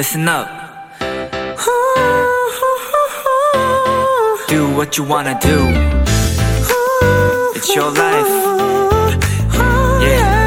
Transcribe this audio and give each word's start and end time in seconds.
listen 0.00 0.26
up. 0.30 0.48
Do 4.48 4.66
what 4.74 4.96
you 4.96 5.04
wanna 5.04 5.38
do. 5.40 5.58
It's 7.54 7.68
your 7.76 7.92
life. 7.92 8.26
Yeah. 10.00 10.40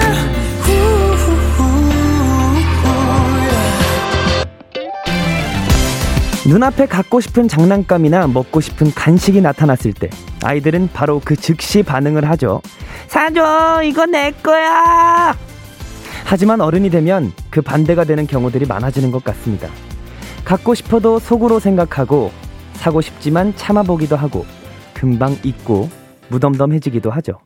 눈앞에 6.48 6.88
갖고 6.88 7.22
싶은 7.22 7.48
장난감이나 7.48 8.26
먹고 8.26 8.60
싶은 8.60 8.92
간식이 8.96 9.40
나타났을 9.40 9.94
때 9.94 10.10
아이들은 10.44 10.90
바로 10.94 11.22
그 11.24 11.36
즉시 11.36 11.84
반응을 11.84 12.28
하죠. 12.32 12.64
사줘! 13.08 13.84
이거 13.84 14.08
내 14.08 14.32
거야! 14.32 15.36
하지만 16.26 16.62
어른이 16.62 16.90
되면 16.90 17.32
그 17.50 17.62
반대가 17.62 18.04
되는 18.04 18.26
경우들이 18.26 18.66
많아지는 18.66 19.12
것 19.12 19.24
같습니다. 19.24 19.70
갖고 20.44 20.74
싶어도 20.74 21.20
속으로 21.20 21.60
생각하고 21.60 22.32
사고 22.74 23.02
싶지만 23.02 23.56
참아보기도 23.56 24.16
하고 24.16 24.46
금방 24.94 25.36
잊고 25.44 25.90
무덤덤해지기도 26.30 27.12
하죠. 27.12 27.40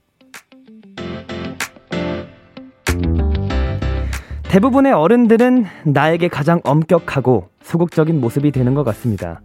대부분의 4.43 4.93
어른들은 4.93 5.65
나에게 5.85 6.29
가장 6.29 6.61
엄격하고 6.63 7.49
소극적인 7.61 8.19
모습이 8.19 8.51
되는 8.51 8.73
것 8.73 8.83
같습니다. 8.85 9.41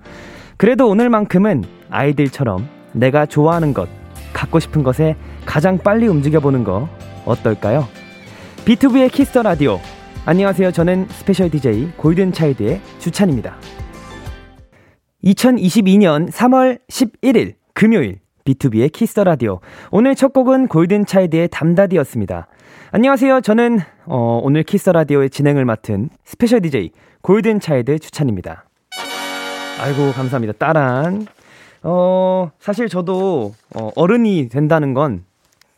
그래도 0.57 0.89
오늘만큼은 0.89 1.65
아이들처럼 1.91 2.69
내가 2.93 3.27
좋아하는 3.27 3.75
것, 3.75 3.89
갖고 4.33 4.61
싶은 4.61 4.83
것에 4.83 5.17
가장 5.45 5.77
빨리 5.77 6.07
움직여보는 6.07 6.65
거 6.65 6.89
어떨까요? 7.25 7.89
B2B의 8.65 9.11
키스터 9.11 9.43
라디오. 9.43 9.81
안녕하세요. 10.25 10.71
저는 10.71 11.09
스페셜 11.09 11.51
DJ 11.51 11.91
Golden 11.97 12.33
Child의 12.33 12.81
주찬입니다. 13.01 13.57
2022년 15.25 16.31
3월 16.31 16.79
11일 16.89 17.55
금요일 17.75 18.21
B2B의 18.45 18.93
키스터 18.93 19.25
라디오. 19.25 19.59
오늘 19.91 20.15
첫 20.15 20.33
곡은 20.33 20.69
골든 20.69 21.07
차일드의 21.07 21.49
담다디였습니다. 21.49 22.47
안녕하세요. 22.93 23.41
저는 23.41 23.81
어, 24.07 24.41
오늘 24.45 24.63
Kiss 24.63 24.80
the 24.80 24.93
Radio의 24.93 25.31
진행을 25.31 25.65
맡은 25.65 26.11
special 26.25 26.61
DJ 26.61 26.93
Golden 27.23 27.59
Child 27.59 27.99
주찬입니다. 27.99 28.67
아이고 29.81 30.13
감사합니다. 30.13 30.53
따란. 30.59 31.27
어, 31.83 32.53
사실 32.61 32.89
저도 32.89 33.55
어, 33.75 33.91
어른이 33.97 34.51
된다는 34.51 34.95
건 34.95 35.25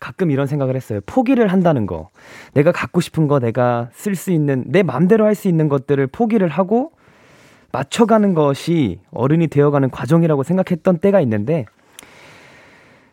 가끔 0.05 0.31
이런 0.31 0.47
생각을 0.47 0.77
했어요. 0.77 1.01
포기를 1.07 1.49
한다는 1.49 1.87
거. 1.87 2.11
내가 2.53 2.73
갖고 2.73 3.01
싶은 3.01 3.27
거, 3.27 3.39
내가 3.39 3.89
쓸 3.95 4.15
수 4.15 4.33
있는, 4.33 4.65
내 4.67 4.83
맘대로 4.83 5.25
할 5.25 5.35
수 5.35 5.49
있는 5.49 5.71
것들을 5.71 6.07
포기를 6.09 6.49
하고 6.49 6.93
맞춰가는 7.73 8.35
것이 8.35 9.01
어른이 9.13 9.49
되어가는 9.49 9.89
과정이라고 9.91 10.43
생각했던 10.43 10.99
때가 10.99 11.23
있는데, 11.23 11.65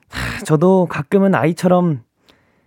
하, 0.09 0.44
저도 0.44 0.86
가끔은 0.89 1.34
아이처럼 1.34 2.02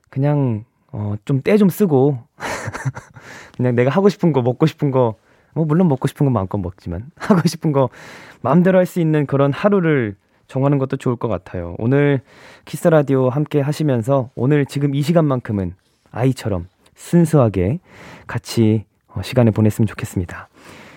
그냥, 0.08 0.64
어, 0.91 1.17
좀 1.27 1.42
때 1.42 1.58
좀 1.58 1.69
쓰고, 1.69 2.19
그냥 3.58 3.75
내가 3.75 3.91
하고 3.91 4.08
싶은 4.08 4.33
거, 4.33 4.41
먹고 4.41 4.64
싶은 4.64 4.91
거, 4.91 5.17
뭐, 5.55 5.67
물론 5.67 5.86
먹고 5.89 6.08
싶은 6.08 6.25
건 6.25 6.33
마음껏 6.33 6.56
먹지만, 6.56 7.11
하고 7.17 7.47
싶은 7.47 7.72
거 7.72 7.91
마음대로 8.41 8.78
할 8.78 8.86
수 8.86 9.00
있는 9.00 9.27
그런 9.27 9.52
하루를 9.52 10.17
정하는 10.47 10.78
것도 10.78 10.97
좋을 10.97 11.17
것 11.17 11.28
같아요. 11.28 11.75
오늘 11.78 12.20
Kiss 12.64 12.89
Radio 12.89 13.28
함께 13.28 13.61
하시면서 13.61 14.31
오늘 14.34 14.67
지금 14.67 14.95
이 14.95 15.03
시간만큼은 15.03 15.75
아이처럼 16.11 16.69
순수하게 16.95 17.81
같이 18.27 18.84
어, 19.09 19.23
시간을 19.23 19.53
보냈으면 19.53 19.86
좋겠습니다. 19.86 20.48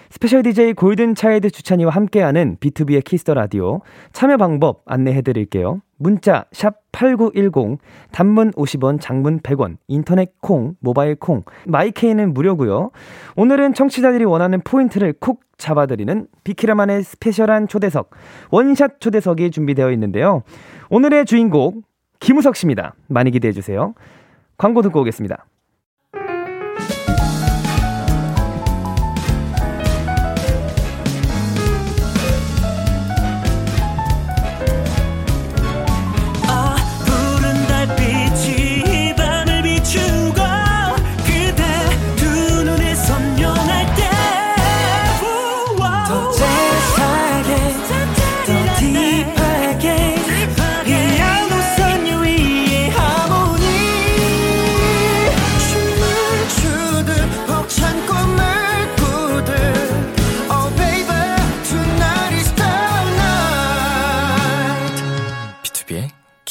special 0.09 0.41
DJ 0.41 0.73
Golden 0.73 1.15
Child 1.15 1.49
주찬이와 1.49 1.91
함께하는 1.91 2.57
B2B의 2.57 3.03
키스터 3.03 3.33
라디오 3.33 3.81
참여 4.13 4.37
방법 4.37 4.81
안내해 4.85 5.21
드릴게요. 5.21 5.81
문자 5.97 6.45
샵8910 6.53 7.79
단문 8.11 8.51
50원, 8.51 9.01
장문 9.01 9.39
100원, 9.39 9.77
인터넷 9.87 10.33
콩, 10.41 10.75
모바일 10.79 11.15
콩, 11.15 11.43
my 11.65 11.85
K는 11.85 12.33
무료고요. 12.33 12.91
오늘은 13.35 13.73
청취자들이 13.73 14.23
원하는 14.25 14.61
포인트를 14.61 15.13
콕 15.19 15.41
잡아 15.57 15.87
드리는 15.87 16.27
비키라만의 16.43 17.03
스페셜한 17.03 17.67
초대석 17.67 18.11
원샷 18.51 19.01
초대석이 19.01 19.51
준비되어 19.51 19.91
있는데요. 19.91 20.43
오늘의 20.89 21.25
주인공 21.25 21.81
김우석 22.19 22.55
씨입니다. 22.55 22.95
많이 23.07 23.31
기대해 23.31 23.51
주세요. 23.51 23.93
광고 24.57 24.81
듣고 24.81 25.01
오겠습니다. 25.01 25.45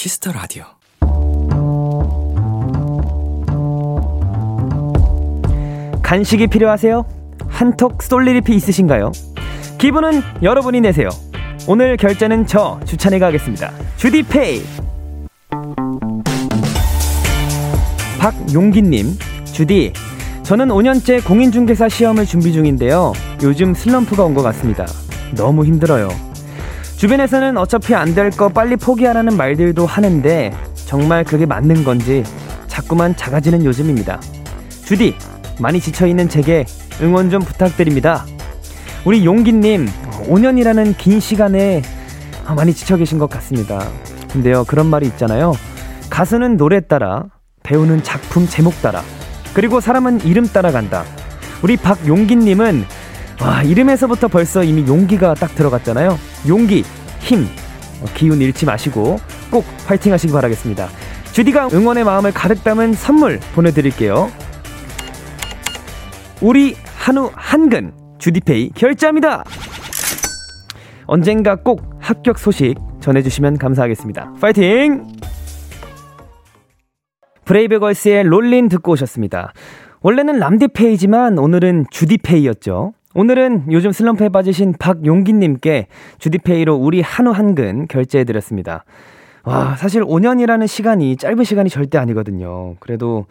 Kiss 0.07 0.21
the 0.21 0.31
Radio. 0.31 0.63
간식이 6.01 6.47
필요하세요? 6.47 7.05
한턱 7.49 8.01
쏠 8.05 8.29
일이 8.29 8.41
있으신가요? 8.49 9.11
기분은 9.79 10.23
여러분이 10.45 10.81
내세요. 10.81 11.09
오늘 11.67 11.97
결제는 11.97 12.47
저 12.47 12.79
주찬이가 12.85 13.27
하겠습니다. 13.27 13.73
주디pay. 13.97 14.63
박용기님, 18.21 19.07
주디. 19.47 19.93
저는 20.45 20.69
5년째 20.69 21.27
공인중개사 21.27 21.89
시험을 21.89 22.27
준비 22.27 22.53
중인데요. 22.53 23.13
요즘 23.43 23.75
슬럼프가 23.75 24.23
온 24.23 24.35
것 24.35 24.43
같습니다. 24.43 24.87
너무 25.35 25.65
힘들어요. 25.65 26.26
주변에서는 26.97 27.57
어차피 27.59 27.95
안 27.95 28.15
될 28.15 28.31
거 28.31 28.49
빨리 28.49 28.77
포기하라는 28.77 29.37
말들도 29.37 29.85
하는데 29.87 30.53
정말 30.75 31.25
그게 31.25 31.45
맞는 31.47 31.85
건지 31.85 32.25
자꾸만 32.69 33.15
작아지는 33.17 33.65
요즘입니다. 33.65 34.21
주디, 34.85 35.15
많이 35.61 35.81
지쳐있는 35.81 36.29
제게 36.29 36.65
응원 37.03 37.31
좀 37.31 37.43
부탁드립니다. 37.43 38.25
우리 39.05 39.25
용기님, 39.25 39.87
5년이라는 40.29 40.97
긴 40.97 41.21
시간에 41.21 41.83
많이 42.55 42.73
지쳐 42.73 42.97
계신 42.97 43.19
것 43.19 43.29
같습니다. 43.31 43.87
근데요, 44.33 44.65
그런 44.65 44.87
말이 44.87 45.07
있잖아요. 45.07 45.53
가수는 46.11 46.57
노래 46.57 46.81
따라, 46.81 47.25
배우는 47.63 48.03
작품 48.03 48.47
제목 48.49 48.81
따라, 48.83 49.03
그리고 49.55 49.81
사람은 49.81 50.23
이름 50.25 50.47
따라간다. 50.47 51.05
우리 51.63 51.77
박용기님은 51.77 52.85
와, 53.43 53.63
이름에서부터 53.63 54.29
벌써 54.29 54.63
이미 54.63 54.87
용기가 54.87 55.35
딱 55.35 55.55
들어갔잖아요. 55.55 56.19
용기, 56.49 56.85
힘, 57.21 57.47
어, 58.03 58.07
기운 58.15 58.41
잃지 58.41 58.67
마시고 58.67 59.19
꼭 59.51 59.65
파이팅 59.87 60.13
하시기 60.13 60.33
바라겠습니다. 60.33 60.89
주디가 61.33 61.69
응원의 61.73 62.05
마음을 62.05 62.33
가득 62.33 62.65
담은 62.65 62.95
선물 62.95 63.41
보내드릴게요. 63.55 64.31
우리 66.41 66.77
한우 66.97 67.31
한근 67.35 67.93
주디페이 68.19 68.71
결제합니다. 68.71 69.45
언젠가 71.07 71.57
꼭 71.57 71.83
합격 72.01 72.39
소식 72.39 72.75
전해주시면 73.01 73.59
감사하겠습니다. 73.59 74.35
파이팅! 74.41 75.07
브레이브걸스의 77.45 78.25
롤린 78.25 78.69
듣고 78.69 78.93
오셨습니다. 78.93 79.53
원래는 80.01 80.39
람디페이지만 80.39 81.39
오늘은 81.39 81.87
주디페이였죠. 81.91 82.93
오늘은 83.19 83.73
요즘 83.73 83.93
슬럼프에 83.93 84.29
빠지신 84.29 84.75
박용기님께 84.79 85.87
주디페이로 86.19 86.75
우리 86.75 87.01
한우 87.01 87.31
한근 87.31 87.89
결제해드렸습니다. 87.89 88.85
와, 89.45 89.75
사실 89.77 90.05
5년이라는 90.05 90.67
시간이 90.67 91.17
짧은 91.17 91.43
시간이 91.43 91.71
절대 91.71 91.97
아니거든요. 91.97 92.75
그래도 92.79 93.25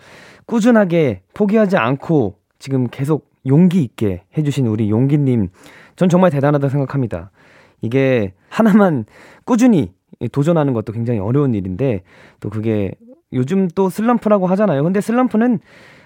꾸준하게 0.48 1.22
포기하지 1.36 1.78
않고 1.78 2.34
지금 2.58 2.88
계속 2.90 3.30
용기 3.46 3.84
있게 3.84 4.24
해주신 4.36 4.66
우리 4.66 4.90
용기님, 4.90 5.50
전 5.96 6.10
정말 6.10 6.32
대단하다고 6.32 6.72
생각합니다. 6.72 7.30
이게 7.82 8.34
하나만 8.50 9.06
꾸준히 9.44 9.94
도전하는 10.32 10.74
것도 10.74 10.94
굉장히 10.94 11.20
어려운 11.20 11.54
일인데, 11.54 12.02
또 12.40 12.50
그게 12.50 12.96
요즘 13.34 13.68
또 13.68 13.90
슬럼프라고 13.90 14.48
하잖아요. 14.48 14.82
근데 14.82 15.00
슬럼프는 15.00 15.60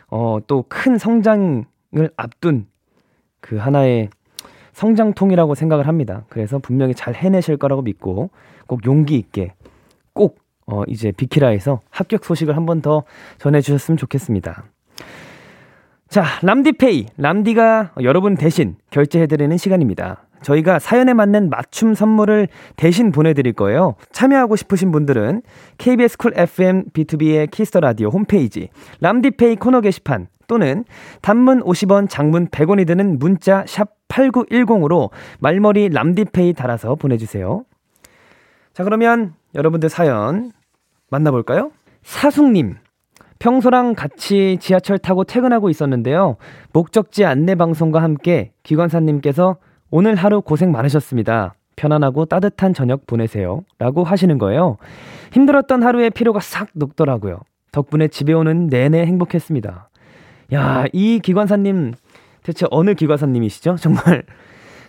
어, 0.09 0.39
또 0.47 0.65
큰 0.67 0.97
성장을 0.97 1.63
앞둔 2.17 2.65
그 3.41 3.57
하나의 3.57 4.09
성장통이라고 4.73 5.55
생각을 5.55 5.87
합니다. 5.87 6.23
그래서 6.29 6.59
분명히 6.59 6.93
잘 6.95 7.13
해내실 7.15 7.57
거라고 7.57 7.81
믿고 7.81 8.29
꼭 8.67 8.85
용기 8.85 9.15
있게 9.15 9.53
꼭 10.13 10.39
어, 10.67 10.83
이제 10.87 11.11
비키라에서 11.11 11.81
합격 11.89 12.23
소식을 12.23 12.55
한 12.55 12.65
번 12.65 12.81
더 12.81 13.03
전해주셨으면 13.39 13.97
좋겠습니다. 13.97 14.63
자, 16.07 16.23
람디페이. 16.43 17.07
람디가 17.17 17.91
여러분 18.03 18.35
대신 18.35 18.75
결제해드리는 18.89 19.55
시간입니다. 19.57 20.25
저희가 20.41 20.79
사연에 20.79 21.13
맞는 21.13 21.49
맞춤 21.49 21.93
선물을 21.93 22.47
대신 22.77 23.11
보내드릴 23.11 23.53
거예요. 23.53 23.95
참여하고 24.11 24.55
싶으신 24.55 24.91
분들은 24.91 25.41
KBS 25.77 26.17
쿨 26.17 26.33
FM 26.35 26.85
B2B의 26.93 27.51
키스터 27.51 27.79
라디오 27.81 28.09
홈페이지 28.09 28.69
람디pay 29.01 29.57
코너 29.57 29.81
게시판 29.81 30.27
또는 30.49 30.83
단문 31.21 31.63
50원, 31.63 32.09
장문 32.09 32.47
100원이 32.47 32.85
드는 32.85 33.19
문자 33.19 33.63
샵 33.67 33.91
8910으로 34.09 35.11
말머리 35.39 35.89
람디pay 35.89 36.53
달아서 36.53 36.95
보내주세요. 36.95 37.63
자, 38.73 38.83
그러면 38.83 39.35
여러분들 39.55 39.87
사연 39.87 40.51
만나볼까요? 41.09 41.71
사숙님. 42.01 42.75
평소랑 43.37 43.93
같이 43.93 44.57
지하철 44.59 44.97
타고 44.97 45.23
퇴근하고 45.23 45.69
있었는데요. 45.69 46.35
목적지 46.73 47.23
안내 47.23 47.55
방송과 47.55 48.01
함께 48.01 48.51
기관사님께서 48.63 49.57
오늘 49.91 50.15
하루 50.15 50.41
고생 50.41 50.71
많으셨습니다. 50.71 51.53
편안하고 51.75 52.25
따뜻한 52.25 52.73
저녁 52.73 53.05
보내세요. 53.07 53.63
라고 53.77 54.03
하시는 54.03 54.37
거예요. 54.39 54.77
힘들었던 55.31 55.83
하루의 55.83 56.09
피로가 56.09 56.39
싹 56.41 56.69
녹더라고요. 56.73 57.39
덕분에 57.71 58.07
집에 58.07 58.33
오는 58.33 58.67
내내 58.67 59.05
행복했습니다. 59.05 59.88
야, 60.53 60.85
이 60.93 61.19
기관사님 61.19 61.93
대체 62.43 62.65
어느 62.71 62.95
기관사님이시죠? 62.95 63.75
정말, 63.75 64.23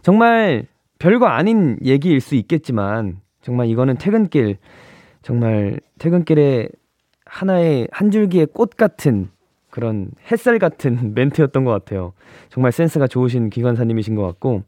정말 0.03 0.67
별거 0.99 1.27
아닌 1.27 1.77
얘기일 1.85 2.21
수 2.21 2.35
있겠지만, 2.35 3.21
정말 3.43 3.69
이거는 3.69 3.99
퇴근길, 3.99 4.57
정말 5.23 5.81
퇴근길에 5.99 6.69
하나의 7.27 7.89
한 7.93 8.11
줄기의 8.11 8.47
꽃 8.47 8.77
같은 8.77 9.29
그런 9.69 10.11
햇살 10.31 10.59
같은 10.59 11.13
멘트였던 11.15 11.65
것 11.65 11.71
같아요. 11.71 12.13
정말 12.49 12.73
센스가 12.73 13.07
좋으신 13.07 13.51
기관사님이신 13.51 14.15
것 14.15 14.23
같고, 14.23 14.63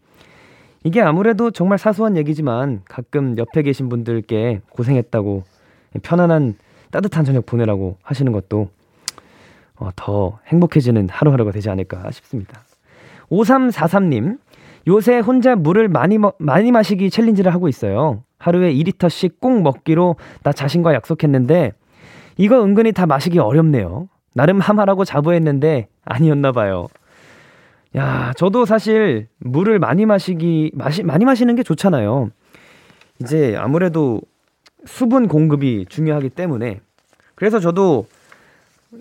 이게 0.85 1.01
아무래도 1.01 1.51
정말 1.51 1.79
사소한 1.79 2.17
얘기지만 2.17 2.83
가끔 2.85 3.39
옆에 3.39 3.63
계신 3.63 3.89
분들께 3.89 4.61
고생했다고 4.71 5.45
편안한 6.03 6.57
따뜻한 6.91 7.25
저녁 7.25 7.47
보내라고 7.47 7.97
하시는 8.03 8.33
것도 8.33 8.69
어, 9.83 9.91
더 9.97 10.39
행복해지는 10.47 11.09
하루하루가 11.11 11.51
되지 11.51 11.69
않을까 11.69 12.09
싶습니다. 12.13 12.61
5343님, 13.31 14.39
요새 14.87 15.19
혼자 15.19 15.57
물을 15.57 15.89
많이, 15.89 16.19
마, 16.19 16.31
많이 16.39 16.71
마시기 16.71 17.11
챌린지를 17.11 17.53
하고 17.53 17.69
있어요. 17.69 18.23
하루에 18.39 18.73
2리터씩 18.75 19.41
꼭 19.41 19.61
먹기로 19.63 20.17
나 20.45 20.53
자신과 20.53 20.95
약속했는데, 20.95 21.73
이거 22.37 22.63
은근히 22.63 22.93
다 22.93 23.07
마시기 23.07 23.41
어렵네요. 23.41 24.09
나름 24.35 24.61
하마라고 24.61 25.05
자부했는데, 25.05 25.89
아니었나 26.05 26.53
봐요. 26.53 26.87
야, 27.97 28.33
저도 28.37 28.65
사실 28.65 29.27
물을 29.39 29.81
많이 29.81 30.07
마시기, 30.07 30.71
마시, 30.75 31.03
많이 31.03 31.25
마시는 31.25 31.57
게 31.57 31.65
좋잖아요. 31.65 32.31
이제 33.21 33.57
아무래도 33.57 34.21
수분 34.87 35.27
공급이 35.27 35.87
중요하기 35.89 36.31
때문에. 36.31 36.81
그래서 37.35 37.59
저도 37.61 38.07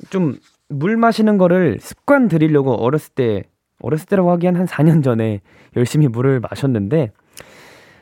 좀 0.10 0.38
물 0.72 0.98
마시는 0.98 1.38
거를 1.38 1.78
습관 1.80 2.28
들이려고 2.28 2.74
어렸을 2.74 3.14
때, 3.14 3.44
어렸을 3.82 4.08
때라고 4.08 4.32
하기엔 4.32 4.56
한 4.56 4.66
4년 4.66 5.04
전에 5.04 5.42
열심히 5.76 6.08
물을 6.08 6.40
마셨는데, 6.40 7.12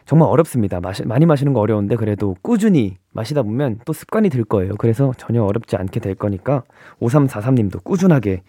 정말 0.06 0.27
어렵습니다. 0.30 0.80
마시, 0.80 1.06
많이 1.06 1.25
마시는 1.25 1.54
거 1.54 1.60
어려운데, 1.60 1.95
그래도 1.95 2.36
꾸준히 2.42 2.98
마시다 3.12 3.44
보면 3.44 3.80
또 3.86 3.94
습관이 3.94 4.30
들 4.30 4.44
거예요. 4.44 4.75
그래서 4.77 5.13
전혀 5.18 5.44
어렵지 5.44 5.75
않게 5.75 6.00
될 6.00 6.16
거니까, 6.16 6.63
5343님도 7.00 7.83
꾸준하게 7.83 8.42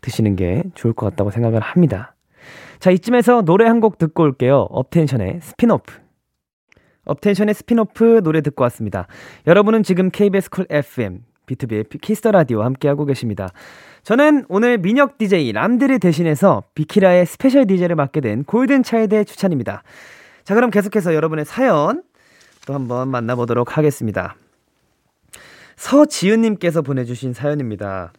드시는 0.00 0.36
게 0.36 0.62
좋을 0.74 0.92
것 0.92 1.06
같다고 1.10 1.30
생각을 1.30 1.60
합니다. 1.60 2.14
자, 2.78 2.90
이쯤에서 2.90 3.42
노래 3.42 3.66
한 3.66 3.80
곡 3.80 3.98
듣고 3.98 4.22
올게요. 4.22 4.66
업텐션의 4.70 5.40
스피노프. 5.42 5.92
업텐션의 7.06 7.54
스피노프 7.54 8.20
노래 8.22 8.40
듣고 8.42 8.62
왔습니다. 8.64 9.06
여러분은 9.46 9.82
지금 9.82 10.10
KBS 10.10 10.50
쿨 10.50 10.66
FM, 10.68 11.20
B2B의 11.48 12.00
키스터 12.00 12.30
라디오 12.30 12.62
함께하고 12.62 13.04
계십니다. 13.04 13.48
저는 14.04 14.44
오늘 14.48 14.78
민혁 14.78 15.18
DJ 15.18 15.52
람디를 15.52 15.98
대신해서 15.98 16.62
비키라의 16.74 17.26
special 17.26 17.66
DJ를 17.66 17.96
맡게 17.96 18.20
된 18.20 18.44
Golden 18.44 18.82
Child의 18.84 19.24
주찬입니다. 19.24 19.82
자, 20.44 20.54
그럼 20.54 20.70
계속해서 20.70 21.14
여러분의 21.14 21.44
사연 21.44 22.02
또 22.66 22.74
한번 22.74 23.08
만나보도록 23.08 23.76
하겠습니다. 23.76 24.36
서지은님께서 25.76 26.82
보내주신 26.82 27.32
사연입니다. 27.32 28.12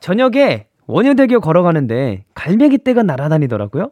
저녁에 0.00 0.66
원효대교 0.86 1.40
걸어가는데 1.40 2.24
갈매기 2.34 2.78
떼가 2.78 3.02
날아다니더라고요. 3.02 3.90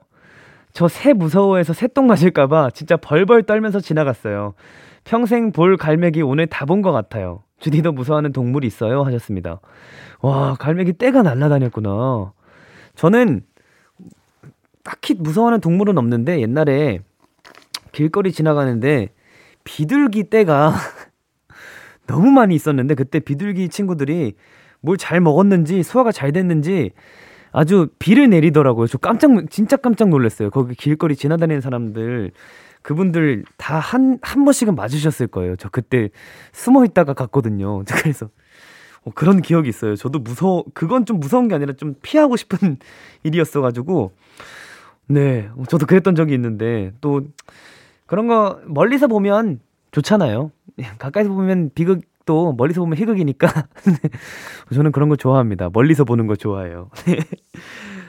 저 0.73 0.89
새 0.89 1.15
무서워해서 1.15 1.73
새똥 1.73 2.07
맞을까봐 2.07 2.71
진짜 2.71 2.97
벌벌 2.99 3.45
떨면서 3.45 3.81
지나갔어요. 3.81 4.53
평생 5.07 5.53
볼 5.53 5.77
갈매기 5.77 6.23
오늘 6.23 6.47
다 6.47 6.67
본 6.67 6.83
것 6.83 6.93
같아요. 6.93 7.43
주디도 7.61 7.93
무서워하는 7.93 8.33
동물이 8.33 8.67
있어요? 8.67 9.03
하셨습니다. 9.05 9.61
와, 10.21 10.55
갈매기 10.59 10.95
떼가 10.95 11.23
날아다녔구나. 11.23 12.33
저는 12.97 13.43
딱히 14.83 15.15
무서워하는 15.15 15.61
동물은 15.61 15.97
없는데 15.99 16.41
옛날에 16.41 17.01
길거리 17.93 18.33
지나가는데 18.33 19.09
비둘기 19.65 20.29
떼가 20.31 20.73
너무 22.07 22.31
많이 22.31 22.55
있었는데 22.55 22.95
그때 22.95 23.21
비둘기 23.21 23.69
친구들이 23.69 24.35
뭘 24.81 24.97
잘 24.97 25.21
먹었는지 25.21 25.83
소화가 25.83 26.13
잘 26.13 26.33
됐는지 26.33 26.91
아주 27.53 27.89
비를 27.99 28.29
내리더라고요. 28.31 28.87
저 28.87 28.99
깜짝 28.99 29.31
진짜 29.51 29.77
깜짝 29.77 30.09
놀랐어요. 30.11 30.51
거기 30.51 30.75
길거리 30.75 31.17
지나다니는 31.17 31.61
사람들 31.61 32.33
그분들 32.87 33.45
다 33.57 33.81
한 33.81 34.19
한 34.23 34.45
번씩은 34.45 34.77
맞으셨을 34.77 35.27
거예요. 35.27 35.57
저 35.57 35.69
그때 35.69 36.11
숨어 36.53 36.85
있다가 36.85 37.15
갔거든요. 37.15 37.83
그래서 37.91 38.29
어, 39.05 39.11
그런 39.13 39.43
기억이 39.43 39.69
있어요. 39.69 39.97
저도 39.97 40.21
무서워 40.21 40.65
그건 40.73 41.05
좀 41.05 41.19
무서운 41.19 41.49
게 41.49 41.57
아니라 41.57 41.73
좀 41.73 41.97
피하고 42.01 42.37
싶은 42.37 42.79
일이었어 43.25 43.61
가지고 43.61 44.13
네, 45.09 45.49
저도 45.69 45.85
그랬던 45.87 46.15
적이 46.15 46.35
있는데 46.35 46.93
또 47.01 47.23
그런 48.07 48.29
거 48.29 48.61
멀리서 48.67 49.09
보면 49.09 49.59
좋잖아요. 49.91 50.53
가까이서 50.99 51.31
보면 51.31 51.73
비극도 51.75 52.53
멀리서 52.57 52.81
보면 52.83 52.99
희극이니까 52.99 53.67
저는 54.73 54.93
그런 54.93 55.09
거 55.09 55.17
좋아합니다. 55.17 55.71
멀리서 55.73 56.05
보는 56.05 56.29
거 56.29 56.37
좋아해요. 56.37 56.91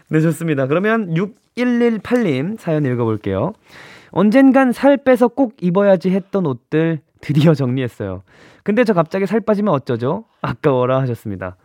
네, 0.09 0.21
좋습니다. 0.21 0.67
그러면 0.67 1.15
6118님 1.15 2.59
사연 2.59 2.85
읽어볼게요. 2.85 3.53
언젠간 4.11 4.71
살 4.71 4.97
빼서 4.97 5.27
꼭 5.27 5.55
입어야지 5.61 6.09
했던 6.09 6.45
옷들 6.45 7.01
드디어 7.21 7.53
정리했어요. 7.53 8.23
근데 8.63 8.83
저 8.83 8.93
갑자기 8.93 9.25
살 9.25 9.41
빠지면 9.41 9.73
어쩌죠? 9.73 10.25
아까워라 10.41 11.01
하셨습니다. 11.01 11.55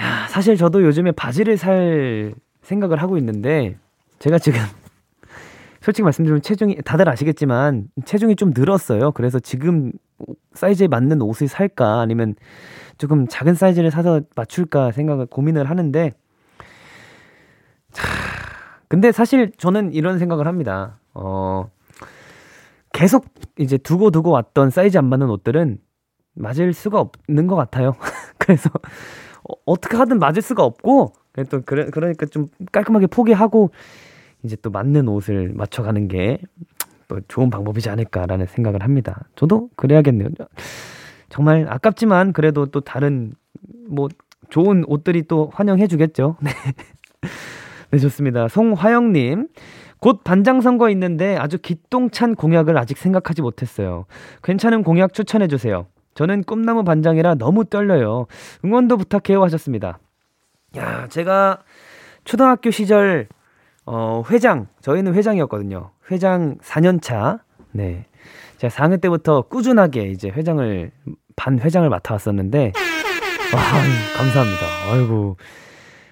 야, 0.00 0.26
사실 0.28 0.56
저도 0.56 0.82
요즘에 0.84 1.12
바지를 1.12 1.56
살 1.56 2.34
생각을 2.62 3.00
하고 3.00 3.16
있는데 3.18 3.76
제가 4.18 4.38
지금 4.38 4.60
솔직히 5.80 6.02
말씀드리면 6.02 6.42
체중이 6.42 6.78
다들 6.84 7.08
아시겠지만 7.08 7.88
체중이 8.04 8.36
좀 8.36 8.52
늘었어요. 8.54 9.12
그래서 9.12 9.38
지금 9.38 9.92
사이즈에 10.54 10.88
맞는 10.88 11.22
옷을 11.22 11.48
살까 11.48 12.00
아니면 12.00 12.34
조금 12.98 13.26
작은 13.28 13.54
사이즈를 13.54 13.90
사서 13.90 14.22
맞출까 14.34 14.92
생각을 14.92 15.26
고민을 15.26 15.68
하는데 15.68 16.12
자, 17.92 18.02
근데 18.88 19.12
사실 19.12 19.52
저는 19.56 19.92
이런 19.92 20.18
생각을 20.18 20.46
합니다. 20.46 20.98
어 21.14 21.70
계속 22.92 23.26
이제 23.58 23.78
두고 23.78 24.10
두고 24.10 24.30
왔던 24.30 24.70
사이즈 24.70 24.96
안 24.98 25.06
맞는 25.06 25.28
옷들은 25.30 25.78
맞을 26.34 26.72
수가 26.72 27.00
없는 27.00 27.46
것 27.46 27.56
같아요. 27.56 27.94
그래서 28.38 28.70
어, 29.48 29.54
어떻게 29.66 29.96
하든 29.96 30.18
맞을 30.18 30.42
수가 30.42 30.64
없고 30.64 31.12
또 31.50 31.60
그래, 31.62 31.90
그러니까 31.90 32.26
좀 32.26 32.48
깔끔하게 32.72 33.08
포기하고 33.08 33.70
이제 34.42 34.56
또 34.62 34.70
맞는 34.70 35.08
옷을 35.08 35.52
맞춰가는 35.54 36.08
게 36.08 36.38
또 37.08 37.20
좋은 37.28 37.50
방법이지 37.50 37.88
않을까라는 37.90 38.46
생각을 38.46 38.82
합니다. 38.82 39.24
저도 39.36 39.70
그래야겠네요. 39.76 40.28
정말 41.28 41.66
아깝지만 41.68 42.32
그래도 42.32 42.66
또 42.66 42.80
다른 42.80 43.32
뭐 43.88 44.08
좋은 44.50 44.84
옷들이 44.86 45.24
또 45.28 45.50
환영해 45.54 45.86
주겠죠. 45.86 46.36
네. 47.90 47.96
네, 47.96 47.98
좋습니다. 47.98 48.48
송화영님. 48.48 49.48
곧 49.98 50.22
반장 50.24 50.60
선거 50.60 50.90
있는데 50.90 51.36
아주 51.36 51.58
기똥찬 51.58 52.34
공약을 52.34 52.76
아직 52.76 52.98
생각하지 52.98 53.42
못했어요. 53.42 54.04
괜찮은 54.42 54.82
공약 54.82 55.14
추천해 55.14 55.48
주세요. 55.48 55.86
저는 56.14 56.44
꿈나무 56.44 56.84
반장이라 56.84 57.36
너무 57.36 57.64
떨려요. 57.64 58.26
응원도 58.64 58.98
부탁해요 58.98 59.42
하셨습니다. 59.44 59.98
야, 60.76 61.06
제가 61.08 61.62
초등학교 62.24 62.70
시절 62.70 63.28
어, 63.86 64.22
회장, 64.30 64.66
저희는 64.82 65.14
회장이었거든요. 65.14 65.90
회장 66.10 66.58
4년 66.58 67.00
차. 67.00 67.38
네. 67.70 68.06
제가 68.58 68.74
4학년 68.74 69.00
때부터 69.00 69.42
꾸준하게 69.42 70.08
이제 70.08 70.28
회장을, 70.28 70.90
반 71.36 71.58
회장을 71.60 71.88
맡아 71.88 72.14
왔었는데, 72.14 72.72
와, 73.54 73.62
감사합니다. 74.18 74.66
아이고. 74.90 75.36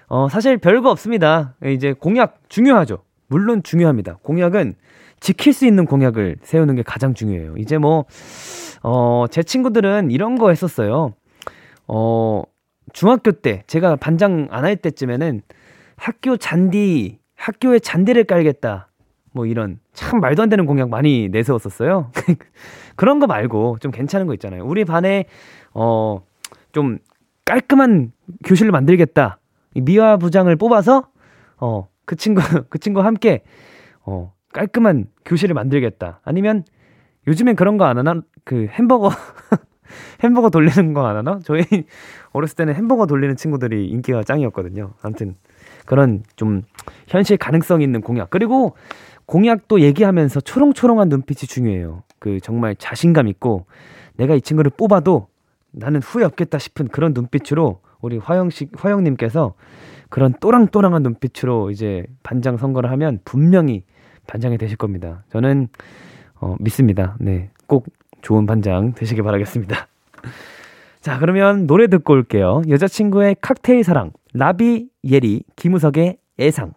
어, 0.07 0.29
사실 0.29 0.57
별거 0.57 0.89
없습니다. 0.91 1.55
이제 1.65 1.93
공약 1.93 2.39
중요하죠. 2.49 2.99
물론 3.27 3.63
중요합니다. 3.63 4.17
공약은 4.21 4.75
지킬 5.19 5.53
수 5.53 5.65
있는 5.65 5.85
공약을 5.85 6.37
세우는 6.43 6.75
게 6.75 6.83
가장 6.83 7.13
중요해요. 7.13 7.55
이제 7.57 7.77
뭐, 7.77 8.05
어, 8.83 9.25
제 9.31 9.41
친구들은 9.41 10.11
이런 10.11 10.37
거 10.37 10.49
했었어요. 10.49 11.13
어, 11.87 12.43
중학교 12.93 13.31
때, 13.31 13.63
제가 13.67 13.95
반장 13.95 14.47
안 14.51 14.63
할 14.63 14.75
때쯤에는 14.75 15.41
학교 15.95 16.37
잔디, 16.37 17.19
학교에 17.35 17.79
잔디를 17.79 18.25
깔겠다. 18.25 18.89
뭐 19.31 19.45
이런 19.45 19.79
참 19.93 20.19
말도 20.19 20.43
안 20.43 20.49
되는 20.49 20.65
공약 20.65 20.89
많이 20.89 21.27
내세웠었어요. 21.29 22.11
그런 22.95 23.19
거 23.19 23.27
말고 23.27 23.77
좀 23.81 23.91
괜찮은 23.91 24.27
거 24.27 24.33
있잖아요. 24.35 24.63
우리 24.65 24.85
반에, 24.85 25.25
어, 25.73 26.21
좀 26.71 26.99
깔끔한 27.45 28.11
교실을 28.45 28.71
만들겠다. 28.71 29.39
이 29.75 29.81
미화 29.81 30.17
부장을 30.17 30.53
뽑아서, 30.55 31.07
어, 31.57 31.87
그 32.05 32.15
친구, 32.15 32.41
그 32.69 32.79
친구와 32.79 33.05
함께, 33.05 33.43
어, 34.05 34.33
깔끔한 34.53 35.05
교실을 35.25 35.53
만들겠다. 35.53 36.21
아니면 36.23 36.63
요즘엔 37.27 37.55
그런 37.55 37.77
거 37.77 37.85
안 37.85 37.97
하나? 37.97 38.21
그 38.43 38.67
햄버거 38.71 39.09
햄버거 40.23 40.49
돌리는 40.49 40.93
거 40.93 41.05
안 41.05 41.17
하나? 41.17 41.39
저희 41.43 41.63
어렸을 42.31 42.55
때는 42.55 42.73
햄버거 42.75 43.05
돌리는 43.05 43.35
친구들이 43.35 43.87
인기가 43.89 44.23
짱이었거든요. 44.23 44.93
아무튼 45.01 45.35
그런 45.85 46.23
좀 46.35 46.61
현실 47.07 47.37
가능성 47.37 47.81
있는 47.81 48.01
공약. 48.01 48.29
그리고 48.29 48.75
공약도 49.25 49.81
얘기하면서 49.81 50.41
초롱초롱한 50.41 51.09
눈빛이 51.09 51.47
중요해요. 51.47 52.03
그 52.19 52.39
정말 52.39 52.75
자신감 52.75 53.27
있고 53.27 53.65
내가 54.15 54.35
이 54.35 54.41
친구를 54.41 54.71
뽑아도 54.77 55.27
나는 55.71 56.01
후회 56.01 56.23
없겠다 56.23 56.59
싶은 56.59 56.87
그런 56.87 57.13
눈빛으로 57.13 57.81
우리 58.05 58.17
화영식 58.19 58.71
화영님께서 58.75 59.55
그런 60.09 60.33
또랑또랑한 60.39 61.01
눈빛으로 61.01 61.71
이제 61.71 62.05
반장 62.21 62.57
선거를 62.57 62.91
하면 62.91 63.19
분명히 63.25 63.83
반장이 64.27 64.59
되실 64.59 64.77
겁니다. 64.77 65.23
저는 65.29 65.67
어, 66.39 66.55
믿습니다. 66.59 67.15
네, 67.19 67.49
꼭 67.65 67.87
좋은 68.21 68.45
반장 68.45 68.93
되시길 68.93 69.23
바라겠습니다. 69.23 69.87
자, 71.01 71.17
그러면 71.19 71.65
노래 71.65 71.87
듣고 71.87 72.13
올게요. 72.13 72.61
여자친구의 72.69 73.37
칵테일 73.41 73.83
사랑, 73.83 74.11
라비, 74.33 74.87
예리, 75.03 75.43
김우석의 75.55 76.17
애상. 76.39 76.73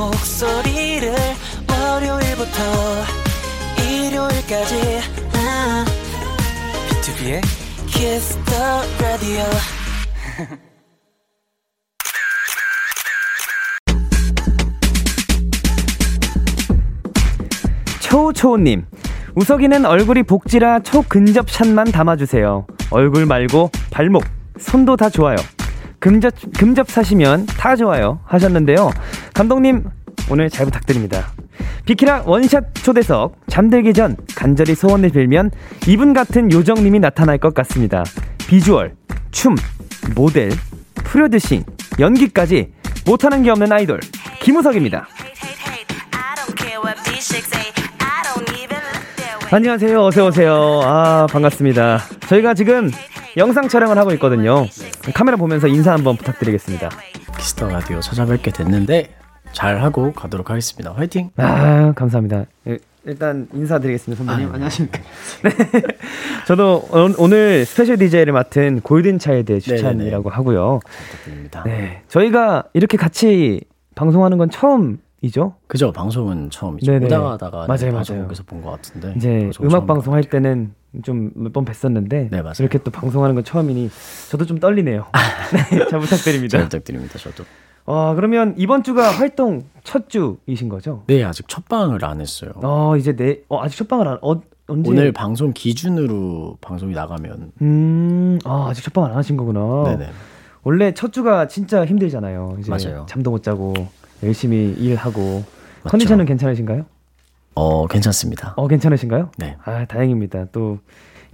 목소리를 0.00 1.12
월요일부터 1.68 2.62
일요일까지 3.84 5.00
아, 5.34 5.84
B2B의 6.88 7.42
키스터 7.86 8.54
라디오 8.98 9.42
초초님, 18.00 18.86
우석이는 19.34 19.84
얼굴이 19.84 20.22
복지라 20.22 20.80
초근접샷만 20.80 21.92
담아주세요. 21.92 22.66
얼굴 22.90 23.26
말고 23.26 23.70
발목, 23.90 24.24
손도 24.58 24.96
다 24.96 25.10
좋아요. 25.10 25.36
금접, 26.00 26.34
금접 26.58 26.88
사시면 26.88 27.46
다 27.46 27.76
좋아요. 27.76 28.20
하셨는데요. 28.24 28.90
감독님, 29.34 29.84
오늘 30.30 30.48
잘 30.48 30.64
부탁드립니다. 30.64 31.28
비키라 31.84 32.22
원샷 32.24 32.74
초대석, 32.74 33.36
잠들기 33.48 33.92
전 33.92 34.16
간절히 34.34 34.74
소원을 34.74 35.10
빌면 35.10 35.50
이분 35.86 36.12
같은 36.14 36.50
요정님이 36.50 37.00
나타날 37.00 37.38
것 37.38 37.54
같습니다. 37.54 38.02
비주얼, 38.48 38.94
춤, 39.30 39.54
모델, 40.14 40.50
프로듀싱, 40.94 41.64
연기까지 41.98 42.72
못하는 43.06 43.42
게 43.42 43.50
없는 43.50 43.70
아이돌, 43.70 44.00
김우석입니다. 44.40 45.06
안녕하세요. 49.52 50.00
어서 50.00 50.28
오세요. 50.28 50.80
아, 50.84 51.26
반갑습니다. 51.28 51.98
저희가 52.28 52.54
지금 52.54 52.88
영상 53.36 53.68
촬영을 53.68 53.98
하고 53.98 54.12
있거든요. 54.12 54.66
카메라 55.14 55.36
보면서 55.36 55.66
인사 55.68 55.92
한번 55.92 56.16
부탁드리겠습니다. 56.16 56.88
Kiss 57.38 57.55
the 57.55 57.68
Radio 57.68 58.00
찾아뵙게 58.00 58.50
됐는데 58.50 59.14
잘 59.52 59.80
하고 59.82 60.12
가도록 60.12 60.50
하겠습니다. 60.50 60.92
화이팅! 60.92 61.30
아, 61.36 61.92
감사합니다. 61.96 62.44
예, 62.68 62.78
일단 63.04 63.48
인사드리겠습니다, 63.52 64.24
선배님. 64.24 64.52
안녕하십니까. 64.52 65.00
네. 65.42 65.50
저도 66.46 66.84
오- 66.92 67.14
오늘 67.24 67.64
special 67.64 67.96
DJ를 67.98 68.32
맡은 68.32 68.80
Golden 68.80 69.18
Child 69.18 69.60
주찬이라고 69.60 70.30
하고요. 70.30 70.80
부탁드립니다. 70.84 71.62
네. 71.64 72.02
저희가 72.08 72.64
이렇게 72.74 72.96
같이 72.96 73.60
방송하는 73.94 74.38
건 74.38 74.50
처음이죠. 74.50 75.54
그죠? 75.66 75.92
방송은 75.92 76.50
처음이죠. 76.50 76.92
네네. 76.92 77.06
오다가 77.06 77.32
하다가 77.32 77.66
맞아요, 77.66 77.92
방송국에서 77.94 78.42
본 78.44 78.62
것 78.62 78.70
같은데 78.70 79.14
이제 79.16 79.50
음악 79.62 79.70
처음 79.70 79.86
방송 79.86 80.14
할것 80.14 80.30
같아요. 80.30 80.42
때는 80.42 80.74
좀 81.04 81.30
몇 81.36 81.52
번 81.52 81.64
뵀었는데 81.64 82.30
네, 82.30 82.42
맞아요. 82.42 82.54
이렇게 82.60 82.78
또 82.78 82.90
방송하는 82.90 83.34
건 83.34 83.44
처음이니 83.44 83.90
저도 84.30 84.44
좀 84.46 84.58
떨리네요. 84.58 85.06
네, 85.70 85.86
잘 85.88 86.00
부탁드립니다. 86.00 86.58
잘 86.58 86.64
부탁드립니다. 86.68 87.18
저도 87.18 87.44
어, 87.86 88.14
그러면 88.14 88.54
이번 88.56 88.82
주가 88.82 89.10
활동 89.10 89.64
첫 89.84 90.08
주이신 90.10 90.68
거죠? 90.68 91.02
네 91.06 91.22
아직 91.24 91.46
첫 91.48 91.68
방을 91.68 92.04
안 92.04 92.20
했어요. 92.20 92.52
어, 92.56 92.96
이제 92.96 93.14
내 93.16 93.38
어, 93.48 93.62
아직 93.62 93.76
첫 93.78 93.88
방을 93.88 94.06
안 94.08 94.18
어, 94.22 94.40
언제 94.68 94.90
오늘 94.90 95.12
방송 95.12 95.52
기준으로 95.52 96.58
방송이 96.60 96.94
나가면 96.94 97.52
음, 97.62 98.38
아, 98.44 98.66
아직 98.70 98.82
첫 98.82 98.92
방을 98.92 99.10
안 99.10 99.16
하신 99.16 99.36
거구나. 99.36 99.84
네네 99.84 100.10
원래 100.62 100.92
첫 100.92 101.12
주가 101.12 101.48
진짜 101.48 101.84
힘들잖아요. 101.86 102.56
이제 102.60 102.70
맞아요. 102.70 103.06
잠도 103.08 103.30
못 103.30 103.42
자고 103.42 103.72
열심히 104.22 104.74
일하고 104.78 105.42
맞죠. 105.82 105.88
컨디션은 105.88 106.26
괜찮으신가요? 106.26 106.84
어 107.54 107.86
괜찮습니다. 107.86 108.54
어, 108.56 108.68
괜찮으신가요? 108.68 109.30
네. 109.38 109.56
아, 109.64 109.84
다행입니다. 109.86 110.46
또 110.52 110.78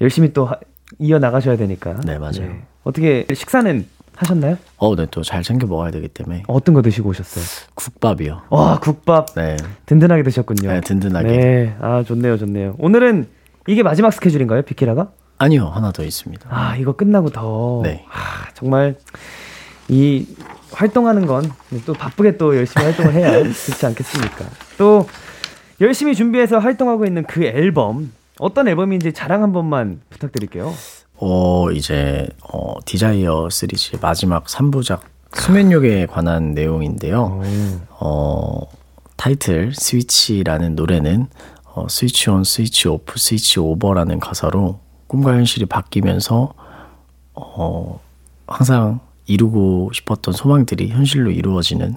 열심히 0.00 0.32
또 0.32 0.46
하- 0.46 0.56
이어 0.98 1.18
나가셔야 1.18 1.56
되니까. 1.56 2.00
네, 2.04 2.18
맞아요. 2.18 2.56
어떻게 2.84 3.26
식사는 3.32 3.86
하셨나요? 4.14 4.56
어 4.78 4.94
네 4.96 5.06
또 5.06 5.22
잘 5.22 5.42
챙겨 5.42 5.66
먹어야 5.66 5.90
되기 5.90 6.08
때문에 6.08 6.44
어떤 6.46 6.74
거 6.74 6.80
드시고 6.82 7.10
오셨어요? 7.10 7.44
국밥이요. 7.74 8.42
와, 8.48 8.78
국밥 8.80 9.34
네, 9.34 9.56
든든하게 9.84 10.22
드셨군요. 10.22 10.70
네 10.72 10.80
든든하게 10.80 11.28
네, 11.28 11.76
아 11.80 12.02
좋네요, 12.06 12.38
좋네요. 12.38 12.76
오늘은 12.78 13.28
이게 13.66 13.82
마지막 13.82 14.12
스케줄인가요, 14.12 14.62
비키라가? 14.62 15.10
아니요 15.38 15.66
하나 15.66 15.92
더 15.92 16.02
있습니다. 16.02 16.48
아, 16.50 16.76
이거 16.76 16.92
끝나고 16.96 17.28
더. 17.28 17.80
네. 17.84 18.06
아, 18.10 18.48
정말 18.54 18.96
이 19.88 20.26
활동하는 20.72 21.26
건 21.26 21.42
또 21.84 21.92
바쁘게 21.92 22.38
또 22.38 22.56
열심히 22.56 22.84
활동을 22.86 23.12
해야 23.12 23.30
그렇지 23.42 23.84
않겠습니까? 23.86 24.44
또 24.78 25.06
열심히 25.80 26.14
준비해서 26.14 26.58
활동하고 26.58 27.04
있는 27.04 27.24
그 27.24 27.44
앨범 27.44 28.12
어떤 28.38 28.68
앨범인지 28.68 29.12
자랑 29.12 29.42
한 29.42 29.52
번만 29.52 30.00
부탁드릴게요. 30.10 30.72
어 31.18 31.70
이제 31.70 32.28
어 32.42 32.74
desire 32.84 33.48
시리즈 33.50 33.96
마지막 34.00 34.44
3부작 34.44 35.00
수면욕에 35.34 36.06
관한 36.06 36.54
내용인데요. 36.54 37.42
어, 37.90 38.62
타이틀 39.16 39.72
Switch라는 39.74 40.74
노래는 40.74 41.26
어, 41.74 41.86
스위치 41.88 42.30
온, 42.30 42.42
스위치 42.42 42.88
오프, 42.88 43.18
스위치 43.18 43.60
오버라는 43.60 44.18
가사로 44.18 44.80
꿈과 45.06 45.34
현실이 45.34 45.66
바뀌면서 45.66 46.54
어, 47.34 48.00
항상 48.46 49.00
이루고 49.26 49.90
싶었던 49.92 50.32
소망들이 50.32 50.88
현실로 50.88 51.30
이루어지는 51.30 51.96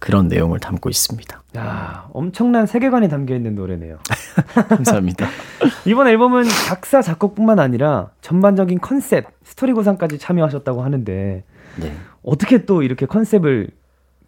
그런 0.00 0.26
내용을 0.28 0.58
담고 0.58 0.88
있습니다. 0.88 1.42
야, 1.58 2.08
엄청난 2.12 2.66
세계관이 2.66 3.08
담겨 3.08 3.36
있는 3.36 3.54
노래네요. 3.54 3.98
감사합니다. 4.68 5.28
이번 5.84 6.08
앨범은 6.08 6.44
작사 6.66 7.02
작곡뿐만 7.02 7.60
아니라 7.60 8.08
전반적인 8.22 8.80
컨셉, 8.80 9.26
스토리 9.44 9.72
구상까지 9.72 10.18
참여하셨다고 10.18 10.82
하는데 10.82 11.44
네. 11.76 11.92
어떻게 12.24 12.64
또 12.64 12.82
이렇게 12.82 13.06
컨셉을 13.06 13.68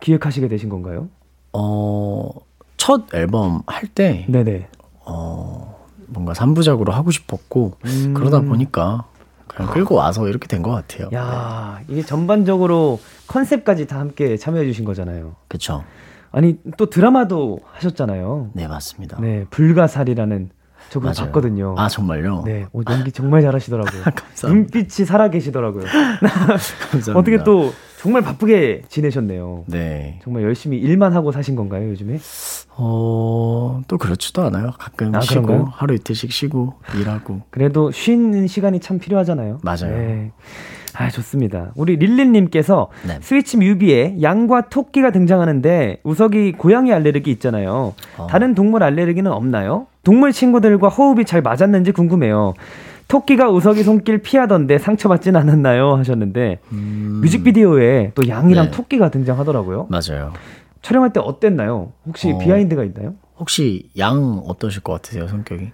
기획하시게 0.00 0.48
되신 0.48 0.68
건가요? 0.68 1.08
어, 1.54 2.28
첫 2.76 3.12
앨범 3.14 3.62
할 3.66 3.88
때 3.94 4.26
네네. 4.28 4.68
뭔가 6.08 6.32
3부작으로 6.34 6.90
하고 6.90 7.10
싶었고 7.10 7.72
음. 7.86 8.14
그러다 8.14 8.40
보니까 8.40 9.04
끌고 9.56 9.94
와서 9.96 10.28
이렇게 10.28 10.46
된 10.48 10.62
것 10.62 10.70
같아요. 10.70 11.08
야, 11.14 11.80
이게 11.88 12.02
전반적으로 12.02 13.00
컨셉까지 13.26 13.86
다 13.86 13.98
함께 13.98 14.36
참여해 14.36 14.64
주신 14.64 14.84
거잖아요. 14.84 15.36
그쵸. 15.48 15.84
아니 16.30 16.58
또 16.78 16.86
드라마도 16.88 17.60
하셨잖아요. 17.74 18.50
네, 18.54 18.66
맞습니다. 18.68 19.18
네, 19.20 19.44
불가사리라는 19.50 20.50
저 20.88 21.00
그거 21.00 21.12
맞아요. 21.12 21.26
봤거든요. 21.26 21.74
아, 21.78 21.88
정말요? 21.88 22.42
네, 22.44 22.66
어, 22.72 22.80
연기 22.90 23.12
정말 23.12 23.42
잘하시더라고요. 23.42 24.02
감사합니다. 24.14 24.48
눈빛이 24.48 25.06
살아 25.06 25.28
계시더라고요. 25.28 25.84
감사합니다. 26.90 27.12
어떻게 27.18 27.42
또 27.44 27.72
정말 28.02 28.22
바쁘게 28.22 28.82
지내셨네요. 28.88 29.62
네. 29.68 30.18
정말 30.24 30.42
열심히 30.42 30.76
일만 30.78 31.12
하고 31.12 31.30
사신 31.30 31.54
건가요, 31.54 31.88
요즘에? 31.90 32.18
어, 32.76 33.80
또 33.86 33.96
그렇지도 33.96 34.42
않아요. 34.42 34.72
가끔 34.76 35.14
아, 35.14 35.20
쉬고, 35.20 35.42
그런가요? 35.42 35.68
하루 35.72 35.94
이틀씩 35.94 36.32
쉬고, 36.32 36.74
일하고. 36.98 37.42
그래도 37.50 37.92
쉬는 37.92 38.48
시간이 38.48 38.80
참 38.80 38.98
필요하잖아요. 38.98 39.58
맞아요. 39.62 39.96
네. 39.96 40.32
아, 40.94 41.10
좋습니다. 41.10 41.70
우리 41.76 41.94
릴리님께서 41.94 42.90
네. 43.06 43.18
스위치 43.20 43.56
뮤비에 43.56 44.16
양과 44.20 44.68
토끼가 44.68 45.12
등장하는데 45.12 46.00
우석이 46.02 46.52
고양이 46.52 46.92
알레르기 46.92 47.30
있잖아요. 47.30 47.94
어. 48.18 48.26
다른 48.28 48.56
동물 48.56 48.82
알레르기는 48.82 49.30
없나요? 49.30 49.86
동물 50.02 50.32
친구들과 50.32 50.88
호흡이 50.88 51.24
잘 51.24 51.40
맞았는지 51.40 51.92
궁금해요. 51.92 52.54
토끼가 53.12 53.50
우석이 53.50 53.82
손길 53.82 54.22
피하던데 54.22 54.78
상처받진 54.78 55.36
않았나요? 55.36 55.96
하셨는데 55.96 56.60
뮤직비디오에 56.70 58.12
또 58.14 58.26
양이랑 58.26 58.66
네. 58.66 58.70
토끼가 58.70 59.10
등장하더라고요. 59.10 59.86
맞아요. 59.90 60.32
촬영할 60.80 61.12
때 61.12 61.20
어땠나요? 61.20 61.92
혹시 62.06 62.32
어. 62.32 62.38
비하인드가 62.38 62.84
있나요? 62.84 63.12
혹시 63.38 63.90
양 63.98 64.42
어떠실 64.46 64.82
것 64.82 64.94
같으세요, 64.94 65.28
성격이? 65.28 65.72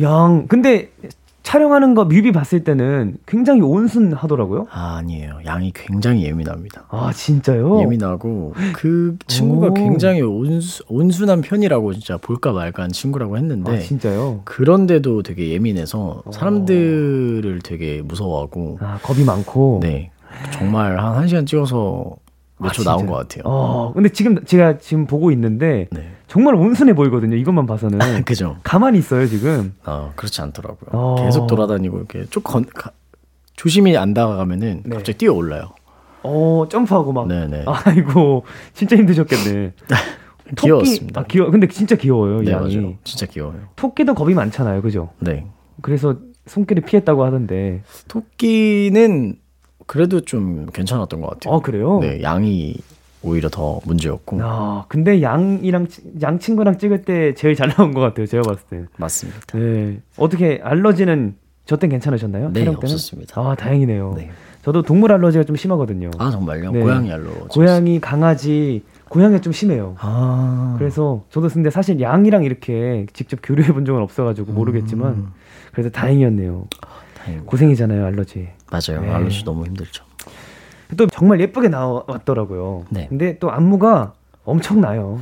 양 0.00 0.46
근데 0.46 0.92
촬영하는 1.42 1.94
거 1.94 2.04
뮤비 2.04 2.32
봤을 2.32 2.64
때는 2.64 3.16
굉장히 3.26 3.60
온순하더라고요. 3.62 4.66
아, 4.70 4.96
아니에요. 4.98 5.38
양이 5.46 5.72
굉장히 5.74 6.24
예민합니다. 6.24 6.84
아 6.90 7.10
진짜요? 7.12 7.80
예민하고 7.80 8.54
그 8.74 9.16
친구가 9.26 9.68
오. 9.68 9.74
굉장히 9.74 10.20
온수, 10.22 10.84
온순한 10.88 11.40
편이라고 11.40 11.94
진짜 11.94 12.18
볼까 12.18 12.52
말까한 12.52 12.92
친구라고 12.92 13.36
했는데 13.38 13.76
아 13.76 13.78
진짜요? 13.78 14.42
그런데도 14.44 15.22
되게 15.22 15.50
예민해서 15.50 16.22
사람들을 16.30 17.60
되게 17.64 18.02
무서워하고 18.02 18.78
아 18.80 18.98
겁이 19.02 19.24
많고. 19.24 19.80
네 19.82 20.10
정말 20.52 20.98
한 21.00 21.26
1시간 21.26 21.46
찍어서 21.46 22.16
몇 22.60 22.68
아, 22.68 22.72
초 22.72 22.82
나온? 22.84 23.06
것 23.06 23.14
같아요. 23.14 23.42
어 23.46 23.92
근데 23.94 24.08
지금 24.10 24.44
제가 24.44 24.78
지금 24.78 25.06
보고 25.06 25.30
있는데 25.30 25.88
네. 25.90 26.12
정말 26.26 26.54
온순해 26.54 26.94
보이거든요. 26.94 27.36
이것만 27.36 27.66
봐서는 27.66 27.98
그죠? 28.24 28.56
가만히 28.62 28.98
있어요 28.98 29.26
지금. 29.26 29.74
어, 29.84 30.12
그렇지 30.16 30.40
않더라고요. 30.42 30.90
어. 30.92 31.14
계속 31.24 31.46
돌아다니고 31.46 31.96
이렇게 31.98 32.24
쭉 32.30 32.42
건, 32.44 32.64
가, 32.66 32.90
조심히 33.56 33.96
안 33.96 34.14
다가가면은 34.14 34.82
네. 34.84 34.96
갑자기 34.96 35.18
뛰어 35.18 35.32
올라요. 35.34 35.70
어 36.22 36.66
점프하고 36.70 37.12
막. 37.12 37.26
네네. 37.28 37.64
아이고 37.84 38.44
진짜 38.74 38.96
힘드셨겠네. 38.96 39.72
토끼- 40.56 40.62
귀여웠습니다. 40.66 41.20
아 41.20 41.24
귀여. 41.24 41.50
근데 41.50 41.66
진짜 41.68 41.94
귀여워요 41.96 42.42
네, 42.42 42.52
양이. 42.52 42.76
맞아요. 42.76 42.94
진짜 43.04 43.26
귀여워요. 43.26 43.60
토끼도 43.76 44.14
겁이 44.14 44.34
많잖아요, 44.34 44.82
그죠? 44.82 45.10
네. 45.20 45.46
그래서 45.80 46.16
손길을 46.46 46.82
피했다고 46.82 47.24
하던데. 47.24 47.82
토끼는 48.08 49.36
그래도 49.90 50.20
좀 50.20 50.66
괜찮았던 50.72 51.20
것 51.20 51.30
같아요. 51.30 51.54
아 51.54 51.58
그래요? 51.60 51.98
네, 52.00 52.22
양이 52.22 52.76
오히려 53.22 53.48
더 53.48 53.80
문제였고 53.84 54.38
아 54.40 54.84
근데 54.86 55.20
양이랑 55.20 55.88
치- 55.88 56.00
양 56.22 56.38
친구랑 56.38 56.78
찍을 56.78 57.02
때 57.02 57.34
제일 57.34 57.56
잘 57.56 57.70
나온 57.70 57.92
것 57.92 58.00
같아요. 58.00 58.24
제가 58.26 58.42
봤을 58.44 58.62
때. 58.70 58.84
맞습니다. 58.96 59.40
네. 59.52 59.98
어떻게 60.16 60.60
알러지는 60.62 61.34
저 61.66 61.76
땐 61.76 61.90
괜찮으셨나요? 61.90 62.52
네? 62.52 62.68
없었습니다. 62.68 63.40
아 63.40 63.56
다행이네요. 63.56 64.14
네. 64.16 64.30
저도 64.62 64.82
동물 64.82 65.10
알러지가 65.12 65.42
좀 65.42 65.56
심하거든요. 65.56 66.10
아 66.18 66.30
정말요? 66.30 66.70
네. 66.70 66.80
고양이 66.82 67.10
알로. 67.12 67.30
고양이, 67.48 68.00
강아지, 68.00 68.84
고양이 69.08 69.40
좀 69.40 69.52
심해요. 69.52 69.96
아 69.98 70.76
그래서 70.78 71.24
저도 71.30 71.48
근데 71.48 71.68
사실 71.70 72.00
양이랑 72.00 72.44
이렇게 72.44 73.06
직접 73.12 73.40
교류해 73.42 73.72
본 73.72 73.84
적은 73.84 74.00
없어가지고 74.02 74.52
모르겠지만 74.52 75.12
음. 75.14 75.28
그래서 75.72 75.90
다행이었네요. 75.90 76.68
다행입니다. 77.18 77.50
고생이잖아요 77.50 78.04
알러지. 78.06 78.48
맞아요. 78.70 79.02
네. 79.02 79.10
알러지 79.10 79.44
너무 79.44 79.66
힘들죠. 79.66 80.04
또 80.96 81.06
정말 81.06 81.40
예쁘게 81.40 81.68
나왔더라고요. 81.68 82.84
네. 82.90 83.06
근데 83.08 83.38
또 83.38 83.50
안무가 83.50 84.12
엄청나요. 84.44 85.20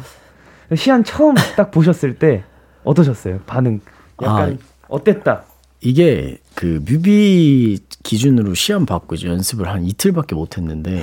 시안 0.74 1.04
처음 1.04 1.34
딱 1.56 1.70
보셨을 1.70 2.18
때 2.18 2.44
어떠셨어요? 2.84 3.40
반응 3.46 3.80
약간 4.22 4.58
어땠다? 4.88 5.44
이게 5.80 6.38
그 6.54 6.82
뮤비 6.86 7.78
기준으로 8.02 8.54
시험 8.54 8.84
받고 8.84 9.14
이제 9.14 9.28
연습을 9.28 9.68
한 9.68 9.84
이틀밖에 9.84 10.34
못 10.34 10.56
했는데 10.58 11.00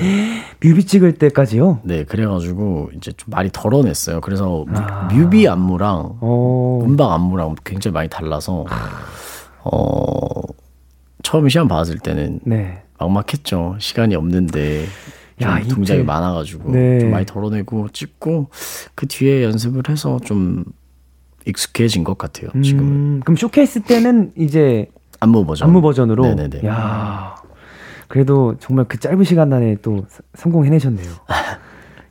뮤비 0.61 0.85
찍을 0.85 1.13
때까지요? 1.13 1.79
네 1.83 2.03
그래가지고 2.03 2.89
이제 2.97 3.11
좀 3.13 3.29
많이 3.31 3.49
덜어냈어요. 3.53 4.19
그래서 4.21 4.65
뮤- 4.67 4.73
아. 4.75 5.07
뮤비 5.13 5.47
안무랑 5.47 6.17
어. 6.19 6.79
음방 6.83 7.11
안무랑 7.13 7.55
굉장히 7.63 7.93
많이 7.93 8.09
달라서 8.09 8.65
어 9.63 10.41
처음 11.25 11.49
시험 11.49 11.67
받았을 11.67 11.97
때는 11.97 12.39
네. 12.43 12.83
막막했죠. 12.99 13.77
시간이 13.79 14.15
없는데 14.15 14.85
좀 15.39 15.49
야, 15.49 15.59
동작이 15.67 16.03
많아가지고 16.03 16.71
네. 16.71 16.99
좀 16.99 17.09
많이 17.09 17.25
덜어내고 17.25 17.89
찍고 17.89 18.49
그 18.93 19.07
뒤에 19.07 19.43
연습을 19.43 19.81
해서 19.89 20.19
좀 20.23 20.63
익숙해진 21.47 22.03
것 22.03 22.19
같아요. 22.19 22.49
지금은 22.61 22.91
음, 22.91 23.21
그럼 23.25 23.35
쇼케이스 23.37 23.81
때는 23.81 24.33
이제 24.37 24.87
안무 25.19 25.45
버전. 25.47 25.67
안무 25.67 25.81
버전으로. 25.81 26.23
네네네. 26.35 26.67
야. 26.67 27.35
그래도 28.07 28.55
정말 28.59 28.85
그 28.87 28.99
짧은 28.99 29.23
시간 29.23 29.51
안에 29.51 29.77
또 29.81 30.05
사- 30.07 30.21
성공해내셨네요. 30.35 31.09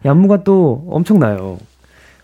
이 0.05 0.09
안무가 0.09 0.43
또 0.43 0.85
엄청나요. 0.91 1.59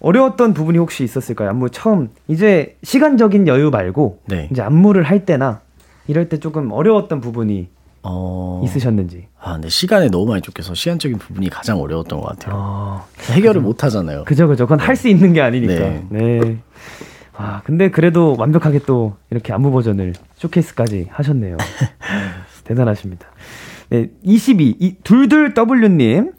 어려웠던 0.00 0.54
부분이 0.54 0.78
혹시 0.78 1.04
있었을까요? 1.04 1.50
안무 1.50 1.70
처음 1.70 2.08
이제 2.26 2.76
시간적인 2.82 3.46
여유 3.46 3.70
말고 3.70 4.22
네. 4.26 4.48
이제 4.50 4.60
안무를 4.60 5.04
할 5.04 5.24
때나 5.24 5.60
이럴 6.06 6.28
때 6.28 6.38
조금 6.38 6.72
어려웠던 6.72 7.20
부분이 7.20 7.68
어... 8.02 8.62
있으셨는지. 8.64 9.26
아, 9.40 9.52
근데 9.54 9.68
시간에 9.68 10.08
너무 10.08 10.26
많이 10.26 10.40
쫓겨서 10.42 10.74
시간적인 10.74 11.18
부분이 11.18 11.50
가장 11.50 11.80
어려웠던 11.80 12.20
것 12.20 12.28
같아요. 12.28 12.54
아, 12.56 13.04
해결을 13.32 13.60
못 13.60 13.84
하잖아요. 13.84 14.24
그죠, 14.24 14.48
그죠. 14.48 14.64
그건 14.66 14.80
할 14.80 14.96
수 14.96 15.08
있는 15.08 15.32
게 15.32 15.40
아니니까. 15.40 15.74
네. 15.74 16.06
네. 16.10 16.58
아, 17.36 17.62
근데 17.64 17.90
그래도 17.90 18.34
완벽하게 18.38 18.80
또 18.80 19.16
이렇게 19.30 19.52
안무 19.52 19.70
버전을 19.70 20.14
쇼케이스까지 20.36 21.08
하셨네요. 21.10 21.56
대단하십니다. 22.64 23.26
네, 23.90 24.08
22, 24.22 24.76
이, 24.78 24.94
둘둘 25.02 25.54
W님, 25.54 26.32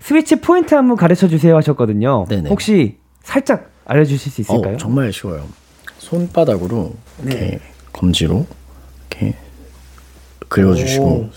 스위치 0.00 0.36
포인트 0.40 0.74
안무 0.74 0.96
가르쳐 0.96 1.28
주세요 1.28 1.56
하셨거든요. 1.56 2.26
네네. 2.28 2.48
혹시 2.48 2.96
살짝 3.22 3.70
알려주실 3.86 4.32
수 4.32 4.40
있을까요? 4.40 4.74
어, 4.74 4.76
정말 4.78 5.12
쉬워요. 5.12 5.44
손바닥으로 5.98 6.94
이렇게 7.22 7.38
네. 7.38 7.60
검지로 7.92 8.46
이렇게 9.10 9.34
긁어주시고 10.48 11.04
오. 11.06 11.30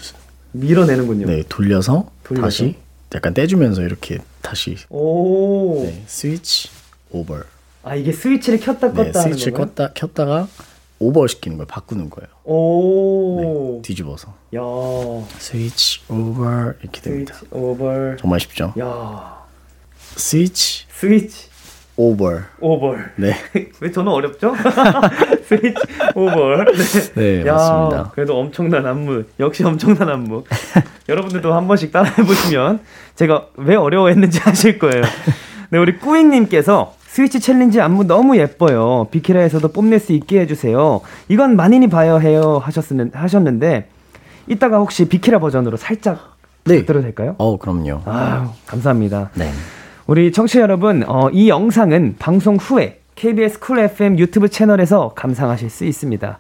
밀어내는군요. 0.51 1.27
네 1.27 1.43
돌려서, 1.47 2.09
돌려서. 2.23 2.45
다시 2.45 2.75
약간 3.13 3.33
떼주면서 3.33 3.81
이렇게 3.83 4.19
다시 4.41 4.75
오. 4.89 5.83
네, 5.85 6.03
switch 6.07 6.69
over. 7.11 7.39
아, 7.83 7.95
이게 7.95 8.11
스위치를 8.11 8.59
켰다 8.59 8.91
껐다 8.91 9.11
네, 9.13 9.21
스위치를? 9.21 9.53
껐다 9.53 9.93
켰다가 9.93 10.47
over 10.99 11.25
시키는 11.27 11.57
거예요. 11.57 11.67
바꾸는 11.67 12.09
거예요. 12.09 12.27
오. 12.43 13.75
네, 13.77 13.81
뒤집어서 13.87 14.33
야. 14.55 14.59
switch 15.39 16.01
over 16.09 16.73
이렇게 16.81 17.01
됩니다. 17.01 17.35
switch 17.35 17.55
over. 17.55 18.15
정말 18.17 18.39
쉽죠? 18.39 18.73
야. 18.79 19.39
스위치 20.15 20.85
switch 20.91 21.48
over. 21.99 22.39
오버. 22.61 22.95
네, 23.17 23.33
왜 23.81 23.91
저는 23.91 24.09
어렵죠? 24.09 24.55
스위치 25.43 25.75
오버. 26.15 26.55
네. 26.63 27.41
네 27.41 27.45
야, 27.45 27.53
맞습니다. 27.55 28.11
그래도 28.15 28.39
엄청난 28.39 28.85
안무. 28.85 29.25
역시 29.37 29.65
엄청난 29.65 30.07
안무. 30.07 30.45
여러분들도 31.09 31.53
한 31.53 31.67
번씩 31.67 31.91
따라해 31.91 32.23
보시면 32.23 32.79
제가 33.15 33.47
왜 33.57 33.75
어려워했는지 33.75 34.39
아실 34.47 34.79
거예요. 34.79 35.03
네, 35.71 35.77
우리 35.77 35.97
꾸잉님께서 35.97 36.95
Switch 37.01 37.41
challenge 37.41 37.81
안무 37.81 38.05
너무 38.05 38.37
예뻐요. 38.37 39.09
비키라에서도 39.11 39.67
뽐낼 39.67 39.99
수 39.99 40.13
있게 40.13 40.39
해주세요. 40.39 41.01
이건 41.27 41.57
만인이 41.57 41.89
봐야 41.89 42.17
해요 42.17 42.61
하셨는 42.63 43.11
하셨는데 43.13 43.89
이따가 44.47 44.77
혹시 44.77 45.09
비키라 45.09 45.39
버전으로 45.39 45.75
살짝 45.75 46.37
네. 46.63 46.85
들어도 46.85 47.03
될까요? 47.03 47.35
어 47.39 47.57
그럼요. 47.57 48.03
아유 48.05 48.47
감사합니다. 48.67 49.31
네. 49.33 49.51
우리 50.09 50.31
청취자 50.31 50.61
여러분, 50.61 51.03
어, 51.07 51.29
이 51.29 51.49
영상은 51.49 52.15
방송 52.17 52.55
후에 52.55 52.99
KBS 53.13 53.59
Cool 53.59 53.77
FM 53.77 54.17
YouTube 54.17 54.49
채널에서 54.49 55.09
감상하실 55.09 55.69
수 55.69 55.85
있습니다. 55.85 56.39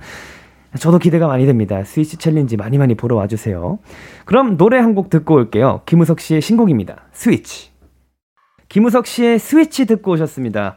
저도 0.79 0.97
기대가 0.97 1.27
많이 1.27 1.45
됩니다. 1.45 1.83
Switch 1.83 2.17
challenge 2.17 2.57
많이 2.57 2.79
많이 2.79 2.95
보러 2.95 3.15
와주세요. 3.17 3.77
그럼 4.25 4.57
노래 4.57 4.79
한 4.79 4.95
곡 4.95 5.11
듣고 5.11 5.35
올게요. 5.35 5.81
김우석 5.85 6.19
씨의 6.19 6.41
신곡입니다. 6.41 7.03
스위치. 7.11 7.69
김우석 8.69 9.05
씨의 9.05 9.37
스위치 9.37 9.85
듣고 9.85 10.13
오셨습니다. 10.13 10.73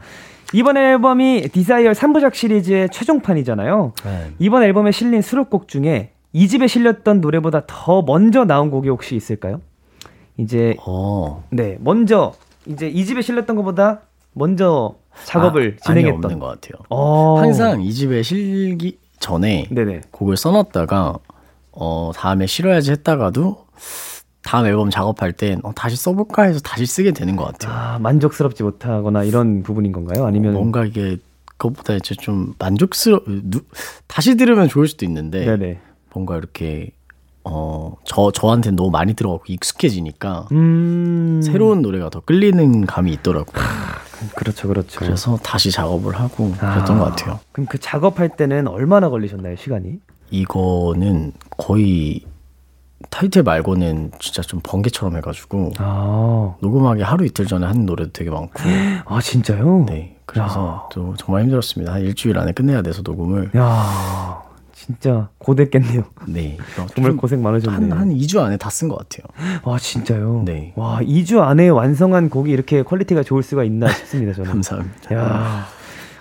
이번 0.52 0.76
앨범이 0.76 1.48
desire 1.50 1.92
3부작 1.92 2.34
시리즈의 2.34 2.90
최종판이잖아요. 2.90 3.94
네. 4.04 4.30
이번 4.38 4.64
앨범에 4.64 4.90
실린 4.90 5.22
수록곡 5.22 5.66
중에 5.66 6.10
2집에 6.34 6.66
실렸던 6.66 7.22
노래보다 7.22 7.62
더 7.66 8.02
먼저 8.02 8.44
나온 8.44 8.70
곡이 8.70 8.90
혹시 8.90 9.16
있을까요? 9.16 9.62
이제 10.36 10.76
어 10.86 11.42
네, 11.50 11.78
먼저 11.80 12.32
이제 12.66 12.88
이 12.88 13.04
집에 13.04 13.22
실렸던 13.22 13.56
것보다 13.56 14.02
먼저 14.32 14.94
작업을 15.24 15.76
아, 15.82 15.90
아니, 15.90 16.00
진행했던. 16.00 16.24
없는 16.24 16.38
것 16.38 16.46
같아요. 16.46 16.82
어. 16.88 17.38
항상 17.38 17.82
이 17.82 17.92
집에 17.92 18.22
실기 18.22 18.98
전에 19.20 19.68
네네. 19.70 20.02
곡을 20.10 20.36
써놨다가 20.36 21.18
어 21.72 22.10
다음에 22.14 22.46
실어야지 22.46 22.90
했다가도 22.92 23.66
다음 24.42 24.66
앨범 24.66 24.90
작업할 24.90 25.32
땐 25.32 25.60
어, 25.62 25.72
다시 25.72 25.96
써볼까 25.96 26.42
해서 26.42 26.60
다시 26.60 26.84
쓰게 26.86 27.12
되는 27.12 27.36
것 27.36 27.44
같아요. 27.44 27.72
아, 27.72 27.98
만족스럽지 27.98 28.62
못하거나 28.62 29.24
이런 29.24 29.62
부분인 29.62 29.92
건가요? 29.92 30.26
아니면 30.26 30.54
뭔가 30.54 30.84
이게 30.84 31.18
그것보다 31.56 31.94
이제 31.94 32.14
좀 32.16 32.54
만족스러 32.58 33.20
누, 33.26 33.60
다시 34.08 34.36
들으면 34.36 34.68
좋을 34.68 34.88
수도 34.88 35.04
있는데 35.06 35.44
네네. 35.44 35.78
뭔가 36.12 36.36
이렇게 36.36 36.90
어 37.44 37.92
저 38.04 38.30
저한테 38.30 38.70
너무 38.72 38.90
많이 38.90 39.14
들어가고 39.14 39.44
익숙해지니까 39.46 40.48
음. 40.52 41.40
새로운 41.42 41.82
노래가 41.82 42.10
더 42.10 42.20
끌리는 42.20 42.84
감이 42.86 43.12
있더라고요. 43.12 43.64
그렇죠, 44.36 44.68
그렇죠. 44.68 45.00
그래서 45.00 45.36
다시 45.42 45.70
작업을 45.70 46.14
하고 46.18 46.52
아. 46.60 46.74
그랬던 46.74 46.98
것 46.98 47.04
같아요. 47.06 47.40
그럼 47.52 47.66
그 47.68 47.78
작업할 47.78 48.36
때는 48.36 48.68
얼마나 48.68 49.08
걸리셨나요, 49.08 49.56
시간이? 49.56 49.98
이거는 50.30 51.32
거의 51.56 52.20
타이틀 53.10 53.42
말고는 53.42 54.12
진짜 54.20 54.42
좀 54.42 54.60
번개처럼 54.62 55.16
해가지고 55.16 55.72
아, 55.78 56.54
녹음하기 56.60 57.02
하루 57.02 57.26
이틀 57.26 57.46
전에 57.46 57.66
하는 57.66 57.84
노래도 57.84 58.12
되게 58.12 58.30
많고 58.30 58.52
아 59.04 59.20
진짜요? 59.20 59.84
네 59.88 60.16
그래서 60.24 60.88
또 60.92 61.14
정말 61.18 61.42
힘들었습니다 61.42 61.92
한 61.92 62.00
일주일 62.00 62.38
안에 62.38 62.52
끝내야 62.52 62.80
돼서 62.82 63.02
녹음을 63.02 63.50
야, 63.56 64.42
진짜 64.72 65.28
고됐겠네요. 65.38 66.02
네 66.28 66.56
정말 66.94 67.16
고생 67.16 67.42
많으셨네요. 67.42 67.92
한 67.94 67.98
한 67.98 68.08
2주 68.14 68.40
안에 68.40 68.56
다 68.56 68.68
쓴 68.70 68.88
것 68.88 68.96
같아요 68.98 69.26
아 69.64 69.78
진짜요? 69.78 70.42
네. 70.44 70.72
와 70.76 71.00
2주 71.00 71.40
안에 71.40 71.68
완성한 71.68 72.30
곡이 72.30 72.50
이렇게 72.50 72.82
quality가 72.82 73.22
좋을 73.22 73.42
수가 73.42 73.64
있나 73.64 73.88
싶습니다 73.88 74.32
저는. 74.32 74.50
감사합니다 74.62 75.14
야. 75.16 75.66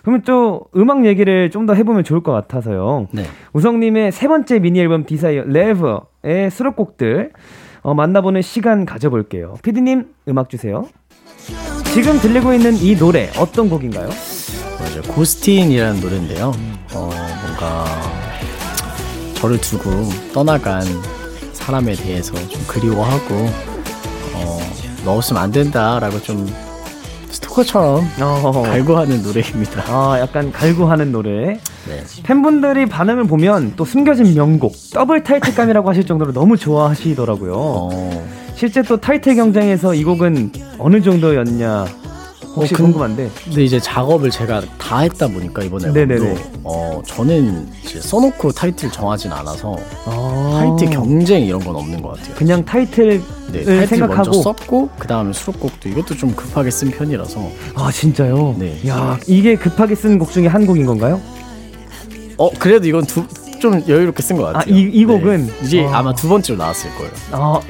그러면 0.04 0.22
또 0.24 0.66
음악 0.76 1.06
얘기를 1.06 1.50
좀 1.52 1.66
더 1.66 1.74
해보면 1.76 2.04
좋을 2.04 2.22
것 2.24 2.32
같아서요. 2.32 3.08
네 3.12 3.24
우석님의 3.54 4.12
세 4.12 4.28
번째 4.28 4.60
미니 4.60 4.80
앨범 4.80 5.06
Desire 5.06 5.44
Reve의 5.46 6.50
수록곡들 6.52 7.32
어, 7.84 7.94
만나보는 7.94 8.42
시간 8.42 8.86
가져볼게요. 8.86 9.56
피디님 9.64 10.06
음악 10.28 10.50
주세요. 10.50 10.88
지금 11.94 12.20
들리고 12.20 12.54
있는 12.54 12.76
이 12.76 12.96
노래 12.96 13.30
어떤 13.40 13.70
곡인가요? 13.70 14.08
맞아요 14.80 15.02
고스틴이라는 15.14 16.00
노래인데요 16.02 16.52
어 16.96 17.10
뭔가 17.44 17.86
저를 19.42 19.60
두고 19.60 19.90
떠나간 20.34 20.84
사람에 21.54 21.94
대해서 21.94 22.34
좀 22.48 22.62
그리워하고 22.68 23.34
어 24.36 24.60
넣었으면 25.04 25.42
안 25.42 25.52
된다라고 25.52 26.22
좀 26.22 26.48
스토커처럼 27.32 28.08
어, 28.22 28.62
갈구하는 28.62 29.24
노래입니다 29.24 29.84
아 29.88 30.20
약간 30.20 30.52
갈구하는 30.52 31.12
노래. 31.12 31.60
네. 31.88 32.04
팬분들이 32.22 32.86
반응을 32.86 33.24
보면 33.24 33.74
또 33.76 33.84
숨겨진 33.84 34.36
명곡 34.36 34.76
더블 34.94 35.24
타이틀감이라고 35.24 35.90
하실 35.90 36.06
정도로 36.06 36.34
너무 36.34 36.56
좋아하시더라고요. 36.56 37.54
어, 37.56 38.28
실제 38.56 38.84
또 38.84 38.98
타이틀 38.98 39.36
경쟁에서 39.36 39.96
이 39.96 40.04
곡은 40.04 40.52
어느 40.78 41.02
정도였냐 41.02 41.88
혹시 42.56 42.74
어, 42.74 42.78
근- 42.78 42.86
궁금한데. 42.88 43.30
근데 43.46 43.64
이제 43.64 43.80
작업을 43.80 44.30
제가 44.30 44.62
다 44.78 45.00
했다 45.00 45.28
보니까 45.28 45.64
이번. 45.64 45.86
앨범도 45.96 46.36
어 46.64 47.02
저는 47.06 47.68
이제 47.84 48.02
써놓고 48.02 48.52
타이틀 48.52 48.92
정하진 48.92 49.32
않아서 49.32 49.76
아, 50.06 50.60
타이틀 50.60 50.90
경쟁 50.94 51.46
이런 51.46 51.62
건 51.64 51.76
없는 51.78 52.02
것 52.02 52.18
같아요. 52.18 52.36
그냥 52.36 52.64
타이틀을 52.66 53.22
네, 53.54 53.64
타이틀 53.64 53.88
생각하고 53.88 54.24
먼저 54.32 54.42
썼고 54.42 54.90
그 55.00 55.08
다음에 55.08 55.32
수록곡도 55.34 55.90
이것도 55.90 56.16
좀 56.18 56.34
급하게 56.36 56.70
쓴 56.72 56.92
편이라서 56.92 57.40
아 57.76 57.92
진짜요? 57.92 58.56
네. 58.60 58.78
야 58.88 59.18
이게 59.28 59.56
급하게 59.56 59.96
쓴 59.96 60.20
곡 60.20 60.32
중에 60.32 60.48
한 60.48 60.66
곡인 60.66 60.86
건가요? 60.86 61.22
어 62.38 62.50
그래도 62.58 62.88
이건 62.88 63.06
두, 63.06 63.26
좀 63.62 63.82
여유롭게 63.88 64.22
쓴 64.24 64.36
것 64.38 64.44
같아요. 64.46 64.60
아, 64.60 64.64
이- 64.68 64.82
이 64.92 65.06
곡은? 65.06 65.46
네. 65.46 65.54
이제 65.64 65.86
어. 65.86 65.90
아마 65.94 66.14
두 66.14 66.28
번째로 66.28 66.58
나왔을 66.58 66.90
거예요. 66.96 67.12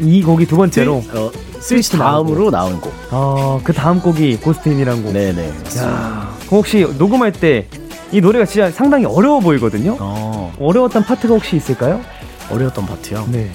아이 0.01 0.21
곡이 0.23 0.45
두 0.47 0.56
번째로. 0.58 1.04
어, 1.13 1.30
스위치 1.60 1.91
다음으로 1.97 2.49
나온 2.49 2.80
곡. 2.82 2.91
아그 3.12 3.73
다음 3.73 3.99
곡이 4.01 4.38
고스트인이란 4.38 5.04
곡. 5.04 5.12
네네. 5.13 5.47
야 5.49 6.34
그럼 6.47 6.60
혹시 6.60 6.88
녹음할 6.97 7.34
때 7.34 7.67
이 8.13 8.19
노래가 8.19 8.43
진짜 8.45 8.69
상당히 8.71 9.06
어려워 9.06 9.39
보이거든요. 9.39 9.95
어 9.99 10.51
어려웠던 10.60 11.06
파트가 11.06 11.34
혹시 11.36 11.56
있을까요? 11.56 12.01
어려웠던 12.49 12.86
파트요. 12.86 13.25
네. 13.32 13.49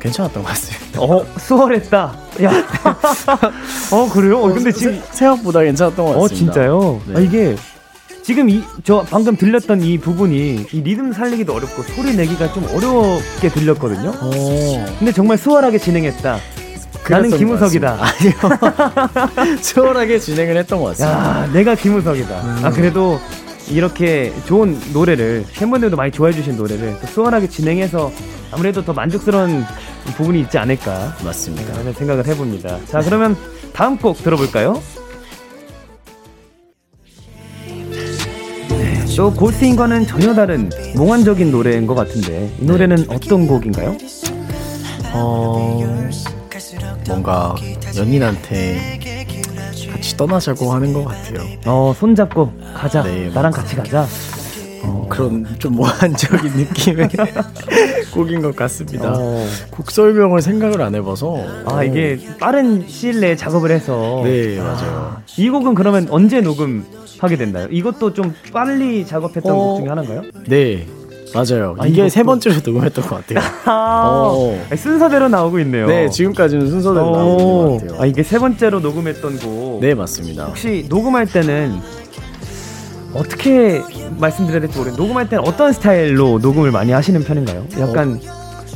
괜찮았던 0.00 0.42
것 0.42 0.48
같습니다. 0.50 1.00
어 1.00 1.24
수월했다. 1.38 2.12
야. 2.42 2.50
어 3.92 4.08
그래요? 4.12 4.40
어, 4.40 4.52
근데 4.52 4.72
지금 4.72 4.94
세- 5.10 5.18
생각보다 5.18 5.60
괜찮았던 5.62 6.04
것 6.04 6.12
같습니다. 6.12 6.24
어 6.24 6.28
진짜요? 6.28 7.00
네. 7.06 7.14
아 7.16 7.20
이게 7.20 7.56
지금 8.22 8.48
이 8.48 8.62
저 8.84 9.04
방금 9.08 9.36
들렸던 9.36 9.82
이 9.82 9.98
부분이 9.98 10.66
이 10.72 10.80
리듬 10.82 11.12
살리기도 11.12 11.54
어렵고 11.54 11.82
소리 11.82 12.16
내기가 12.16 12.52
좀 12.52 12.64
어렵게 12.64 13.48
들렸거든요. 13.48 14.12
어. 14.20 14.86
근데 14.98 15.12
정말 15.12 15.38
수월하게 15.38 15.78
진행했다. 15.78 16.38
나는 17.10 17.36
김우석이다. 17.36 17.98
아니요. 18.00 19.58
수월하게 19.60 20.18
진행을 20.20 20.56
했던 20.56 20.80
것 20.80 20.96
같습니다. 20.96 21.42
야, 21.42 21.50
내가 21.52 21.74
김우석이다. 21.74 22.34
아 22.62 22.70
그래도 22.70 23.18
이렇게 23.68 24.32
좋은 24.46 24.78
노래를 24.92 25.44
팬분들도 25.54 25.96
많이 25.96 26.10
좋아해 26.12 26.32
주신 26.32 26.56
노래를 26.56 26.96
또 27.00 27.06
수월하게 27.08 27.48
진행해서 27.48 28.12
아무래도 28.52 28.84
더 28.84 28.92
만족스러운 28.92 29.64
부분이 30.16 30.40
있지 30.42 30.58
않을까 30.58 31.16
맞습니다. 31.24 31.76
라는 31.76 31.92
생각을 31.92 32.26
해봅니다. 32.26 32.78
자 32.86 33.00
그러면 33.00 33.36
다음 33.72 33.96
곡 33.96 34.22
들어볼까요? 34.22 34.80
또 39.16 39.32
고스트인과는 39.32 40.06
전혀 40.06 40.34
다른 40.34 40.70
몽환적인 40.96 41.50
노래인 41.50 41.86
것 41.86 41.94
같은데 41.94 42.50
이 42.58 42.64
노래는 42.64 43.06
어떤 43.08 43.46
곡인가요? 43.46 43.96
어, 45.12 45.80
뭔가 47.06 47.54
연인한테 47.96 48.98
같이 49.92 50.16
떠나자고 50.16 50.72
하는 50.72 50.92
것 50.92 51.04
같아요. 51.04 51.46
어 51.66 51.92
손잡고 51.96 52.52
가자 52.74 53.02
네, 53.02 53.28
나랑 53.28 53.52
같이 53.52 53.76
가자 53.76 54.06
어, 54.84 55.06
그런 55.08 55.46
좀 55.58 55.76
모한적인 55.76 56.52
느낌의 56.56 57.08
곡인 58.12 58.42
것 58.42 58.54
같습니다. 58.56 59.12
어. 59.16 59.46
곡 59.70 59.90
설명을 59.90 60.42
생각을 60.42 60.82
안 60.82 60.94
해봐서. 60.94 61.38
아 61.66 61.82
이게 61.84 62.18
빠른 62.40 62.86
시일 62.88 63.20
내에 63.20 63.36
작업을 63.36 63.70
해서 63.70 64.20
네, 64.24 64.58
맞아요. 64.58 65.16
이 65.36 65.48
곡은 65.48 65.74
그러면 65.74 66.06
언제 66.10 66.40
녹음하게 66.40 67.36
됐나요? 67.36 67.68
이것도 67.70 68.12
좀 68.14 68.34
빨리 68.52 69.06
작업했던 69.06 69.52
어. 69.52 69.56
곡 69.56 69.78
중에 69.80 69.88
하나인가요? 69.88 70.22
네, 70.48 70.86
맞아요. 71.34 71.74
아, 71.78 71.86
이게 71.86 72.02
이것도- 72.06 72.08
세 72.10 72.22
번째로 72.22 72.56
녹음했던 72.64 73.04
것 73.06 73.26
같아요. 73.26 73.38
아, 73.64 74.30
어. 74.34 74.58
순서대로 74.76 75.28
나오고 75.28 75.60
있네요. 75.60 75.86
네, 75.86 76.10
지금까지는 76.10 76.68
순서대로 76.68 77.10
나오는 77.10 77.44
오, 77.44 77.70
것 77.78 77.80
같아요. 77.86 78.02
아 78.02 78.06
이게 78.06 78.22
세 78.22 78.38
번째로 78.38 78.80
녹음했던 78.80 79.38
곡. 79.38 79.80
네, 79.80 79.94
맞습니다. 79.94 80.46
혹시 80.46 80.84
녹음할 80.88 81.26
때는 81.26 81.78
어떻게 83.14 83.82
말씀드려야 84.18 84.60
될지 84.60 84.78
모르겠는데 84.78 85.02
녹음할 85.02 85.28
때는 85.28 85.44
어떤 85.46 85.72
스타일로 85.72 86.38
녹음을 86.40 86.70
많이 86.70 86.92
하시는 86.92 87.22
편인가요? 87.22 87.66
약간 87.78 88.20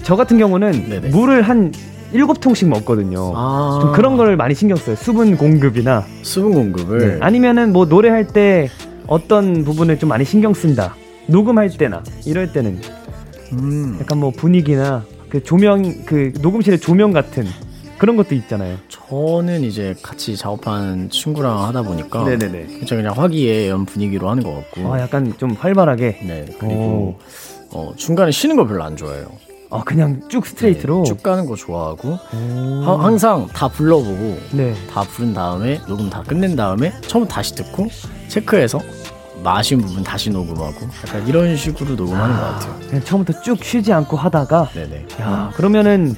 저 0.02 0.16
같은 0.16 0.38
경우는 0.38 0.68
어. 0.68 0.88
네네. 0.88 1.08
물을 1.08 1.42
한 1.42 1.72
일곱 2.12 2.40
통씩 2.40 2.68
먹거든요. 2.68 3.32
아, 3.34 3.78
좀 3.82 3.92
그런 3.92 4.16
걸 4.16 4.36
많이 4.36 4.54
신경 4.54 4.76
써요. 4.76 4.94
수분 4.96 5.36
공급이나 5.36 6.04
수분 6.22 6.52
공급을 6.54 6.98
네. 6.98 7.18
아니면은 7.20 7.72
뭐 7.72 7.86
노래할 7.86 8.28
때 8.28 8.70
어떤 9.06 9.64
부분을 9.64 9.98
좀 9.98 10.08
많이 10.08 10.24
신경 10.24 10.54
쓴다. 10.54 10.94
녹음할 11.26 11.70
때나 11.70 12.02
이럴 12.24 12.52
때는 12.52 12.80
음, 13.52 13.98
약간 14.00 14.18
뭐 14.18 14.30
분위기나 14.30 15.04
그 15.28 15.42
조명 15.42 16.04
그 16.04 16.32
녹음실의 16.40 16.78
조명 16.78 17.12
같은 17.12 17.44
그런 17.98 18.16
것도 18.16 18.34
있잖아요. 18.34 18.76
저는 18.88 19.62
이제 19.64 19.94
같이 20.02 20.36
작업하는 20.36 21.08
친구랑 21.10 21.64
하다 21.64 21.82
보니까 21.82 22.24
네네네. 22.24 22.66
진짜 22.68 22.96
그냥 22.96 23.14
화기애애한 23.16 23.86
분위기로 23.86 24.28
하는 24.28 24.42
것 24.42 24.54
같고 24.54 24.92
아 24.92 25.00
약간 25.00 25.32
좀 25.38 25.52
활발하게. 25.52 26.20
네 26.26 26.46
그리고 26.58 27.18
어, 27.72 27.92
중간에 27.96 28.30
쉬는 28.30 28.56
거 28.56 28.66
별로 28.66 28.84
안 28.84 28.96
좋아해요 28.96 29.26
아 29.70 29.82
그냥 29.84 30.20
쭉 30.28 30.46
스트레이트로. 30.46 30.98
네, 30.98 31.04
쭉 31.04 31.22
가는 31.22 31.46
거 31.46 31.56
좋아하고 31.56 32.10
오. 32.10 32.82
하- 32.84 33.04
항상 33.04 33.46
다 33.48 33.66
불러보고 33.68 34.38
네. 34.52 34.74
다 34.92 35.02
부른 35.02 35.34
다음에 35.34 35.80
녹음 35.88 36.08
다 36.10 36.22
끝낸 36.22 36.54
다음에 36.54 36.92
처음 37.02 37.26
다시 37.26 37.54
듣고 37.54 37.88
체크해서 38.28 38.78
마신 39.42 39.80
부분 39.80 40.02
다시 40.02 40.30
녹음하고 40.30 40.74
약간 41.06 41.26
이런 41.28 41.56
식으로 41.56 41.94
녹음하는 41.94 42.34
것 42.36 42.42
같아요 42.42 42.78
그냥 42.88 43.04
처음부터 43.04 43.40
쭉 43.42 43.62
쉬지 43.64 43.92
않고 43.92 44.16
하다가. 44.16 44.70
네네 44.74 45.06
야 45.20 45.50
그러면은 45.56 46.14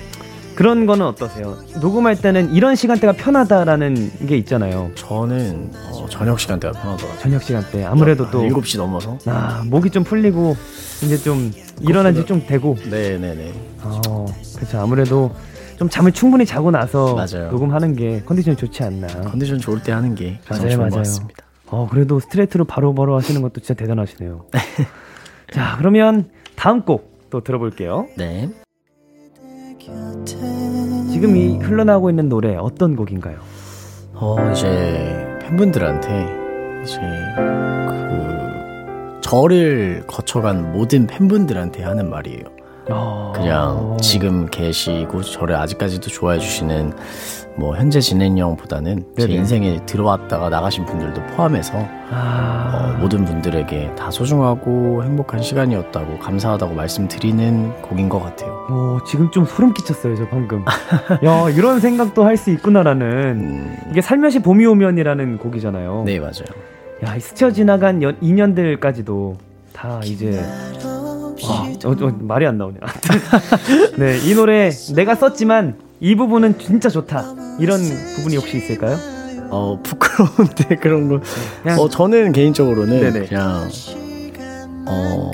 그런 0.59 0.87
거는 0.87 1.07
어떠세요? 1.07 1.57
녹음할 1.81 2.17
때는 2.21 2.53
이런 2.53 2.75
시간대가 2.75 3.13
편하다라는 3.13 4.27
게 4.27 4.37
있잖아요. 4.39 4.91
저는 4.97 5.71
어, 5.93 6.07
저녁 6.11 6.41
시간대가 6.41 6.73
편하더라고요 6.73 7.19
저녁 7.21 7.43
시간대 7.45 7.85
아무래도 7.85 8.29
또 8.29 8.41
7시 8.43 8.77
넘어서 8.77 9.17
아, 9.27 9.63
목이 9.67 9.89
좀 9.91 10.03
풀리고 10.03 10.57
이제 11.05 11.17
좀 11.17 11.53
일어난 11.81 12.13
지 12.13 12.25
좀 12.27 12.45
되고 12.45 12.75
네 12.91 13.19
네 13.19 13.35
네 13.37 13.53
어, 13.85 14.27
그렇죠. 14.57 14.81
아무래도 14.81 15.31
좀 15.79 15.89
잠을 15.89 16.11
충분히 16.11 16.45
자고 16.45 16.73
나서 16.73 17.15
맞아요. 17.15 17.53
녹음하는 17.53 17.95
게 17.95 18.21
컨디션이 18.27 18.57
좋지 18.57 18.83
않나. 18.83 19.07
컨디션 19.31 19.59
좋을 19.59 19.81
때 19.85 19.93
하는 19.93 20.17
게 20.17 20.41
가장 20.45 20.65
맞아요, 20.65 20.71
좋은 20.71 20.79
맞아요. 20.81 20.91
것 20.91 20.97
같습니다. 20.99 21.45
어, 21.69 21.87
그래도 21.89 22.19
스트레이트로 22.19 22.65
바로 22.65 22.93
바로 22.97 23.17
하시는 23.17 23.41
것도 23.43 23.61
진짜 23.61 23.75
대단하시네요. 23.75 24.47
자, 25.55 25.77
그러면 25.79 26.31
다음 26.57 26.83
곡 26.83 27.17
또 27.31 27.45
들어볼게요. 27.45 28.09
네. 28.17 28.49
지금 31.11 31.37
이 31.37 31.57
흘러나오고 31.59 32.11
있는 32.11 32.29
노래 32.29 32.57
어떤 32.57 32.95
곡인가요? 32.97 33.39
어, 34.15 34.37
이제 34.53 35.39
팬분들한테 35.43 36.83
이제 36.83 37.01
그 37.89 39.21
저를 39.21 40.05
거쳐간 40.07 40.73
모든 40.73 41.07
팬분들한테 41.07 41.83
하는 41.83 42.09
말이에요. 42.11 42.45
어... 42.91 43.33
그냥 43.35 43.97
지금 44.01 44.47
계시고 44.47 45.23
저를 45.23 45.57
아직까지도 45.57 46.09
좋아해 46.09 46.39
주시는 46.39 46.93
뭐 47.59 47.77
현재 47.77 48.01
진행형보다는 48.01 49.05
제 49.19 49.27
네네. 49.27 49.35
인생에 49.41 49.81
들어왔다가 49.85 50.49
나가신 50.49 50.85
분들도 50.87 51.21
포함해서 51.35 51.73
아, 52.11 52.95
어, 52.97 53.01
모든 53.01 53.25
분들에게 53.25 53.97
다 53.97 54.11
소중하고 54.13 55.03
행복한 55.03 55.43
시간이었다고 55.43 56.19
감사하다고 56.21 56.75
말씀드리는 56.75 57.83
곡인 57.83 58.09
것 58.09 58.21
같아요. 58.23 58.53
어, 58.71 58.99
지금 59.05 59.29
좀 59.33 59.45
소름 59.45 59.75
끼쳤어요, 59.75 60.15
저 60.17 60.29
방금. 60.29 60.65
야, 61.25 61.51
이런 61.51 61.81
생각도 61.81 62.25
할 62.25 62.37
수 62.39 62.51
있구나라는. 62.51 63.07
음, 63.41 63.77
이게 63.91 64.01
살며시 64.01 64.39
봄이 64.39 64.65
오면이라는 64.65 65.39
곡이잖아요. 65.39 66.05
네 66.07 66.21
맞아요. 66.21 66.45
야, 67.05 67.17
이 67.17 67.21
스쳐 67.21 67.51
지나간 67.51 68.01
연, 68.03 68.17
인연들까지도 68.21 69.37
다 69.73 70.01
이제 70.05 70.41
아, 70.41 71.73
어, 71.85 71.91
어, 71.91 72.13
말이 72.21 72.47
안 72.47 72.57
나오네. 72.59 72.79
네, 73.99 74.19
이 74.25 74.35
노래 74.37 74.71
내가 74.95 75.17
썼지만 75.17 75.75
이 76.01 76.15
부분은 76.15 76.59
진짜 76.59 76.89
좋다. 76.89 77.25
이런 77.59 77.81
부분이 78.17 78.37
혹시 78.37 78.59
있을까요? 78.59 78.97
어 79.51 79.81
부끄러운데 79.83 80.77
그런 80.81 81.09
거. 81.09 81.21
그냥 81.63 81.79
어 81.81 81.89
저는 81.89 82.33
개인적으로는 82.33 83.01
네네. 83.01 83.27
그냥 83.27 83.69
어 84.87 85.31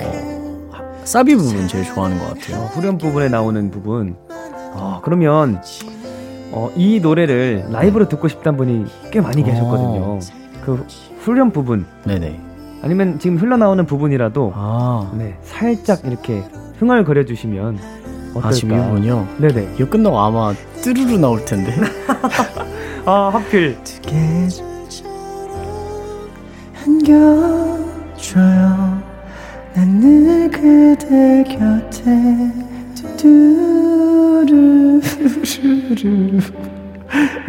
사비 1.03 1.35
부분 1.35 1.67
제일 1.67 1.85
좋아하는 1.85 2.17
것 2.19 2.33
같아요. 2.33 2.63
어, 2.63 2.65
후렴 2.67 2.97
부분에 2.97 3.29
나오는 3.29 3.69
부분. 3.69 4.15
어, 4.29 5.01
그러면 5.03 5.61
어, 6.51 6.69
이 6.75 6.99
노래를 6.99 7.65
라이브로 7.69 8.09
듣고 8.09 8.27
싶다는 8.27 8.57
분이 8.57 8.85
꽤 9.11 9.21
많이 9.21 9.43
계셨거든요. 9.43 10.19
그 10.65 10.85
후렴 11.19 11.51
부분 11.51 11.85
네네. 12.05 12.39
아니면 12.81 13.19
지금 13.19 13.37
흘러나오는 13.37 13.85
부분이라도 13.85 14.51
아, 14.55 15.11
네, 15.17 15.37
살짝 15.43 16.01
이렇게 16.05 16.43
흥얼거려 16.79 17.25
주시면 17.25 17.79
어떨까? 18.35 18.47
아 18.47 18.51
지금 18.51 18.77
이 18.77 18.81
부분이요. 18.83 19.27
네네. 19.37 19.69
이거 19.77 19.89
끝나고 19.89 20.19
아마 20.19 20.53
뚜루루 20.81 21.17
나올 21.17 21.43
텐데. 21.45 21.73
아 23.05 23.29
하필 23.33 23.77
안겨줘요. 26.83 29.01
난늘 29.73 30.49
그대 30.51 31.43
곁에 31.43 32.51
뚜루루루 33.17 35.01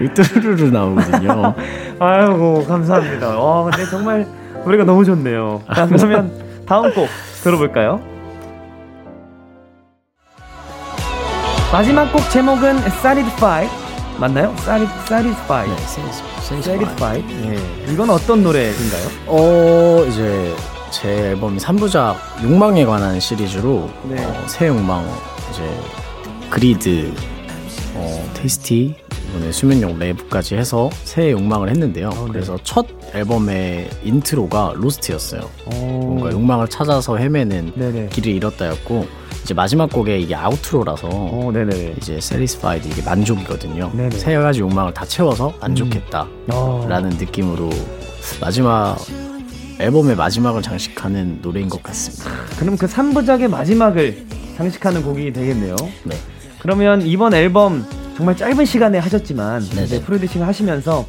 이 0.00 0.08
뚜루루루 0.14 0.70
나오거든요. 0.70 1.54
아이고 1.98 2.64
감사합니다. 2.66 3.38
와 3.38 3.64
근데 3.64 3.84
정말 3.90 4.26
노래가 4.64 4.84
너무 4.84 5.04
좋네요. 5.04 5.62
자, 5.74 5.86
그러면 5.86 6.30
다음 6.66 6.92
곡 6.94 7.08
들어볼까요? 7.42 8.00
마지막 11.72 12.10
곡 12.12 12.28
제목은 12.30 12.78
Satisfied 12.78 13.70
맞나요? 14.18 14.54
Satis- 14.58 14.90
Satisfied. 15.12 15.70
네, 15.70 16.58
Satisfied. 16.58 17.34
예. 17.44 17.92
이건 17.92 18.08
어떤 18.10 18.42
노래인가요? 18.42 19.08
어 19.26 20.04
이제 20.08 20.54
제 20.90 21.08
앨범이 21.30 21.58
3부작 21.58 22.16
욕망에 22.42 22.84
관한 22.86 23.20
시리즈로 23.20 23.90
네. 24.04 24.24
어, 24.24 24.44
세 24.46 24.68
욕망 24.68 25.04
이제 25.50 25.62
Greed 26.48 27.12
어, 27.94 28.30
Tasty 28.34 28.94
이번에 29.30 29.52
수면욕 29.52 29.98
Reve까지 29.98 30.56
해서 30.56 30.88
세 31.04 31.32
욕망을 31.32 31.68
했는데요. 31.68 32.08
네. 32.10 32.16
그래서 32.32 32.56
첫 32.62 32.86
앨범의 33.12 33.90
인트로가 34.02 34.72
Lost였어요. 34.76 35.42
뭔가 35.66 36.28
오. 36.28 36.32
욕망을 36.32 36.68
찾아서 36.68 37.16
헤매는 37.18 37.72
네네. 37.74 38.08
길을 38.12 38.32
잃었다였고 38.32 39.06
이제 39.46 39.54
마지막 39.54 39.88
곡에 39.90 40.18
이게 40.18 40.34
아우트로라서 40.34 41.06
어, 41.08 41.50
네네. 41.54 41.94
이제 41.98 42.14
satisfied 42.14 42.88
이게 42.90 43.00
만족이거든요. 43.00 43.92
네네. 43.94 44.18
세 44.18 44.34
가지 44.34 44.58
욕망을 44.58 44.92
다 44.92 45.04
채워서 45.04 45.54
만족했다. 45.60 46.26
어. 46.48 46.84
라는 46.88 47.10
느낌으로 47.10 47.70
마지막 48.40 48.96
앨범의 49.78 50.16
마지막을 50.16 50.62
장식하는 50.62 51.38
노래인 51.42 51.68
것 51.68 51.80
같습니다. 51.80 52.28
그럼 52.58 52.76
그 52.76 52.86
3부작의 52.86 53.46
마지막을 53.46 54.26
장식하는 54.56 55.04
곡이 55.04 55.32
되겠네요. 55.32 55.76
네. 56.02 56.16
그러면 56.58 57.02
이번 57.02 57.32
앨범 57.32 57.86
정말 58.16 58.36
짧은 58.36 58.64
시간에 58.64 58.98
하셨지만 58.98 59.62
네네. 59.62 59.84
이제 59.84 60.00
프로듀싱 60.02 60.42
하시면서 60.42 61.06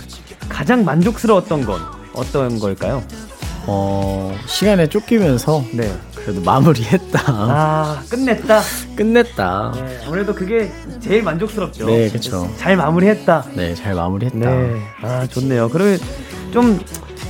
가장 0.47 0.85
만족스러웠던 0.85 1.65
건 1.65 1.81
어떤 2.13 2.59
걸까요? 2.59 3.01
어, 3.67 4.33
시간에 4.45 4.87
쫓기면서 4.87 5.63
네. 5.73 5.93
그래도 6.15 6.41
마무리했다. 6.41 7.21
아 7.27 8.01
끝냈다. 8.09 8.61
끝냈다. 8.95 9.71
네, 9.75 9.99
아무래도 10.05 10.33
그게 10.33 10.71
제일 10.99 11.23
만족스럽죠. 11.23 11.85
네, 11.85 12.09
그쵸. 12.09 12.49
잘 12.57 12.75
마무리했다. 12.75 13.45
네, 13.55 13.75
잘 13.75 13.93
마무리했다. 13.93 14.37
네. 14.39 14.81
아 15.03 15.27
좋네요. 15.27 15.69
그러면 15.69 15.99
좀 16.51 16.79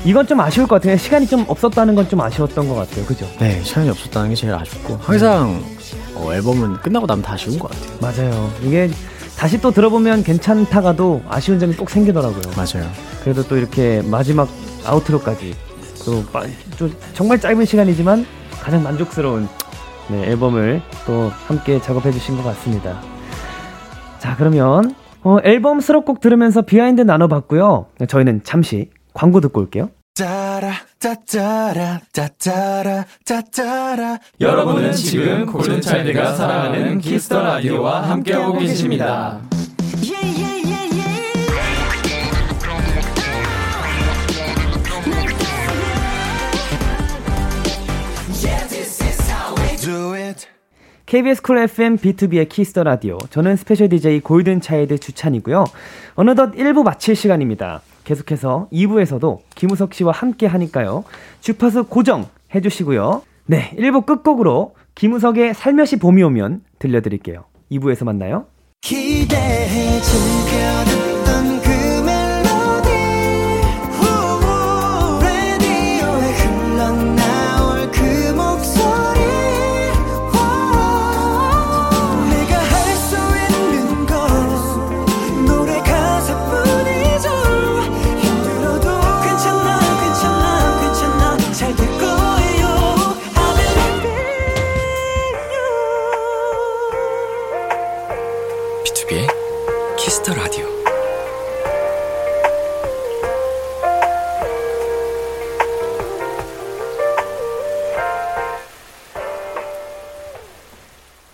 이건 0.06 0.26
좀 0.26 0.40
아쉬울 0.40 0.68
것 0.68 0.76
같아요. 0.76 0.98
시간이 0.98 1.28
좀 1.28 1.44
없었다는 1.48 1.94
건 1.96 2.08
좀 2.08 2.22
아쉬웠던 2.22 2.68
것 2.70 2.76
같아요. 2.76 3.06
그죠? 3.06 3.28
네, 3.40 3.62
시간이 3.64 3.90
없었다는 3.90 4.30
게 4.30 4.36
제일 4.36 4.54
아쉽고 4.54 4.98
항상 5.02 5.62
어, 6.16 6.34
앨범은 6.34 6.78
끝나고 6.78 7.06
나면 7.06 7.24
다 7.24 7.34
아쉬운 7.34 7.60
것 7.60 7.70
같아요. 7.70 7.98
맞아요. 8.00 8.52
이게 8.64 8.90
다시 9.38 9.60
또 9.62 9.70
들어보면 9.72 10.24
괜찮다가도 10.24 11.22
아쉬운 11.28 11.60
점이 11.60 11.76
꼭 11.76 11.90
생기더라고요. 11.90 12.42
맞아요. 12.56 12.90
그래도 13.24 13.44
또 13.48 13.58
이렇게 13.58 14.02
마지막 14.06 14.48
아우트로까지 14.86 15.54
또, 16.08 16.24
빠- 16.32 16.46
좀 16.78 16.96
정말 17.14 17.38
짧은 17.38 17.66
시간이지만 17.66 18.26
가장 18.62 18.82
만족스러운 18.82 19.46
네, 20.08 20.24
앨범을 20.30 20.82
또 21.06 21.30
함께 21.48 21.82
작업해 21.82 22.12
주신 22.14 22.38
것 22.38 22.44
같습니다. 22.44 23.02
자 24.20 24.38
그러면 24.38 24.96
어, 25.24 25.38
앨범 25.44 25.82
수록곡 25.82 26.22
들으면서 26.22 26.62
behind 26.62 27.02
나눠봤고요. 27.02 27.88
저희는 28.08 28.42
잠시 28.46 28.90
광고 29.14 29.42
듣고 29.42 29.60
올게요. 29.60 29.90
따라 30.18 30.72
따따라 31.00 32.00
따따라 32.14 33.06
따따라 33.26 34.18
여러분은 34.40 34.94
지금 34.94 35.46
골든차일드가 35.46 36.34
사랑하는 36.36 37.00
Kiss 37.00 37.25
the 37.25 37.44
Radio와 37.44 38.10
함께하고 38.10 38.58
계십니다. 38.60 39.40
Do 40.02 40.47
KBS 51.08 51.42
쿨 51.42 51.58
FM 51.60 51.96
B2B의 51.96 52.50
키스터 52.50 52.84
라디오. 52.84 53.18
저는 53.30 53.56
스페셜 53.56 53.88
DJ 53.88 54.20
골든 54.20 54.60
차일드 54.60 54.98
주찬이고요. 54.98 55.64
어느덧 56.16 56.52
1부 56.52 56.84
마칠 56.84 57.16
시간입니다. 57.16 57.82
계속해서 58.04 58.68
2부에서도 58.74 59.40
김우석 59.56 59.94
씨와 59.94 60.12
함께 60.12 60.48
하니까요. 60.48 61.06
주파수 61.40 61.86
고정 61.86 62.28
해 62.54 62.60
주시고요. 62.60 63.22
네, 63.46 63.72
1부 63.78 64.06
끝곡으로 64.06 64.76
김우석의 64.96 65.54
살며시 65.54 65.98
봄이 65.98 66.22
오면 66.24 66.64
들려드릴게요. 66.78 67.46
2부에서 67.72 68.04
만나요. 68.04 68.48
기대해 68.82 70.02
즐겨 70.02 71.37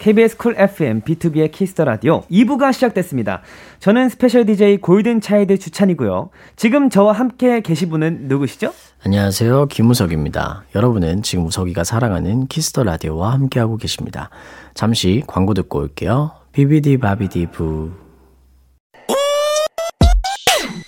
KBS 0.03 0.35
쿨 0.35 0.55
FM 0.57 0.99
B2B의 1.03 1.49
키스터 1.49 1.85
라디오 1.85 2.23
2부가 2.23 2.73
시작됐습니다. 2.73 3.41
저는 3.79 4.09
스페셜 4.09 4.45
DJ 4.45 4.79
골든 4.79 5.21
차일드 5.21 5.57
주찬이고요. 5.57 6.29
지금 6.57 6.89
저와 6.89 7.13
함께 7.13 7.61
계신 7.61 7.89
분은 7.89 8.27
누구시죠? 8.27 8.73
안녕하세요. 9.05 9.67
김우석입니다. 9.67 10.65
여러분은 10.75 11.23
지금 11.23 11.45
우석이가 11.45 11.85
사랑하는 11.85 12.47
Kiss 12.47 12.68
the 12.68 12.83
Radio와 12.83 13.31
함께하고 13.31 13.77
계십니다. 13.77 14.29
잠시 14.73 15.23
광고 15.25 15.53
듣고 15.53 15.79
올게요. 15.79 16.31
비비디 16.51 16.97
바비디 16.97 17.47
부. 17.53 17.91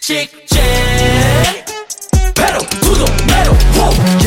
직진 0.01 0.59
배로 2.35 2.59
구독 2.81 3.07
매로 3.29 3.53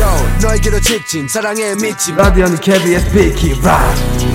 요 0.01 0.09
너에게로 0.43 0.81
직진 0.81 1.29
사랑에 1.29 1.75
미친 1.75 2.17
라디오는 2.17 2.57
KBS 2.57 3.13
비키라 3.13 4.28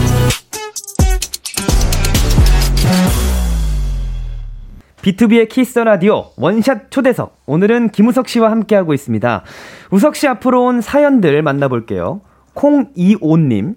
B2B의 5.03 5.49
키스 5.49 5.77
라디오 5.79 6.27
원샷 6.37 6.89
초대석. 6.89 7.41
오늘은 7.45 7.89
김우석 7.89 8.29
씨와 8.29 8.49
함께하고 8.51 8.93
있습니다. 8.93 9.43
우석 9.91 10.15
씨 10.15 10.29
앞으로 10.29 10.63
온 10.63 10.79
사연들 10.79 11.41
만나볼게요. 11.41 12.21
콩25님. 12.55 13.75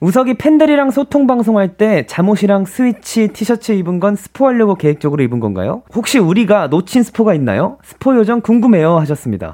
우석이 0.00 0.34
팬들이랑 0.34 0.90
소통 0.90 1.26
방송할 1.26 1.76
때 1.76 2.06
잠옷이랑 2.06 2.64
스위치 2.64 3.28
티셔츠 3.28 3.72
입은 3.72 4.00
건 4.00 4.16
스포하려고 4.16 4.74
계획적으로 4.74 5.22
입은 5.22 5.40
건가요? 5.40 5.82
혹시 5.94 6.18
우리가 6.18 6.68
놓친 6.68 7.02
스포가 7.02 7.34
있나요? 7.34 7.76
스포 7.84 8.16
요정 8.16 8.40
궁금해요 8.40 8.98
하셨습니다. 8.98 9.52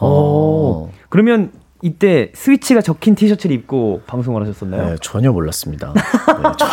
어. 0.00 0.08
오. 0.08 0.90
그러면 1.10 1.52
이때 1.88 2.32
스위치가 2.34 2.80
적힌 2.80 3.14
티셔츠를 3.14 3.54
입고 3.56 4.00
방송을 4.06 4.40
하셨었나요? 4.40 4.86
네, 4.92 4.96
전혀 5.02 5.30
몰랐습니다. 5.30 5.92
네, 5.92 6.02
저, 6.58 6.66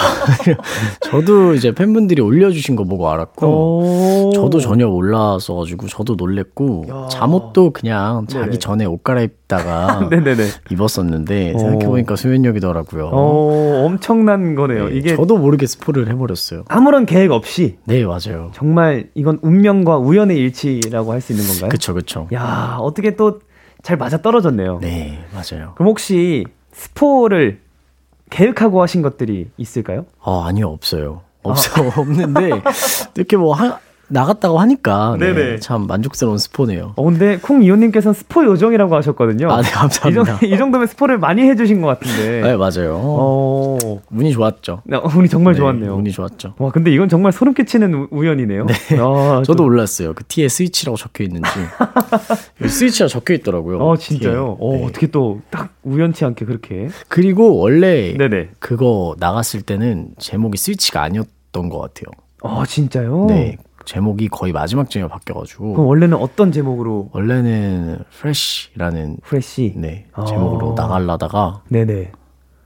저도 1.12 1.54
이제 1.54 1.74
팬분들이 1.74 2.22
올려주신 2.22 2.78
거 2.78 2.86
보고 2.86 3.10
알았고, 3.10 3.46
오. 3.48 4.32
저도 4.34 4.62
전혀 4.62 4.88
몰랐어가지고 4.88 5.88
저도 5.88 6.16
놀랬고 6.16 6.86
야. 6.90 7.08
잠옷도 7.12 7.72
그냥 7.72 8.26
자기 8.30 8.46
네네. 8.52 8.60
전에 8.60 8.86
옷 8.86 9.04
갈아입다가. 9.04 10.10
입었었는데 10.72 11.56
오. 11.56 11.60
생각해 11.60 11.88
보니까 11.88 12.16
수면력이더라고요. 12.16 13.10
어, 13.12 13.84
엄청난 13.86 14.56
거네요. 14.56 14.88
네, 14.88 14.96
이게 14.96 15.18
저도 15.18 15.38
모르게 15.38 15.68
스포를 15.68 16.08
해버렸어요. 16.08 16.64
아무런 16.70 17.06
계획 17.06 17.32
없이 17.32 17.76
네 17.84 18.06
맞아요. 18.06 18.52
정말 18.54 19.10
이건 19.14 19.40
운명과 19.42 19.98
우연의 19.98 20.38
일치라고 20.38 21.12
할 21.12 21.20
수 21.20 21.34
있는 21.34 21.46
건가요? 21.48 21.68
그쵸 21.70 21.94
그쵸. 21.94 22.28
야, 22.34 22.78
어떻게 22.80 23.18
또 23.18 23.42
잘 23.82 23.98
맞아 23.98 24.18
떨어졌네요. 24.18 24.80
네 24.80 25.24
맞아요. 25.34 25.74
그럼 25.76 25.90
혹시 25.90 26.46
스포를 26.72 27.60
계획하고 28.30 28.82
하신 28.82 29.02
것들이 29.02 29.50
있을까요? 29.58 30.06
아 30.24 30.46
아니요 30.48 30.70
없어요. 30.70 31.22
없어 31.44 31.82
없는데 31.98 32.50
이렇게 33.16 33.36
뭐 33.38 33.54
하, 33.54 33.80
나갔다고 34.12 34.60
하니까 34.60 35.16
네. 35.20 35.58
참 35.60 35.88
만족스러운 35.88 36.38
스포네요. 36.38 36.94
어, 36.96 37.04
근데 37.04 37.38
콩 37.38 37.64
이호님께서는 37.64 38.14
스포 38.14 38.44
요정이라고 38.46 38.96
하셨거든요. 38.96 39.52
아네 39.52 39.68
이, 39.68 39.72
감사합니다. 39.72 40.24
정도, 40.26 40.46
이 40.46 40.58
정도 40.58 40.78
면 40.78 40.88
스포를 40.88 41.18
많이 41.18 41.44
해주신 41.44 41.82
것 41.82 41.88
같은데. 41.88 42.42
네 42.48 42.56
맞아요. 42.58 43.00
어, 43.02 43.78
운이 44.12 44.32
좋았죠. 44.34 44.82
네, 44.86 44.98
운이 45.16 45.30
정말 45.30 45.54
네, 45.54 45.60
좋았네요. 45.60 45.96
운이 45.96 46.12
좋았죠. 46.12 46.54
와, 46.58 46.72
근데 46.72 46.92
이건 46.92 47.10
정말 47.10 47.32
소름 47.32 47.54
끼치는 47.54 47.94
우- 47.94 48.08
우연이네요. 48.12 48.66
아, 49.00 49.42
저도 49.46 49.58
좀- 49.58 49.66
몰랐어요. 49.68 50.14
그 50.14 50.24
티에 50.28 50.48
스위치라고 50.50 50.98
적혀 50.98 51.24
있는지. 51.24 51.50
스위치가 52.68 53.08
적혀 53.08 53.34
있더라고요. 53.36 53.80
어, 53.80 53.98
진짜요? 53.98 54.58
어, 54.60 54.74
네. 54.76 54.86
어떻게 54.86 55.08
또 55.08 55.42
딱 55.50 55.70
우연치 55.84 56.24
않게 56.26 56.46
그렇게. 56.46 56.90
그리고 57.08 57.58
원래 57.58 58.14
네네. 58.18 58.50
그거 58.60 59.16
나갔을 59.20 59.62
때는 59.62 60.10
제목이 60.20 60.58
스위치가 60.58 61.02
아니었던 61.02 61.70
것 61.70 61.80
같아요. 61.80 62.06
어, 62.42 62.64
진짜요? 62.66 63.26
네. 63.28 63.58
제목이 63.86 64.28
거의 64.30 64.52
마지막쯤에 64.54 65.08
바뀌어가지고. 65.08 65.74
그럼 65.74 65.88
원래는 65.88 66.18
어떤 66.18 66.52
제목으로 66.52 67.10
원래는 67.14 68.00
프레쉬라는 68.20 69.18
프레쉬? 69.24 69.74
네, 69.78 70.06
아. 70.14 70.26
제목으로 70.26 70.74
나가려다가 70.76 71.62
네네. 71.70 72.12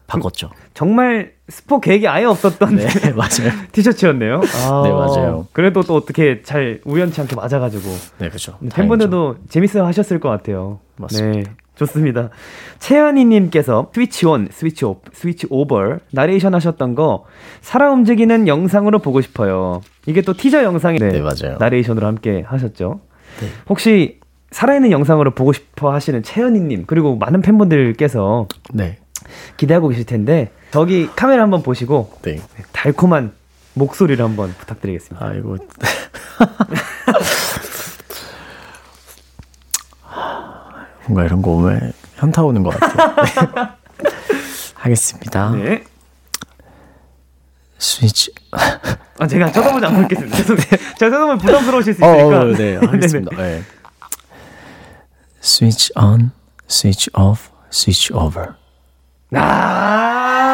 바꿨죠. 0.08 0.52
정말 0.74 1.34
스포 1.50 1.80
계획이 1.80 2.08
아예 2.08 2.26
없었던 2.26 2.76
네, 2.76 2.88
맞아요. 3.14 3.52
티셔츠였네요. 3.72 4.36
아, 4.36 4.82
네, 4.84 4.92
맞아요. 4.92 5.48
그래도 5.52 5.82
또 5.82 5.96
어떻게 5.96 6.42
잘 6.44 6.80
우연치 6.86 7.22
않게 7.22 7.36
맞아가지고 7.36 7.84
네, 8.20 8.30
그렇죠. 8.30 8.58
팬분들도 8.74 9.38
재밌어 9.50 9.86
하셨을 9.86 10.20
것 10.20 10.30
같아요. 10.30 10.80
맞습니다. 10.98 11.50
네. 11.50 11.56
좋습니다. 11.76 12.30
채연이님께서 12.80 13.92
스위치 13.94 14.26
온, 14.26 14.48
스위치 14.52 14.86
오, 14.86 15.02
스위치 15.14 15.48
오버 15.50 15.98
나레이션 16.12 16.54
하셨던 16.56 16.96
거 16.96 17.26
살아 17.62 17.92
움직이는 17.92 18.48
영상으로 18.48 19.00
보고 19.00 19.22
싶어요. 19.22 19.82
이게 20.06 20.22
또 20.22 20.34
티저 20.34 20.64
영상인데 20.64 21.10
네, 21.10 21.22
맞아요. 21.22 21.58
나레이션으로 21.60 22.06
함께 22.08 22.44
하셨죠. 22.46 23.02
네. 23.42 23.48
혹시 23.70 24.20
살아있는 24.52 24.92
영상으로 24.92 25.32
보고 25.32 25.52
싶어 25.52 25.92
하시는 25.92 26.24
채연이님 26.24 26.86
그리고 26.88 27.18
많은 27.18 27.42
팬분들께서 27.42 28.48
네, 28.74 29.00
기대하고 29.58 29.90
계실 29.90 30.06
텐데 30.06 30.52
저기 30.72 31.10
카메라 31.16 31.44
한번 31.44 31.62
보시고 31.62 32.12
네. 32.22 32.40
달콤한 32.72 33.34
목소리를 33.74 34.24
한번 34.24 34.54
부탁드리겠습니다. 34.58 35.26
아이고. 35.26 35.58
뭔가 41.08 41.24
이런 41.26 41.42
거 41.42 41.52
오면 41.52 41.94
현타 42.16 42.44
오는 42.44 42.64
것 42.64 42.78
같아요. 42.80 43.16
네. 43.98 44.10
하겠습니다. 44.76 45.50
네. 45.52 45.84
스위치. 47.78 48.32
아, 49.20 49.28
제가 49.28 49.52
쳐다보지 49.52 49.86
않고 49.86 50.02
있겠습니다. 50.04 50.38
죄송해요. 50.38 50.66
제가 50.98 51.12
쳐다보면 51.12 51.38
부담스러우실 51.40 51.94
수 51.94 52.06
어, 52.06 52.16
있으니까. 52.16 52.40
어, 52.40 52.44
네, 52.54 52.76
하겠습니다. 52.86 53.36
네. 53.38 53.64
스위치 55.42 55.92
on, 55.96 56.32
스위치 56.68 57.10
off, 57.14 57.50
스위치 57.70 58.14
over. 58.14 58.54
아. 59.34 60.45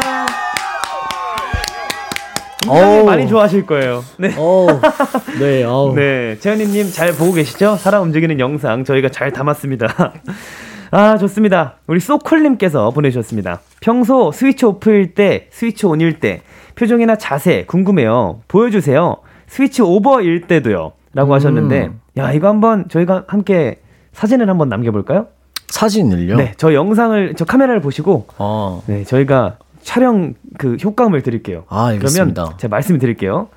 굉장히 2.62 3.00
어우. 3.00 3.06
많이 3.06 3.28
좋아하실 3.28 3.66
거예요. 3.66 4.04
네. 4.18 4.34
어, 4.38 4.68
네, 5.40 5.64
어. 5.64 5.92
네. 5.96 6.38
채연이님 6.40 6.92
잘 6.92 7.12
보고 7.14 7.34
계시죠? 7.34 7.76
살아 7.78 8.00
움직이는 8.02 8.40
영상 8.40 8.84
저희가 8.84 9.10
잘 9.10 9.32
담았습니다. 9.32 10.14
아, 10.92 11.18
좋습니다. 11.18 11.76
우리 11.88 12.00
소쿨님께서 12.00 12.92
보내주셨습니다. 12.92 13.62
평소 13.80 14.32
스위치 14.32 14.66
오프일 14.66 15.14
때, 15.16 15.48
스위치 15.50 15.86
온일 15.86 16.20
때, 16.20 16.42
표정이나 16.76 17.16
자세 17.16 17.64
궁금해요. 17.66 18.42
보여주세요. 18.48 19.18
스위치 19.48 19.82
오버일 19.82 20.48
때도요. 20.48 20.92
라고 21.14 21.32
음. 21.32 21.36
하셨는데, 21.36 21.92
야, 22.18 22.32
이거 22.34 22.48
한번 22.50 22.90
저희가 22.90 23.24
함께 23.28 23.80
사진을 24.12 24.50
한번 24.50 24.68
남겨볼까요? 24.70 25.28
사진을요? 25.70 26.36
네. 26.36 26.52
저 26.58 26.74
영상을, 26.74 27.36
저 27.38 27.46
카메라를 27.46 27.80
보시고, 27.82 28.28
어. 28.38 28.84
네, 28.86 29.06
저희가 29.06 29.58
촬영 29.82 30.34
그 30.58 30.76
효과음을 30.76 31.22
드릴게요. 31.22 31.66
아, 31.70 31.88
알겠습니다. 31.88 32.34
그러면 32.34 32.58
제가 32.58 32.70
말씀 32.70 32.98
드릴게요. 32.98 33.50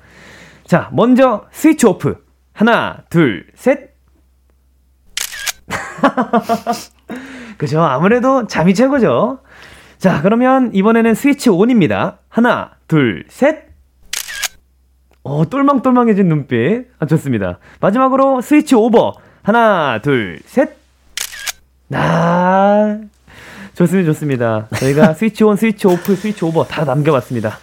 자, 0.65 0.89
먼저 0.91 1.45
스위치 1.51 1.85
오프. 1.85 2.23
하나, 2.53 3.03
둘, 3.09 3.47
셋. 3.55 3.95
그죠? 7.57 7.81
아무래도 7.81 8.47
잠이 8.47 8.73
최고죠. 8.73 9.39
자, 9.97 10.21
그러면 10.21 10.71
이번에는 10.73 11.13
스위치 11.13 11.49
온입니다. 11.49 12.19
하나, 12.29 12.71
둘, 12.87 13.25
셋. 13.29 13.65
어, 15.23 15.49
똘망똘망해진 15.49 16.27
눈빛. 16.27 16.87
아, 16.99 17.05
좋습니다. 17.05 17.59
마지막으로 17.79 18.41
스위치 18.41 18.75
오버. 18.75 19.13
하나, 19.43 19.99
둘, 20.01 20.39
셋. 20.45 20.77
아, 21.93 22.99
좋습니다, 23.75 24.11
좋습니다. 24.13 24.67
저희가 24.75 25.13
스위치 25.15 25.43
온, 25.43 25.55
스위치 25.55 25.87
오프, 25.87 26.15
스위치 26.15 26.45
오버 26.45 26.63
다 26.63 26.85
남겨봤습니다. 26.85 27.57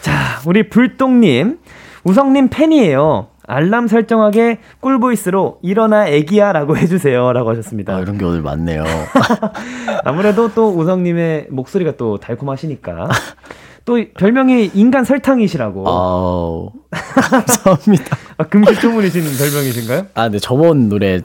자, 0.00 0.40
우리 0.46 0.68
불똥님, 0.68 1.58
우성님 2.04 2.48
팬이에요. 2.48 3.28
알람 3.46 3.88
설정하게 3.88 4.58
꿀보이스로 4.80 5.58
일어나 5.62 6.08
애기야 6.08 6.52
라고 6.52 6.76
해주세요. 6.78 7.32
라고 7.34 7.50
하셨습니다. 7.50 7.94
아, 7.96 8.00
이런 8.00 8.16
게 8.16 8.24
오늘 8.24 8.40
많네요. 8.40 8.84
아무래도 10.04 10.50
또 10.54 10.70
우성님의 10.70 11.48
목소리가 11.50 11.92
또 11.98 12.18
달콤하시니까. 12.18 13.10
또 13.84 13.98
별명이 14.16 14.70
인간 14.72 15.04
설탕이시라고. 15.04 15.86
아우, 15.86 16.70
감사합니다. 16.90 18.16
아, 18.38 18.44
금시초문이신 18.44 19.22
별명이신가요? 19.36 20.06
아, 20.14 20.30
네, 20.30 20.38
저번 20.38 20.88
노래 20.88 21.20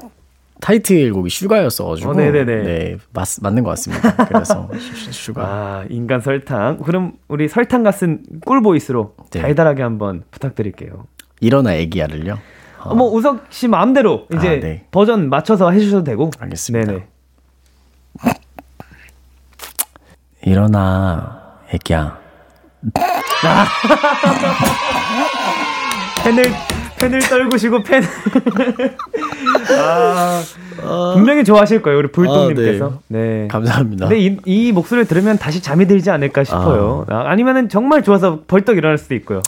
타이틀곡이 0.62 1.30
Sugar였어가지고. 1.30 2.11
어, 2.12 2.14
네네네. 2.14 2.64
네, 2.64 2.97
맞, 3.14 3.28
맞는 3.41 3.64
것 3.64 3.70
같습니다. 3.72 4.16
그래서 4.26 4.70
슈- 4.78 5.12
Sugar. 5.11 5.41
아, 5.43 5.86
인간 5.89 6.22
설탕. 6.22 6.78
그럼 6.80 7.14
우리 7.28 7.47
설탕 7.47 7.84
같은 7.84 8.24
꿀보이스로 8.45 9.16
네. 9.32 9.41
달달하게 9.41 9.84
한번 9.84 10.24
부탁드릴게요. 10.32 11.07
일어나 11.39 11.74
애기야를요. 11.76 12.38
어, 12.84 12.95
뭐 12.95 13.12
우석 13.14 13.45
씨 13.49 13.68
마음대로 13.68 14.26
이제 14.34 14.47
아, 14.47 14.60
네. 14.60 14.86
버전 14.91 15.30
맞춰서 15.30 15.72
해주셔도 15.72 16.03
되고. 16.03 16.30
알겠습니다. 16.39 16.91
네네. 16.91 17.07
일어나 20.43 21.57
애기야. 21.72 22.18
아. 23.45 23.66
펜을 26.24 26.43
펜을 27.00 27.20
떨구시고 27.20 27.84
펜. 27.84 28.04
아, 29.80 30.43
분명히 31.14 31.43
좋아하실 31.43 31.82
거예요, 31.82 32.00
우리 32.00 32.12
불똥님께서. 32.12 32.86
아, 32.86 33.00
네. 33.08 33.20
네. 33.41 33.47
감사합니다. 33.50 34.08
근데 34.08 34.20
이, 34.22 34.38
이 34.45 34.72
목소리를 34.72 35.08
들으면 35.08 35.38
다시 35.38 35.62
잠이 35.62 35.88
들지 35.88 36.10
않을까 36.12 36.43
싶어요. 36.43 37.06
아. 37.10 37.36
니면은 37.36 37.70
정말 37.70 38.04
좋아서 38.04 38.41
벌떡 38.47 38.78
일어날 38.78 38.97
수도 38.97 39.16
있고요. 39.16 39.41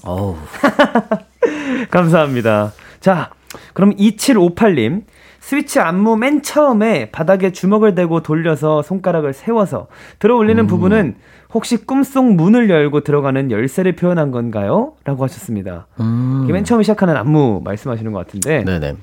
감사합니다. 1.92 2.74
자, 3.00 3.30
그럼 3.74 3.96
2758님. 3.96 5.04
스위치 5.42 5.80
안무 5.80 6.18
맨 6.18 6.44
처음에 6.44 7.10
바닥에 7.10 7.52
주먹을 7.52 7.96
대고 7.96 8.22
돌려서 8.22 8.84
손가락을 8.84 9.34
세워서 9.34 9.88
들어 10.20 10.38
올리는 10.38 10.66
부분은 10.68 11.16
혹시 11.54 11.78
꿈속 11.78 12.34
문을 12.36 12.70
열고 12.70 13.02
들어가는 13.02 13.52
열쇠를 13.52 13.96
표현한 13.96 14.32
건가요? 14.32 14.94
라고 15.04 15.24
하셨습니다. 15.24 15.88
음. 16.00 16.42
이게 16.44 16.54
맨 16.54 16.64
처음에 16.64 16.84
시작하는 16.84 17.16
안무 17.18 17.62
말씀하시는 17.64 18.12
것 18.12 18.20
같은데 18.20 18.64
네네. 18.64 18.96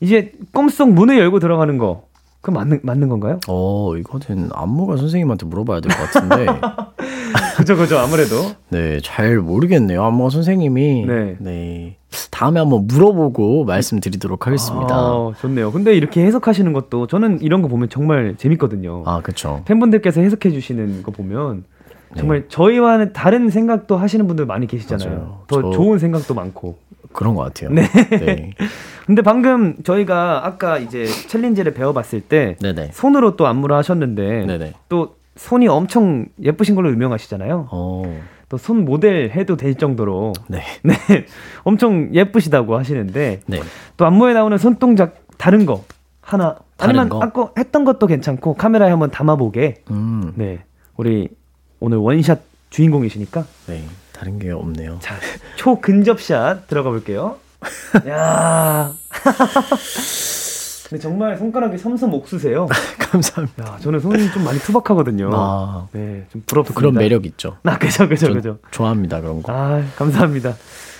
이제 0.00 0.32
꿈속 0.52 0.92
문을 0.92 1.18
열고 1.18 1.38
들어가는 1.40 1.78
거 1.78 2.04
그 2.44 2.50
맞는 2.50 2.80
맞는 2.82 3.08
건가요? 3.08 3.40
어, 3.48 3.96
이거는 3.96 4.50
안무가 4.52 4.98
선생님한테 4.98 5.46
물어봐야 5.46 5.80
될 5.80 5.90
것 5.96 6.10
같은데. 6.12 6.44
그죠 7.56 7.74
그죠 7.74 7.96
아무래도 7.98 8.36
네, 8.68 9.00
잘 9.02 9.38
모르겠네요. 9.38 10.04
안무가 10.04 10.28
선생님이. 10.28 11.06
네. 11.06 11.36
네. 11.38 11.96
다음에 12.30 12.60
한번 12.60 12.86
물어보고 12.86 13.64
말씀드리도록 13.64 14.46
하겠습니다. 14.46 14.94
아, 14.94 15.32
좋네요. 15.40 15.72
근데 15.72 15.94
이렇게 15.94 16.22
해석하시는 16.26 16.70
것도 16.74 17.06
저는 17.06 17.40
이런 17.40 17.62
거 17.62 17.68
보면 17.68 17.88
정말 17.88 18.34
재밌거든요. 18.36 19.04
아, 19.06 19.22
그쵸. 19.22 19.62
팬분들께서 19.64 20.20
해석해 20.20 20.50
주시는 20.50 21.02
거 21.02 21.12
보면 21.12 21.64
정말 22.16 22.44
저희와는 22.48 23.12
다른 23.12 23.50
생각도 23.50 23.96
하시는 23.96 24.26
분들 24.26 24.46
많이 24.46 24.66
계시잖아요. 24.66 25.08
맞아요. 25.08 25.42
더 25.46 25.62
저- 25.62 25.70
좋은 25.70 25.98
생각도 25.98 26.34
많고. 26.34 26.78
그런 27.12 27.34
것 27.36 27.42
같아요. 27.42 27.70
네. 27.70 27.82
네. 28.10 28.50
근데 29.06 29.22
방금 29.22 29.76
저희가 29.84 30.44
아까 30.46 30.78
이제 30.78 31.06
챌린지를 31.06 31.72
배워봤을 31.74 32.22
때 32.22 32.56
네네. 32.60 32.90
손으로 32.92 33.36
또 33.36 33.46
안무를 33.46 33.76
하셨는데 33.76 34.46
네네. 34.46 34.72
또 34.88 35.14
손이 35.36 35.68
엄청 35.68 36.26
예쁘신 36.42 36.74
걸로 36.74 36.90
유명하시잖아요. 36.90 37.68
어, 37.70 38.20
또손 38.48 38.84
모델 38.84 39.30
해도 39.30 39.56
될 39.56 39.76
정도로 39.76 40.32
네. 40.48 40.62
네 40.82 40.94
엄청 41.62 42.12
예쁘시다고 42.12 42.76
하시는데 42.76 43.40
네. 43.46 43.60
또 43.96 44.06
안무에 44.06 44.32
나오는 44.32 44.56
손 44.58 44.76
동작 44.76 45.14
다른 45.38 45.66
거 45.66 45.84
하나 46.20 46.56
다른 46.76 46.98
아니면 46.98 47.08
거? 47.10 47.20
아까 47.22 47.50
했던 47.58 47.84
것도 47.84 48.06
괜찮고 48.08 48.54
카메라에 48.54 48.90
한번 48.90 49.10
담아보게 49.10 49.74
음, 49.90 50.32
네 50.34 50.64
우리 50.96 51.28
오늘 51.84 51.98
원샷 51.98 52.40
주인공이시니까 52.70 53.44
네. 53.66 53.84
다른 54.12 54.38
게 54.38 54.50
없네요. 54.50 54.98
자 55.02 55.16
초근접샷 55.56 56.66
들어가 56.66 56.88
볼게요 56.88 57.36
야 58.08 58.90
근데 60.88 61.00
정말 61.02 61.36
손가락이 61.36 61.76
섬섬 61.78 62.12
옥수세요 62.14 62.68
감사합니다. 62.98 63.64
야 63.64 63.78
저는 63.82 64.00
손이 64.00 64.30
좀 64.32 64.44
많이 64.44 64.58
투박하거든요 64.60 65.30
아, 65.34 65.88
네 65.92 66.24
좀 66.32 66.42
부럽습니다 66.46 66.78
그런 66.80 66.94
매력 66.94 67.26
있죠. 67.26 67.58
아 67.64 67.76
그죠 67.78 68.08
그죠 68.08 68.26
전 68.26 68.34
그죠 68.36 68.58
좋아합니다, 68.70 69.20
그런 69.20 69.42
거. 69.42 69.52
아, 69.52 69.82
감사합니다. 69.96 70.54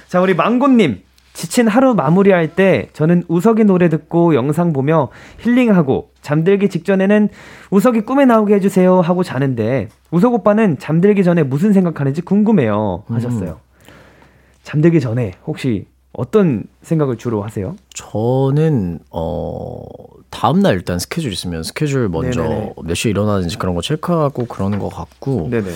자, 0.08 0.20
우리 0.20 0.34
망고님. 0.34 1.02
지친 1.34 1.66
하루 1.66 1.94
마무리할 1.94 2.54
때 2.54 2.88
저는 2.92 3.24
우석이 3.28 3.64
노래 3.64 3.88
듣고 3.88 4.36
영상 4.36 4.72
보며 4.72 5.08
힐링하고 5.40 6.10
잠들기 6.22 6.68
직전에는 6.70 7.28
우석이 7.70 8.02
꿈에 8.02 8.24
나오게 8.24 8.54
해주세요 8.54 9.00
하고 9.00 9.24
자는데 9.24 9.88
우석 10.12 10.32
오빠는 10.32 10.78
잠들기 10.78 11.24
전에 11.24 11.42
무슨 11.42 11.72
생각하는지 11.72 12.22
궁금해요 12.22 13.02
하셨어요. 13.08 13.58
잠들기 14.62 15.00
전에 15.00 15.32
혹시 15.44 15.86
어떤 16.12 16.64
생각을 16.82 17.18
주로 17.18 17.42
하세요? 17.42 17.74
저는 17.92 19.00
어 19.10 19.82
다음 20.30 20.60
날 20.60 20.74
일단 20.74 21.00
스케줄 21.00 21.32
있으면 21.32 21.64
스케줄 21.64 22.08
먼저 22.08 22.42
네네네. 22.42 22.74
몇 22.84 22.94
시에 22.94 23.10
일어나는지 23.10 23.58
그런 23.58 23.74
거 23.74 23.80
체크하고 23.82 24.46
그러는 24.46 24.78
것 24.78 24.88
같고 24.88 25.48
네네. 25.50 25.68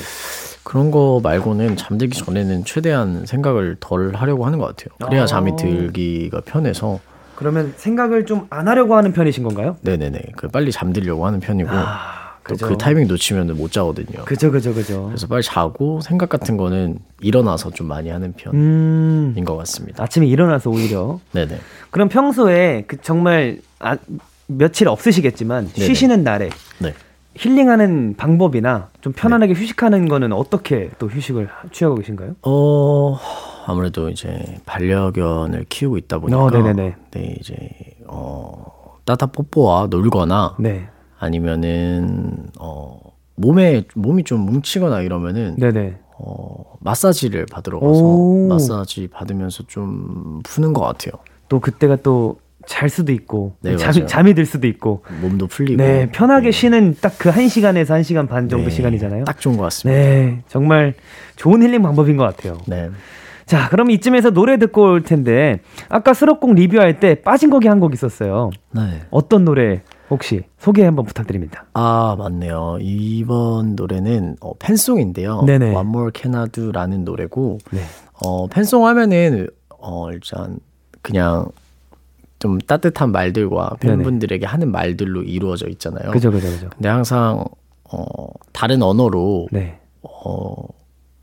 그런 0.68 0.90
거 0.90 1.18
말고는 1.22 1.76
잠들기 1.78 2.18
전에는 2.18 2.66
최대한 2.66 3.24
생각을 3.24 3.78
덜 3.80 4.14
하려고 4.14 4.44
하는 4.44 4.58
것 4.58 4.66
같아요. 4.66 4.94
그래야 5.02 5.22
아. 5.22 5.26
잠이 5.26 5.56
들기가 5.56 6.42
편해서 6.42 7.00
그러면 7.36 7.72
생각을 7.78 8.26
좀 8.26 8.46
안 8.50 8.68
하려고 8.68 8.94
하는 8.94 9.14
편이신 9.14 9.44
건가요? 9.44 9.78
네네네 9.80 10.20
그 10.36 10.48
빨리 10.48 10.70
잠들려고 10.70 11.24
하는 11.26 11.40
편이고 11.40 11.70
아, 11.72 12.34
또 12.46 12.52
그죠. 12.52 12.68
그 12.68 12.76
타이밍 12.76 13.08
놓치면 13.08 13.56
못 13.56 13.72
자거든요. 13.72 14.26
그죠, 14.26 14.50
그죠, 14.52 14.74
그죠. 14.74 15.06
그래서 15.06 15.26
빨리 15.26 15.42
자고 15.42 16.02
생각 16.02 16.28
같은 16.28 16.58
거는 16.58 16.98
일어나서 17.22 17.70
좀 17.70 17.86
많이 17.86 18.10
하는 18.10 18.34
편인 18.34 18.58
음, 18.60 19.44
것 19.46 19.56
같습니다. 19.56 20.02
아침에 20.04 20.26
일어나서 20.26 20.68
오히려 20.68 21.18
네네 21.32 21.58
그럼 21.90 22.10
평소에 22.10 22.84
그 22.86 23.00
정말 23.00 23.60
아, 23.78 23.96
며칠 24.46 24.86
없으시겠지만 24.88 25.68
네네. 25.68 25.86
쉬시는 25.86 26.24
날에 26.24 26.50
네. 26.78 26.92
힐링하는 27.38 28.14
방법이나 28.16 28.88
좀 29.00 29.12
편안하게 29.12 29.52
휴식하는 29.54 30.08
거는 30.08 30.32
어떻게 30.32 30.90
또 30.98 31.06
휴식을 31.06 31.46
하- 31.46 31.68
취하고 31.70 31.94
계신가요? 31.96 32.34
어 32.42 33.16
아무래도 33.66 34.08
이제 34.10 34.58
반려견을 34.66 35.66
키우고 35.68 35.98
있다 35.98 36.18
보니까 36.18 36.42
어, 36.42 36.50
네네네. 36.50 36.96
네 37.12 37.36
이제 37.38 37.54
어 38.08 38.96
따다 39.04 39.26
뽀뽀와 39.26 39.86
놀거나 39.88 40.56
네, 40.58 40.88
아니면은 41.18 42.48
어 42.58 42.98
몸에 43.36 43.84
몸이 43.94 44.24
좀 44.24 44.40
뭉치거나 44.40 45.02
이러면은 45.02 45.54
네네. 45.56 45.96
어 46.18 46.76
마사지를 46.80 47.46
받으러 47.46 47.78
가서 47.78 48.02
오. 48.04 48.48
마사지 48.48 49.06
받으면서 49.06 49.62
좀 49.68 50.40
푸는 50.42 50.72
것 50.72 50.80
같아요. 50.80 51.12
또 51.48 51.60
그때가 51.60 51.96
또 52.02 52.40
잘 52.68 52.90
수도 52.90 53.12
있고 53.12 53.54
네, 53.62 53.76
잠이, 53.76 53.94
맞아요. 54.00 54.06
잠이 54.06 54.34
들 54.34 54.44
수도 54.44 54.66
있고 54.66 55.02
몸도 55.22 55.46
풀리고 55.46 55.82
네 55.82 56.08
편하게 56.12 56.48
네. 56.48 56.52
쉬는 56.52 56.96
딱 57.00 57.16
그 57.18 57.30
한 57.30 57.48
시간에서 57.48 57.94
한 57.94 58.02
시간 58.02 58.26
반 58.28 58.48
정도 58.50 58.68
네, 58.68 58.70
시간이잖아요. 58.70 59.24
딱 59.24 59.40
좋은 59.40 59.56
것 59.56 59.62
같습니다. 59.64 59.98
네 60.00 60.42
정말 60.48 60.92
좋은 61.36 61.62
힐링 61.62 61.80
방법인 61.82 62.16
것 62.18 62.24
같아요. 62.24 62.58
네. 62.66 62.90
자 63.46 63.70
그럼 63.70 63.90
이쯤에서 63.90 64.30
노래 64.30 64.58
듣고 64.58 64.82
올 64.82 65.02
텐데 65.02 65.60
아까 65.88 66.12
수록곡 66.12 66.54
리뷰할 66.54 67.00
때 67.00 67.14
빠진 67.22 67.48
곡이 67.48 67.66
한 67.66 67.80
곡 67.80 67.94
있었어요. 67.94 68.50
네. 68.72 69.00
어떤 69.10 69.46
노래 69.46 69.80
혹시 70.10 70.42
소개 70.58 70.84
한번 70.84 71.06
부탁드립니다. 71.06 71.64
아 71.72 72.14
맞네요. 72.18 72.76
이번 72.82 73.76
노래는 73.76 74.36
어, 74.42 74.52
팬송인데요. 74.58 75.42
네네. 75.46 75.74
One 75.74 75.88
More 75.88 76.10
Can 76.14 76.34
I 76.34 76.48
Do라는 76.50 77.04
노래고 77.04 77.58
네. 77.70 77.80
어, 78.22 78.46
팬송 78.48 78.86
하면은 78.86 79.48
어, 79.80 80.10
일단 80.12 80.58
그냥 81.00 81.46
좀 82.38 82.58
따뜻한 82.58 83.10
말들과 83.12 83.76
네네. 83.80 83.96
팬분들에게 83.96 84.46
하는 84.46 84.70
말들로 84.70 85.22
이루어져 85.22 85.68
있잖아요. 85.68 86.10
그죠 86.10 86.30
그죠 86.30 86.48
그죠. 86.48 86.68
근데 86.70 86.88
항상 86.88 87.44
어, 87.90 88.28
다른 88.52 88.82
언어로 88.82 89.48
네. 89.50 89.80
어, 90.02 90.54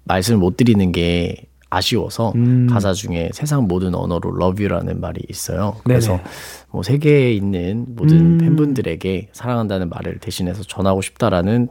말씀을 0.04 0.40
못 0.40 0.58
드리는 0.58 0.92
게 0.92 1.48
아쉬워서 1.70 2.32
음. 2.36 2.68
가사 2.70 2.94
중에 2.94 3.30
세상 3.34 3.68
모든 3.68 3.96
언어로 3.96 4.36
love 4.42 4.66
you라는 4.66 5.02
말이 5.02 5.22
있어요. 5.30 5.78
그래서 5.84 6.12
네네. 6.12 6.24
뭐 6.72 6.84
세계에 6.84 7.34
있는 7.34 7.86
모든 7.90 8.18
음. 8.18 8.38
팬분들에게 8.38 9.30
사랑한다는 9.34 9.90
말을 9.90 10.20
대신해서 10.20 10.64
전하고 10.64 11.02
싶다라는 11.02 11.70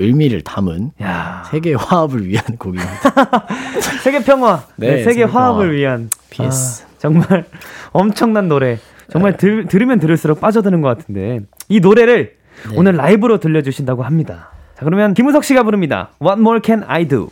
의미를 0.00 0.40
담은 0.42 0.92
야 1.02 1.44
세계 1.50 1.74
화합을 1.74 2.26
위한 2.26 2.44
곡입니다. 2.58 3.46
세계 4.02 4.22
평화, 4.24 4.64
네, 4.76 4.86
네, 4.88 4.96
세계 4.98 5.04
세계 5.04 5.22
화합을 5.24 5.66
평화. 5.66 5.72
위한 5.72 6.10
PS. 6.30 6.84
아, 6.84 6.86
정말 6.98 7.44
엄청난 7.92 8.48
노래. 8.48 8.78
정말 9.10 9.36
들, 9.36 9.66
들으면 9.66 9.98
들을수록 9.98 10.40
빠져드는 10.40 10.80
것 10.82 10.88
같은데 10.96 11.40
이 11.68 11.80
노래를 11.80 12.36
네. 12.68 12.76
오늘 12.76 12.96
라이브로 12.96 13.38
들려주신다고 13.38 14.02
합니다. 14.04 14.50
자 14.76 14.84
그러면 14.84 15.14
김우석 15.14 15.44
씨가 15.44 15.62
부릅니다. 15.64 16.10
What 16.22 16.40
more 16.40 16.60
can 16.64 16.84
I 16.86 17.06
do? 17.06 17.28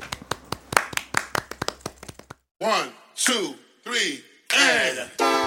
One, 2.61 2.91
two, 3.15 3.55
three, 3.85 4.21
and. 4.53 5.38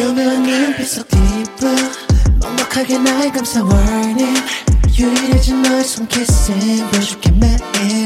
위험한 0.00 0.42
눈빛 0.42 0.86
속 0.86 1.06
깊어 1.08 1.66
넉넉하게 2.38 2.98
날 2.98 3.30
감싸 3.32 3.60
warning. 3.62 4.40
유일해진 4.98 5.60
너의 5.60 5.84
손키스ing 5.84 6.90
보여줄게 6.90 7.30
매일 7.32 7.99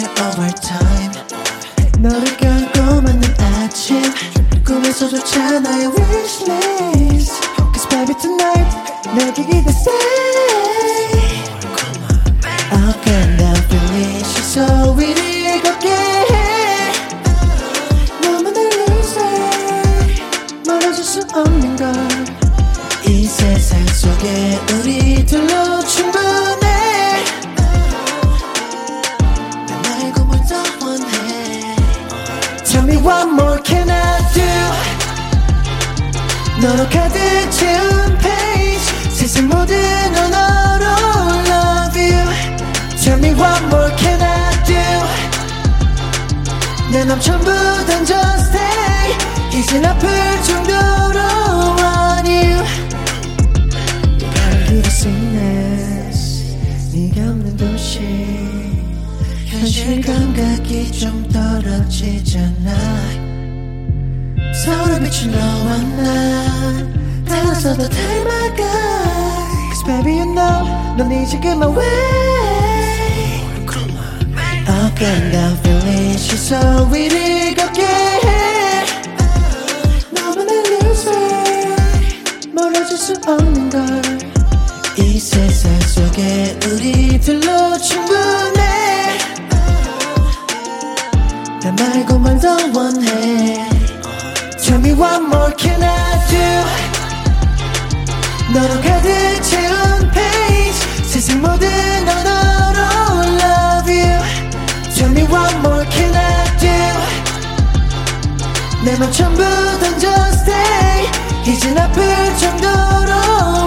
내 108.93 108.95
맘 108.97 109.11
전부 109.11 109.43
던져 109.79 110.07
stay 110.31 111.11
이젠 111.45 111.77
아플 111.77 112.01
정도로 112.37 113.11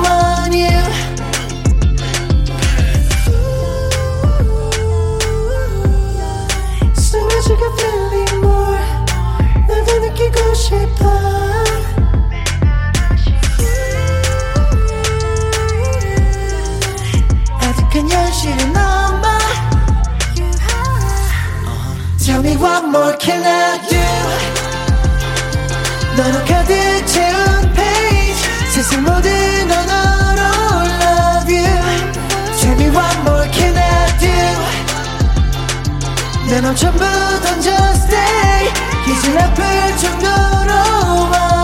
want 0.02 0.54
you 0.54 0.82
So 6.94 7.18
much 7.20 7.50
I 7.50 7.56
can 7.56 7.72
feeling 7.76 8.36
more 8.40 8.80
너도 9.68 9.98
느끼고 10.00 10.54
싶어 10.54 11.04
아직은 17.60 18.10
현실은 18.10 18.72
넘어 18.72 19.22
Tell 22.24 22.40
me 22.40 22.56
what 22.56 22.84
more 22.88 23.16
can 23.18 23.44
I 23.44 23.65
do 23.65 23.65
너로 26.28 26.43
가득 26.43 26.75
채운 27.05 27.73
page 27.73 28.36
세상 28.73 29.01
모든 29.01 29.71
언어로 29.71 30.41
love 31.01 31.49
you 31.49 31.65
Tell 32.59 32.75
me 32.75 32.89
what 32.89 33.17
more 33.21 33.49
can 33.49 33.78
I 33.78 34.17
do 34.19 34.28
내맘 36.49 36.75
전부 36.75 36.99
던져 36.99 37.71
stay 37.93 38.73
이젠 39.07 39.38
아플 39.38 39.63
정도로 39.97 40.73
want 41.32 41.56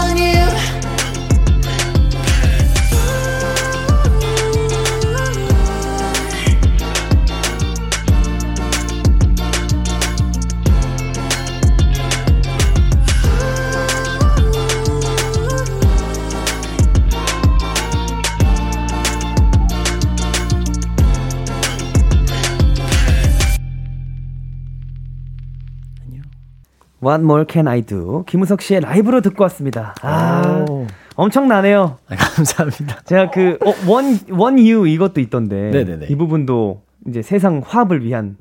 What 27.04 27.22
more 27.24 27.46
can 27.50 27.68
I 27.68 27.82
do? 27.82 28.24
김우석 28.28 28.62
씨의 28.62 28.82
라이브로 28.82 29.22
듣고 29.22 29.44
왔습니다. 29.44 29.94
아, 30.02 30.66
오. 30.70 30.88
엄청나네요. 31.16 31.98
아, 32.10 32.16
감사합니다. 32.16 33.02
제가 33.06 33.30
그, 33.32 33.58
어, 33.66 33.74
one, 33.92 34.20
one 34.32 34.72
you 34.72 34.88
이것도 34.88 35.20
있던데. 35.22 35.70
네네네. 35.72 36.08
이 36.10 36.16
부분도 36.16 36.82
이제 37.08 37.22
세상 37.22 37.62
화합을 37.66 38.04
위한. 38.04 38.38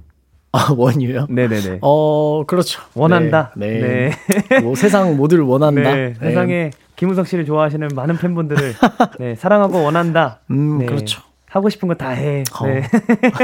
아, 0.54 0.72
원유요? 0.76 1.28
네네네. 1.30 1.78
어, 1.80 2.44
그렇죠. 2.46 2.82
원한다. 2.94 3.52
네. 3.56 4.10
네. 4.50 4.60
뭐 4.60 4.74
세상 4.74 5.16
모두를 5.16 5.44
원한다. 5.44 5.94
네, 5.94 6.12
세상에 6.20 6.70
김우석 6.96 7.26
씨를 7.26 7.46
좋아하시는 7.46 7.88
많은 7.96 8.18
팬분들을 8.18 8.74
네, 9.18 9.34
사랑하고 9.34 9.82
원한다. 9.82 10.40
음, 10.50 10.78
네, 10.78 10.86
그렇죠. 10.86 11.22
하고 11.48 11.70
싶은 11.70 11.88
거 11.88 11.94
다 11.94 12.10
해. 12.10 12.44
어. 12.60 12.66
네. 12.66 12.82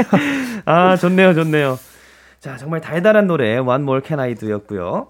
아, 0.65 0.95
좋네요, 0.97 1.33
좋네요. 1.33 1.79
자, 2.39 2.55
정말 2.57 2.79
달달한 2.81 3.27
노래 3.27 3.57
One 3.57 3.83
More 3.83 4.01
Can 4.05 4.19
I 4.19 4.35
Do였고요. 4.35 5.07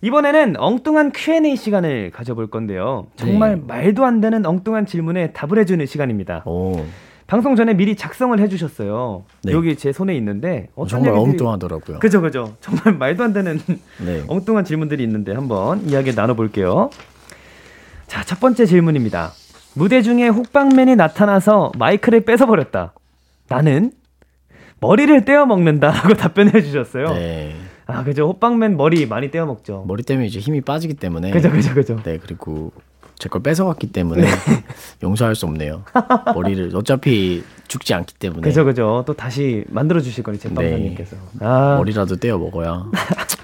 이번에는 0.00 0.56
엉뚱한 0.58 1.12
Q&A 1.14 1.54
시간을 1.54 2.10
가져볼 2.10 2.48
건데요. 2.48 3.06
정말 3.14 3.54
네. 3.56 3.62
말도 3.66 4.04
안 4.04 4.20
되는 4.20 4.44
엉뚱한 4.44 4.86
질문에 4.86 5.32
답을 5.32 5.58
해주는 5.60 5.84
시간입니다. 5.86 6.42
오, 6.44 6.84
방송 7.28 7.54
전에 7.54 7.74
미리 7.74 7.94
작성을 7.94 8.36
해주셨어요. 8.40 9.22
네. 9.44 9.52
여기 9.52 9.76
제 9.76 9.92
손에 9.92 10.16
있는데 10.16 10.68
어, 10.74 10.88
정말 10.88 11.12
얘기들이- 11.12 11.22
엉뚱하더라고요. 11.22 11.98
그죠, 12.00 12.20
그죠. 12.20 12.56
정말 12.60 12.94
말도 12.98 13.22
안 13.22 13.32
되는 13.32 13.60
네. 14.04 14.24
엉뚱한 14.26 14.64
질문들이 14.64 15.04
있는데 15.04 15.32
한번 15.34 15.88
이야기 15.88 16.12
나눠볼게요. 16.12 16.90
자, 18.08 18.24
첫 18.24 18.40
번째 18.40 18.66
질문입니다. 18.66 19.30
무대 19.74 20.02
중에 20.02 20.26
호빵맨이 20.28 20.96
나타나서 20.96 21.70
마이크를 21.78 22.22
뺏어버렸다. 22.24 22.92
나는 23.48 23.92
머리를 24.82 25.24
떼어 25.24 25.46
먹는다라고 25.46 26.14
답변해 26.18 26.60
주셨어요. 26.60 27.06
네. 27.14 27.54
아, 27.86 28.04
그죠. 28.04 28.26
호빵맨 28.28 28.76
머리 28.76 29.06
많이 29.06 29.30
떼어 29.30 29.46
먹죠. 29.46 29.84
머리 29.86 30.02
때문에 30.02 30.26
이제 30.26 30.38
힘이 30.40 30.60
빠지기 30.60 30.94
때문에. 30.94 31.30
그죠, 31.30 31.50
그죠, 31.50 31.72
그죠. 31.72 32.00
네, 32.04 32.18
그리고 32.22 32.72
제 33.18 33.28
걸 33.28 33.40
뺏어갔기 33.42 33.92
때문에 33.92 34.26
용서할 35.02 35.36
수 35.36 35.46
없네요. 35.46 35.84
머리를 36.34 36.72
어차피 36.74 37.44
죽지 37.68 37.94
않기 37.94 38.14
때문에 38.16 38.40
그죠, 38.42 38.64
그죠. 38.64 39.04
또 39.06 39.14
다시 39.14 39.64
만들어 39.68 40.00
주실 40.00 40.24
거니 40.24 40.38
제빵사님께서. 40.38 41.16
아, 41.40 41.76
머리라도 41.78 42.16
떼어 42.16 42.36
먹어야 42.38 42.84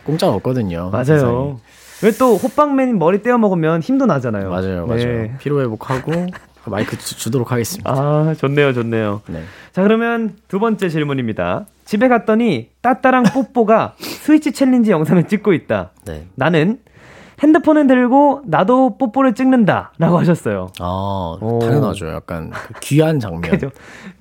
공짜가 0.05 0.33
없거든요. 0.35 0.91
맞아요. 0.93 1.61
왜 2.03 2.13
또 2.13 2.37
호빵맨 2.37 2.99
머리 2.99 3.23
떼어 3.23 3.39
먹으면 3.39 3.81
힘도 3.81 4.07
나잖아요. 4.07 4.51
맞아요, 4.51 4.87
맞아요. 4.87 5.05
네. 5.05 5.35
피로 5.41 5.61
회복하고 5.61 6.27
마이크 6.69 6.97
주, 6.99 7.17
주도록 7.17 7.53
하겠습니다. 7.53 7.91
아, 7.91 8.35
좋네요, 8.39 8.73
좋네요. 8.73 9.23
네. 9.27 9.43
자, 9.73 9.83
그러면 9.83 10.37
두 10.49 10.59
번째 10.59 10.89
질문입니다. 10.89 11.67
집에 11.85 12.09
갔더니 12.09 12.71
따따랑 12.83 13.25
뽀뽀가 13.33 13.95
Switch 13.99 14.53
challenge 14.53 14.91
영상을 14.91 15.27
찍고 15.27 15.53
있다. 15.53 15.91
네. 16.07 16.27
나는 16.35 16.81
핸드폰을 17.43 17.87
들고 17.87 18.43
나도 18.47 18.99
뽀뽀를 18.99 19.35
찍는다. 19.35 19.93
라고 19.99 20.19
하셨어요. 20.19 20.71
아, 20.81 21.37
오. 21.41 21.59
당연하죠. 21.61 22.09
약간 22.09 22.51
그 22.51 22.75
귀한 22.81 23.21
장면. 23.21 23.43
그죠? 23.43 23.71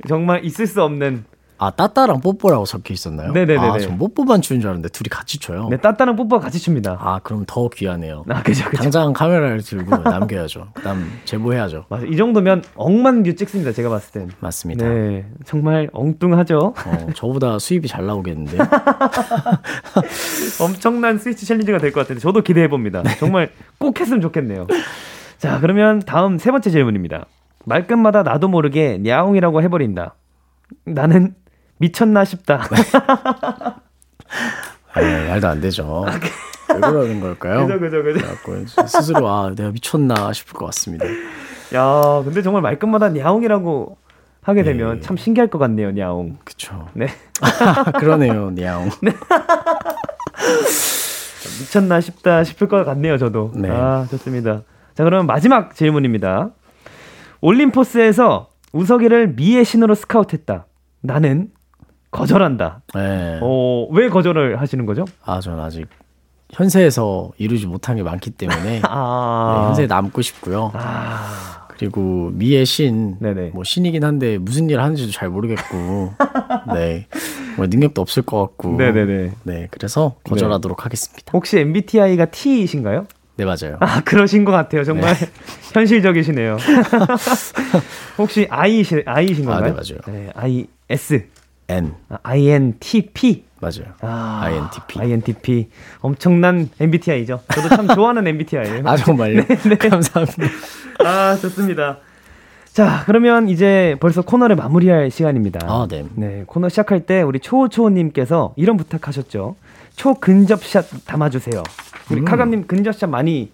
정말 0.07 0.45
있을 0.45 0.67
수 0.67 0.83
없는 0.83 1.25
아, 1.59 1.71
따따랑 1.71 2.21
뽀뽀라고 2.21 2.65
적혀 2.65 2.93
있었나요? 2.93 3.31
네네네네. 3.31 3.67
아, 3.67 3.79
전 3.79 3.97
뽀뽀만 3.97 4.41
추는 4.41 4.61
줄 4.61 4.69
알았는데 4.69 4.89
둘이 4.89 5.09
같이 5.09 5.39
춰요. 5.39 5.67
네, 5.69 5.77
따따랑 5.77 6.15
뽀뽀가 6.15 6.43
같이 6.43 6.59
춥니다. 6.59 6.97
아, 7.01 7.19
그럼 7.23 7.45
더 7.47 7.67
귀하네요. 7.69 8.23
아, 8.29 8.43
그죠, 8.43 8.65
그죠. 8.69 8.83
당장 8.83 9.13
카메라를 9.13 9.61
들고 9.63 9.97
남겨야죠. 10.09 10.67
그다음 10.73 11.11
제보해야죠. 11.25 11.85
맞아. 11.89 12.05
이 12.05 12.15
정도면 12.15 12.63
억만 12.75 13.23
뷰 13.23 13.35
찍습니다. 13.35 13.71
제가 13.71 13.89
봤을 13.89 14.11
땐. 14.11 14.29
맞습니다. 14.39 14.87
네. 14.87 15.25
정말 15.45 15.89
엉뚱하죠? 15.93 16.73
어, 16.85 17.07
저보다 17.15 17.57
수입이 17.59 17.87
잘 17.87 18.05
나오겠는데요. 18.05 18.61
엄청난 20.61 21.17
스위치 21.17 21.45
챌린지가 21.45 21.77
될 21.79 21.91
것 21.91 22.01
같은데 22.01 22.19
저도 22.19 22.41
기대해 22.41 22.67
봅니다. 22.67 23.01
정말 23.17 23.49
꼭 23.79 23.99
했으면 23.99 24.21
좋겠네요. 24.21 24.67
자, 25.37 25.59
그러면 25.59 25.99
다음 25.99 26.37
세 26.37 26.51
번째 26.51 26.69
질문입니다. 26.69 27.25
말끝마다 27.65 28.23
나도 28.23 28.47
모르게 28.47 29.01
야옹이라고 29.05 29.61
해버린다. 29.63 30.15
나는 30.85 31.33
미쳤나 31.77 32.25
싶다. 32.25 32.63
네, 34.95 35.27
말도 35.29 35.47
안 35.47 35.61
되죠. 35.61 36.05
왜 36.73 36.79
그러는 36.79 37.19
걸까요? 37.21 37.67
그죠, 37.67 37.79
그죠, 37.79 38.03
그죠. 38.03 38.87
스스로 38.87 39.29
아 39.29 39.53
내가 39.55 39.69
미쳤나 39.71 40.33
싶을 40.33 40.53
것 40.53 40.65
같습니다. 40.67 41.05
야, 41.75 42.21
근데 42.23 42.41
정말 42.41 42.61
말끝마다 42.61 43.15
야옹이라고 43.15 43.97
하게 44.41 44.63
되면 44.63 44.95
네. 44.95 45.01
참 45.01 45.17
신기할 45.17 45.49
것 45.49 45.59
같네요, 45.59 45.97
야옹. 45.97 46.37
그쵸. 46.45 46.87
네. 46.93 47.07
그러네요, 47.99 48.51
냐옹. 48.51 48.89
미쳤나 51.59 52.01
싶다 52.01 52.43
싶을 52.43 52.67
것 52.67 52.85
같네요, 52.85 53.17
저도. 53.17 53.51
네. 53.55 53.69
아, 53.69 54.07
좋습니다. 54.09 54.61
자, 54.95 55.03
그러면 55.03 55.25
마지막 55.27 55.75
질문입니다. 55.75 56.51
올림포스에서 57.41 58.49
우석이를 58.71 59.33
미의 59.35 59.65
신으로 59.65 59.95
스카우트했다. 59.95 60.65
나는 61.01 61.49
거절한다. 62.17 62.81
네. 62.95 63.39
어, 63.41 63.87
왜 63.91 64.09
거절을 64.09 64.59
하시는 64.59 64.85
거죠? 64.85 65.05
아, 65.23 65.39
전 65.39 65.59
아직 65.59 65.87
현세에서 66.51 67.31
이루지 67.37 67.67
못한 67.67 67.95
게 67.97 68.03
많기 68.03 68.31
때문에 68.31 68.61
네, 68.79 68.81
아. 68.83 69.65
현세에 69.67 69.87
남고 69.87 70.21
싶고요. 70.21 70.71
아. 70.73 71.67
그리고 71.69 72.31
미의 72.33 72.65
신, 72.65 73.17
네네. 73.19 73.51
뭐 73.53 73.63
신이긴 73.63 74.03
한데 74.03 74.39
무슨 74.39 74.67
일 74.69 74.79
하는지도 74.79 75.11
잘 75.11 75.29
모르겠고, 75.29 76.11
네, 76.73 77.05
뭐 77.55 77.67
능력도 77.67 78.01
없을 78.01 78.23
것 78.23 78.39
같고, 78.41 78.77
네네네. 78.77 79.31
네, 79.43 79.67
그래서 79.69 80.15
거절하도록 80.23 80.83
하겠습니다. 80.85 81.31
혹시 81.33 81.59
MBTI가 81.59 82.25
T이신가요? 82.25 83.05
네, 83.35 83.45
맞아요. 83.45 83.77
아, 83.79 84.01
그러신 84.01 84.43
것 84.43 84.51
같아요. 84.51 84.83
정말 84.83 85.13
현실적이시네요. 85.73 86.57
혹시 88.17 88.47
I이신, 88.49 89.03
I이신 89.05 89.47
아, 89.47 89.59
건가요? 89.61 89.75
네, 89.75 90.01
맞아요. 90.07 90.27
네, 90.35 90.65
IS. 90.89 91.27
N 91.69 91.93
아, 92.09 92.17
INTP. 92.23 93.43
맞아요. 93.59 93.93
아, 94.01 94.41
INTP. 94.43 94.99
INTP. 94.99 95.69
엄청난 95.99 96.69
MBTI죠. 96.79 97.41
저도 97.53 97.69
참 97.69 97.87
좋아하는 97.87 98.27
MBTI예요. 98.27 98.83
아 98.87 98.95
정말요? 98.95 99.43
네, 99.45 99.75
감사합니다. 99.75 100.43
아, 100.99 101.35
좋습니다. 101.35 101.97
자, 102.71 103.03
그러면 103.05 103.49
이제 103.49 103.95
벌써 103.99 104.21
코너를 104.21 104.55
마무리할 104.55 105.09
시간입니다. 105.09 105.59
아, 105.63 105.87
네. 105.89 106.05
네, 106.13 106.43
코너 106.45 106.69
시작할 106.69 107.05
때 107.05 107.21
우리 107.23 107.39
초초님께서 107.39 108.53
이런 108.55 108.77
부탁하셨죠. 108.77 109.55
초 109.95 110.13
근접샷 110.13 111.05
담아주세요. 111.05 111.63
우리 112.11 112.21
음. 112.21 112.25
카감님 112.25 112.67
근접샷 112.67 113.09
많이 113.09 113.51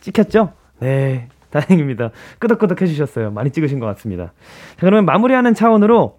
찍혔죠? 0.00 0.52
네, 0.80 1.28
다행입니다. 1.50 2.10
끄덕끄덕 2.38 2.80
해주셨어요. 2.80 3.30
많이 3.30 3.50
찍으신 3.50 3.78
것 3.78 3.86
같습니다. 3.86 4.32
자, 4.76 4.80
그러면 4.80 5.04
마무리하는 5.04 5.54
차원으로 5.54 6.16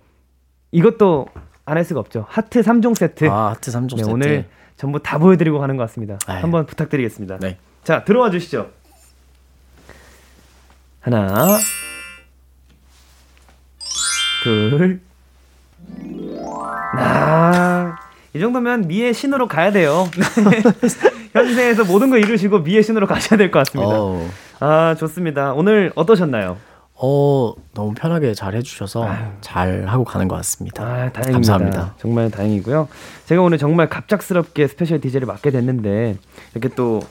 이것도 0.71 1.27
안 1.65 1.77
할 1.77 1.83
수가 1.83 1.99
없죠. 1.99 2.25
하트 2.29 2.61
3종 2.61 2.95
세트. 2.97 3.29
아 3.29 3.49
하트 3.51 3.71
3종 3.71 3.97
네, 3.97 4.03
세트. 4.03 4.09
오늘 4.09 4.45
전부 4.77 5.01
다 5.01 5.17
보여드리고 5.17 5.59
가는 5.59 5.75
것 5.75 5.83
같습니다. 5.83 6.17
아유. 6.27 6.41
한번 6.43 6.65
부탁드리겠습니다. 6.65 7.37
네. 7.39 7.57
자, 7.83 8.03
들어와 8.03 8.29
주시죠. 8.31 8.69
하나, 11.01 11.57
둘, 14.43 14.99
아, 16.97 17.97
이 18.33 18.39
정도면 18.39 18.87
미의 18.87 19.13
신으로 19.13 19.47
가야 19.47 19.71
돼요. 19.71 20.09
현세에서 21.33 21.85
모든 21.85 22.09
걸 22.09 22.19
이루시고 22.19 22.59
미의 22.59 22.83
신으로 22.83 23.07
가셔야 23.07 23.37
될 23.37 23.51
것 23.51 23.59
같습니다. 23.59 23.93
어, 23.93 24.29
아, 24.59 24.95
좋습니다. 24.99 25.53
오늘 25.53 25.91
어떠셨나요? 25.95 26.57
어 26.99 27.53
너무 27.73 27.93
편하게 27.93 28.33
잘 28.33 28.55
해주셔서 28.55 29.07
잘 29.41 29.85
하고 29.87 30.03
가는 30.03 30.27
것 30.27 30.35
같습니다. 30.37 30.83
아, 30.83 30.95
다행입니다. 31.11 31.31
감사합니다. 31.31 31.93
정말 31.97 32.31
다행이고요. 32.31 32.87
제가 33.25 33.41
오늘 33.41 33.57
정말 33.57 33.87
갑작스럽게 33.89 34.67
스페셜 34.67 34.99
DJ를 34.99 35.27
맡게 35.27 35.51
됐는데 35.51 36.15
이렇게 36.53 36.69
또 36.75 37.01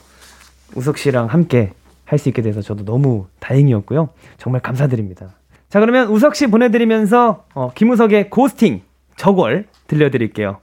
우석 0.75 0.97
씨랑 0.97 1.27
함께 1.27 1.73
할 2.05 2.19
수 2.19 2.29
있게 2.29 2.41
돼서 2.41 2.61
저도 2.61 2.85
너무 2.85 3.27
다행이었고요. 3.39 4.09
정말 4.37 4.61
감사드립니다. 4.61 5.27
자, 5.69 5.81
그러면 5.81 6.07
우석 6.07 6.35
씨 6.35 6.47
보내드리면서 6.47 7.45
어, 7.53 7.71
김우석의 7.75 8.29
Ghosting 8.29 8.81
저걸 9.17 9.67
들려드릴게요. 9.87 10.59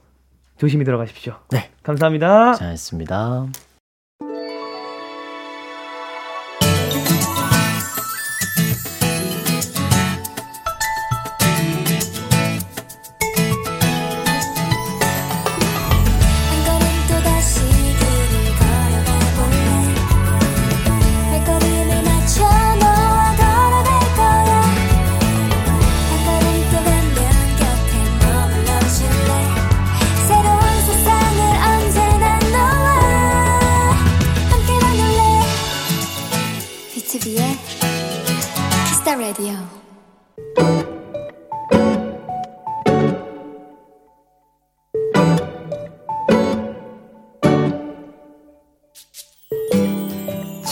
조심히 0.57 0.85
들어가십시오. 0.85 1.35
네. 1.51 1.69
감사합니다. 1.83 2.53
잘했습니다. 2.53 3.45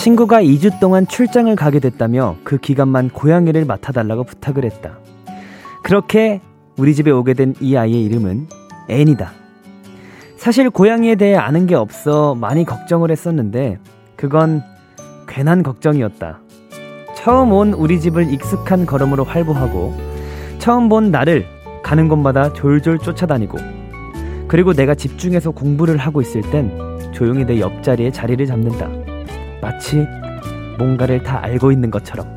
친구가 0.03 0.43
2주 0.43 0.81
동안 0.81 1.07
출장을 1.07 1.55
가게 1.55 1.79
됐다며 1.79 2.35
그 2.43 2.57
기간만 2.57 3.09
고양이를 3.11 3.63
맡아달라고 3.63 4.25
부탁을 4.25 4.65
했다. 4.65 4.97
그렇게 5.81 6.41
우리 6.77 6.93
집에 6.93 7.09
오게 7.09 7.33
된 7.33 7.53
이 7.61 7.77
아이의 7.77 8.03
이름은 8.03 8.47
앤이다. 8.89 9.31
사실 10.35 10.69
고양이에 10.69 11.15
대해 11.15 11.37
아는 11.37 11.67
게 11.67 11.75
없어 11.75 12.35
많이 12.35 12.65
걱정을 12.65 13.11
했었는데 13.11 13.79
그건 14.17 14.61
괜한 15.25 15.63
걱정이었다. 15.63 16.41
처음 17.15 17.53
온 17.53 17.71
우리 17.71 18.01
집을 18.01 18.29
익숙한 18.33 18.85
걸음으로 18.85 19.23
활보하고 19.23 19.95
처음 20.59 20.89
본 20.89 21.11
나를 21.11 21.45
가는 21.81 22.09
곳마다 22.09 22.51
졸졸 22.51 22.99
쫓아다니고 22.99 23.57
그리고 24.49 24.73
내가 24.73 24.95
집중해서 24.95 25.51
공부를 25.51 25.95
하고 25.95 26.19
있을 26.19 26.41
땐 26.41 26.73
조용히 27.13 27.45
내 27.45 27.61
옆자리에 27.61 28.11
자리를 28.11 28.45
잡는다. 28.45 29.02
마치 29.63 30.05
뭔가를 30.77 31.23
다 31.23 31.41
알고 31.41 31.71
있는 31.71 31.89
것처럼. 31.89 32.27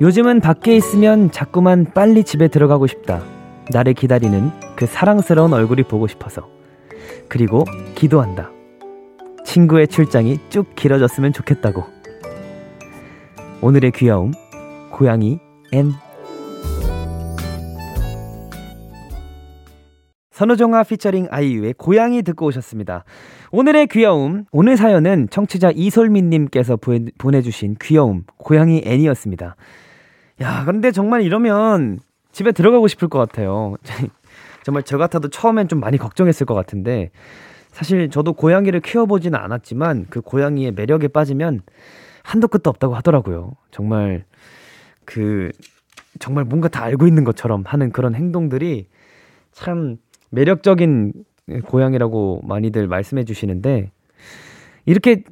요즘은 0.00 0.40
밖에 0.40 0.76
있으면 0.76 1.32
자꾸만 1.32 1.84
빨리 1.92 2.22
집에 2.22 2.46
들어가고 2.46 2.86
싶다. 2.86 3.22
나를 3.72 3.92
기다리는 3.92 4.50
그 4.76 4.86
사랑스러운 4.86 5.52
얼굴이 5.52 5.82
보고 5.82 6.06
싶어서. 6.06 6.48
그리고 7.28 7.64
기도한다. 7.96 8.50
친구의 9.44 9.88
출장이 9.88 10.38
쭉 10.48 10.74
길어졌으면 10.76 11.32
좋겠다고. 11.32 11.84
오늘의 13.62 13.90
귀여움, 13.90 14.32
고양이 14.90 15.40
N. 15.72 15.92
선우정아 20.44 20.84
피처링 20.84 21.26
아이유의 21.30 21.74
고양이 21.76 22.22
듣고 22.22 22.46
오셨습니다. 22.46 23.04
오늘의 23.52 23.88
귀여움, 23.88 24.46
오늘 24.52 24.78
사연은 24.78 25.28
청취자 25.30 25.70
이솔민님께서 25.74 26.76
보내- 26.76 27.10
보내주신 27.18 27.76
귀여움, 27.78 28.24
고양이 28.38 28.80
애니였습니다. 28.82 29.56
야, 30.40 30.62
그런데 30.64 30.92
정말 30.92 31.20
이러면 31.20 31.98
집에 32.32 32.52
들어가고 32.52 32.88
싶을 32.88 33.08
것 33.08 33.18
같아요. 33.18 33.74
정말 34.64 34.82
저 34.84 34.96
같아도 34.96 35.28
처음엔 35.28 35.68
좀 35.68 35.78
많이 35.78 35.98
걱정했을 35.98 36.46
것 36.46 36.54
같은데, 36.54 37.10
사실 37.68 38.08
저도 38.08 38.32
고양이를 38.32 38.80
키워보지는 38.80 39.38
않았지만, 39.38 40.06
그 40.08 40.22
고양이의 40.22 40.72
매력에 40.72 41.08
빠지면 41.08 41.60
한도 42.22 42.48
끝도 42.48 42.70
없다고 42.70 42.94
하더라고요. 42.94 43.56
정말, 43.70 44.24
그, 45.04 45.50
정말 46.18 46.46
뭔가 46.46 46.68
다 46.68 46.82
알고 46.84 47.06
있는 47.06 47.24
것처럼 47.24 47.62
하는 47.66 47.92
그런 47.92 48.14
행동들이 48.14 48.86
참 49.52 49.98
매력적인 50.30 51.12
고양이라고 51.66 52.42
많이들 52.44 52.86
말씀해 52.86 53.24
주시는데 53.24 53.90
이렇게 54.86 55.24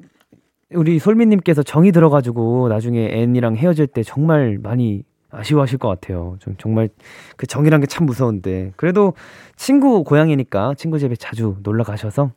우리 0.75 0.99
솔미님께서 0.99 1.63
정이 1.63 1.93
들어가지고 1.93 2.69
나중에 2.69 3.09
앤이랑 3.13 3.57
헤어질 3.57 3.87
때 3.87 4.03
정말 4.03 4.59
많이 4.63 5.03
아쉬워하실 5.31 5.79
것 5.79 5.89
같아요. 5.89 6.37
좀 6.41 6.55
정말 6.59 6.89
그 7.37 7.47
정이란 7.47 7.81
게 7.81 7.87
참 7.87 8.07
무서운데 8.07 8.73
그래도 8.77 9.15
친구 9.57 10.05
고양이니까 10.05 10.75
친구 10.77 10.99
집에 10.99 11.17
자주 11.17 11.57
놀러 11.63 11.85
가셔서 11.85 12.33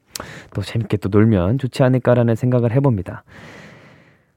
또 0.53 0.61
재밌게 0.61 0.97
또 0.97 1.09
놀면 1.09 1.57
좋지 1.57 1.83
않을까라는 1.83 2.35
생각을 2.35 2.71
해봅니다. 2.73 3.23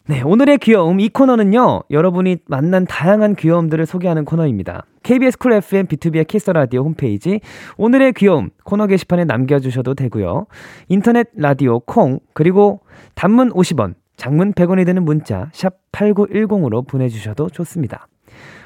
네, 0.07 0.21
오늘의 0.21 0.59
귀여움 0.59 1.01
이 1.01 1.09
코너는요. 1.09 1.85
여러분이 1.91 2.37
만난 2.47 2.85
다양한 2.85 3.37
귀여움들을 3.37 3.87
소개하는 3.87 4.27
코너입니다. 4.27 4.85
KBS 5.03 5.39
쿨 5.39 5.55
FM 5.55 5.87
B2B의 5.87 6.27
키스 6.27 6.51
라디오 6.51 6.83
홈페이지 6.83 7.41
오늘의 7.79 8.13
귀여움 8.13 8.51
코너 8.65 8.87
게시판에 8.87 9.25
남겨 9.25 9.59
주셔도 9.61 9.95
되고요. 9.95 10.45
인터넷 10.89 11.29
라디오 11.35 11.81
콩 11.81 12.21
그리고 12.35 12.81
단문 13.15 13.49
50원, 13.55 13.95
장문 14.17 14.53
100원이 14.53 14.85
드는 14.85 15.07
문자 15.07 15.49
샵 15.55 15.79
8910으로 15.93 16.87
보내 16.87 17.09
주셔도 17.09 17.49
좋습니다. 17.49 18.07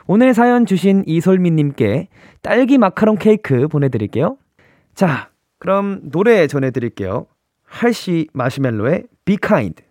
오늘 0.09 0.35
사연 0.35 0.67
주신 0.67 1.05
이솔미 1.07 1.53
님께 1.53 2.09
딸기 2.43 2.79
마카롱 2.79 3.15
케이크 3.15 3.69
보내 3.69 3.89
드릴게요. 3.91 4.39
자, 4.93 5.31
그럼 5.61 6.01
노래 6.11 6.49
전해 6.49 6.73
드릴게요. 6.73 7.27
할시 7.63 8.27
마시멜로의 8.33 9.05
Be 9.25 9.37
Kind. 9.41 9.88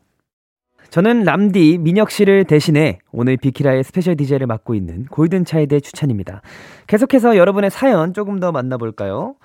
저는 0.89 1.23
람디 1.23 1.79
민혁 1.79 2.11
씨를 2.11 2.45
대신해 2.45 2.99
오늘 3.11 3.37
비키라의 3.37 3.83
스페셜 3.83 4.15
DJ를 4.15 4.47
맡고 4.47 4.73
있는 4.73 5.05
골든 5.05 5.45
차일드의 5.45 5.81
주찬입니다. 5.81 6.41
계속해서 6.87 7.37
여러분의 7.37 7.69
사연 7.69 8.13
조금 8.13 8.39
더 8.39 8.51
만나볼까요? 8.51 9.35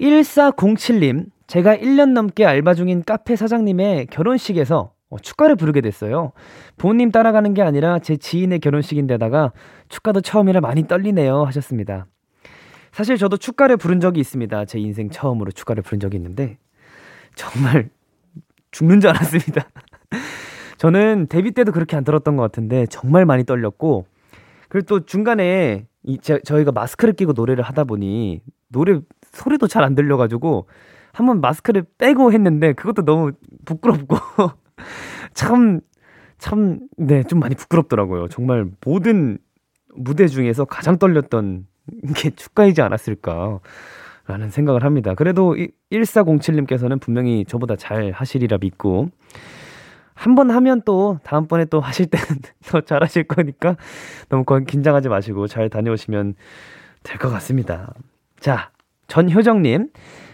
1407님, 0.00 1.26
제가 1.46 1.76
1년 1.76 2.12
넘게 2.12 2.46
알바 2.46 2.74
중인 2.74 3.02
카페 3.04 3.36
사장님의 3.36 4.06
결혼식에서 4.06 4.92
어, 5.10 5.18
축가를 5.18 5.56
부르게 5.56 5.82
됐어요. 5.82 6.32
부모님 6.78 7.10
따라가는 7.10 7.52
게 7.52 7.60
아니라 7.60 7.98
제 7.98 8.16
지인의 8.16 8.60
결혼식인데다가 8.60 9.52
축가도 9.90 10.22
처음이라 10.22 10.62
많이 10.62 10.86
떨리네요 10.86 11.44
하셨습니다. 11.44 12.06
사실 12.92 13.18
저도 13.18 13.36
축가를 13.36 13.76
부른 13.76 14.00
적이 14.00 14.20
있습니다. 14.20 14.64
제 14.64 14.78
인생 14.78 15.10
처음으로 15.10 15.50
축가를 15.50 15.82
부른 15.82 16.00
적이 16.00 16.16
있는데 16.16 16.56
정말 17.34 17.90
죽는 18.70 19.00
줄 19.00 19.10
알았습니다. 19.10 19.68
저는 20.82 21.26
데뷔 21.28 21.52
때도 21.52 21.70
그렇게 21.70 21.96
안 21.96 22.02
떨었던 22.02 22.36
것 22.36 22.42
같은데 22.42 22.86
정말 22.86 23.24
많이 23.24 23.44
떨렸고 23.44 24.06
그리고 24.68 24.86
또 24.86 25.06
중간에 25.06 25.86
이 26.02 26.18
제, 26.18 26.40
저희가 26.40 26.72
마스크를 26.72 27.14
끼고 27.14 27.34
노래를 27.34 27.62
하다 27.62 27.84
보니 27.84 28.40
노래 28.68 29.00
소리도 29.30 29.68
잘 29.68 29.84
안 29.84 29.94
들려가지고 29.94 30.66
한번 31.12 31.40
마스크를 31.40 31.84
빼고 31.98 32.32
했는데 32.32 32.72
그것도 32.72 33.04
너무 33.04 33.32
부끄럽고 33.64 34.16
참 35.34 35.80
참 36.38 36.80
네 36.98 37.22
좀 37.22 37.38
많이 37.38 37.54
부끄럽더라고요. 37.54 38.26
정말 38.28 38.66
모든 38.84 39.38
무대 39.94 40.26
중에서 40.26 40.64
가장 40.64 40.98
떨렸던 40.98 41.66
게 42.16 42.30
축가이지 42.30 42.82
않았을까. 42.82 43.60
라는 44.26 44.50
생각을 44.50 44.84
합니다. 44.84 45.14
그래도 45.14 45.56
1407님께서는 45.92 47.00
분명히 47.00 47.44
저보다 47.44 47.76
잘 47.76 48.12
하시리라 48.12 48.58
믿고, 48.60 49.10
한 50.14 50.34
번 50.34 50.50
하면 50.50 50.82
또 50.84 51.18
다음번에 51.24 51.64
또 51.66 51.80
하실 51.80 52.06
때는 52.06 52.26
더 52.66 52.80
잘하실 52.80 53.24
거니까 53.24 53.76
너무 54.28 54.44
긴장하지 54.64 55.08
마시고 55.08 55.46
잘 55.46 55.68
다녀오시면 55.68 56.34
될 57.02 57.18
것 57.18 57.30
같습니다. 57.30 57.92
자, 58.38 58.70
전효정님. 59.08 59.88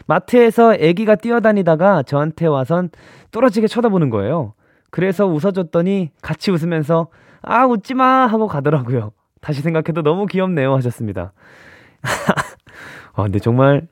마트에서 0.07 0.73
아기가 0.73 1.17
뛰어다니다가 1.17 2.03
저한테 2.03 2.47
와선 2.47 2.89
뚫어지게 3.31 3.67
쳐다보는 3.67 4.09
거예요. 4.11 4.55
그래서 4.91 5.27
웃어줬더니 5.27 6.11
같이 6.23 6.51
웃으면서 6.51 7.09
아, 7.43 7.67
웃지 7.67 7.93
마! 7.95 8.27
하고 8.27 8.47
가더라고요. 8.49 9.13
다시 9.41 9.61
생각해도 9.63 10.03
너무 10.03 10.27
귀엽네요. 10.27 10.75
하셨습니다. 10.77 11.33
아, 13.15 13.23
근데 13.23 13.39
정말, 13.39 13.87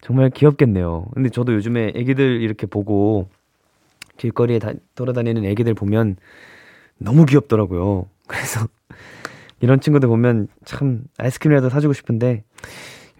정말 0.00 0.30
귀엽겠네요. 0.30 1.06
근데 1.14 1.28
저도 1.28 1.52
요즘에 1.54 1.92
애기들 1.94 2.40
이렇게 2.40 2.66
보고 2.66 3.28
길거리에 4.16 4.58
다, 4.58 4.72
돌아다니는 4.94 5.44
애기들 5.44 5.74
보면 5.74 6.16
너무 6.98 7.26
귀엽더라고요. 7.26 8.06
그래서 8.26 8.66
이런 9.60 9.80
친구들 9.80 10.08
보면 10.08 10.48
참 10.64 11.04
아이스크림이라도 11.18 11.68
사주고 11.68 11.92
싶은데 11.92 12.44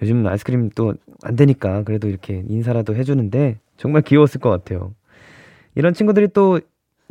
요즘 0.00 0.26
아이스크림 0.26 0.70
또 0.70 0.94
안 1.22 1.36
되니까 1.36 1.82
그래도 1.84 2.08
이렇게 2.08 2.42
인사라도 2.48 2.94
해주는데 2.96 3.58
정말 3.76 4.02
귀여웠을 4.02 4.40
것 4.40 4.50
같아요. 4.50 4.94
이런 5.74 5.94
친구들이 5.94 6.28
또 6.28 6.60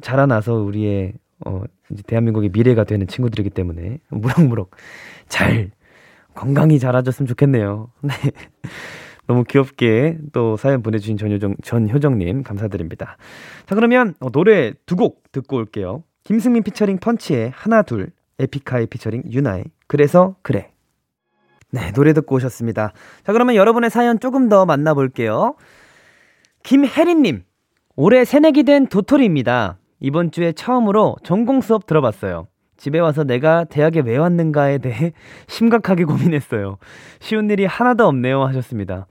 자라나서 0.01 0.55
우리의 0.55 1.13
어, 1.45 1.63
이제 1.91 2.03
대한민국의 2.03 2.49
미래가 2.53 2.83
되는 2.83 3.07
친구들이기 3.07 3.49
때문에 3.49 3.99
무럭무럭 4.09 4.71
잘 5.27 5.71
건강히 6.35 6.77
자라줬으면 6.77 7.27
좋겠네요. 7.27 7.89
네. 8.03 8.13
너무 9.27 9.43
귀엽게 9.43 10.17
또 10.33 10.57
사연 10.57 10.81
보내주신 10.81 11.17
전효정, 11.17 11.55
전효정님 11.63 12.43
감사드립니다. 12.43 13.17
자, 13.65 13.75
그러면 13.75 14.15
어, 14.19 14.29
노래 14.29 14.73
두 14.85 14.95
곡 14.95 15.31
듣고 15.31 15.57
올게요. 15.57 16.03
김승민 16.23 16.63
피처링 16.63 16.97
펀치의 16.99 17.51
하나, 17.55 17.81
둘, 17.81 18.11
에픽하이 18.39 18.87
피처링 18.87 19.23
유나의 19.31 19.65
그래서 19.87 20.35
그래. 20.41 20.71
네, 21.71 21.91
노래 21.93 22.13
듣고 22.13 22.35
오셨습니다. 22.35 22.91
자, 23.23 23.33
그러면 23.33 23.55
여러분의 23.55 23.89
사연 23.89 24.19
조금 24.19 24.49
더 24.49 24.65
만나볼게요. 24.65 25.55
김혜린님, 26.63 27.43
올해 27.95 28.25
새내기 28.25 28.63
된 28.63 28.87
도토리입니다. 28.87 29.77
이번 29.99 30.31
주에 30.31 30.51
처음으로 30.51 31.15
전공 31.23 31.61
수업 31.61 31.85
들어봤어요. 31.85 32.47
집에 32.81 32.97
와서 32.97 33.23
내가 33.23 33.63
대학에 33.63 33.99
왜 33.99 34.17
왔는가에 34.17 34.79
대해 34.79 35.13
심각하게 35.47 36.03
고민했어요. 36.05 36.79
쉬운 37.19 37.47
일이 37.51 37.65
하나도 37.65 38.07
없네요. 38.07 38.43
하셨습니다. 38.45 39.05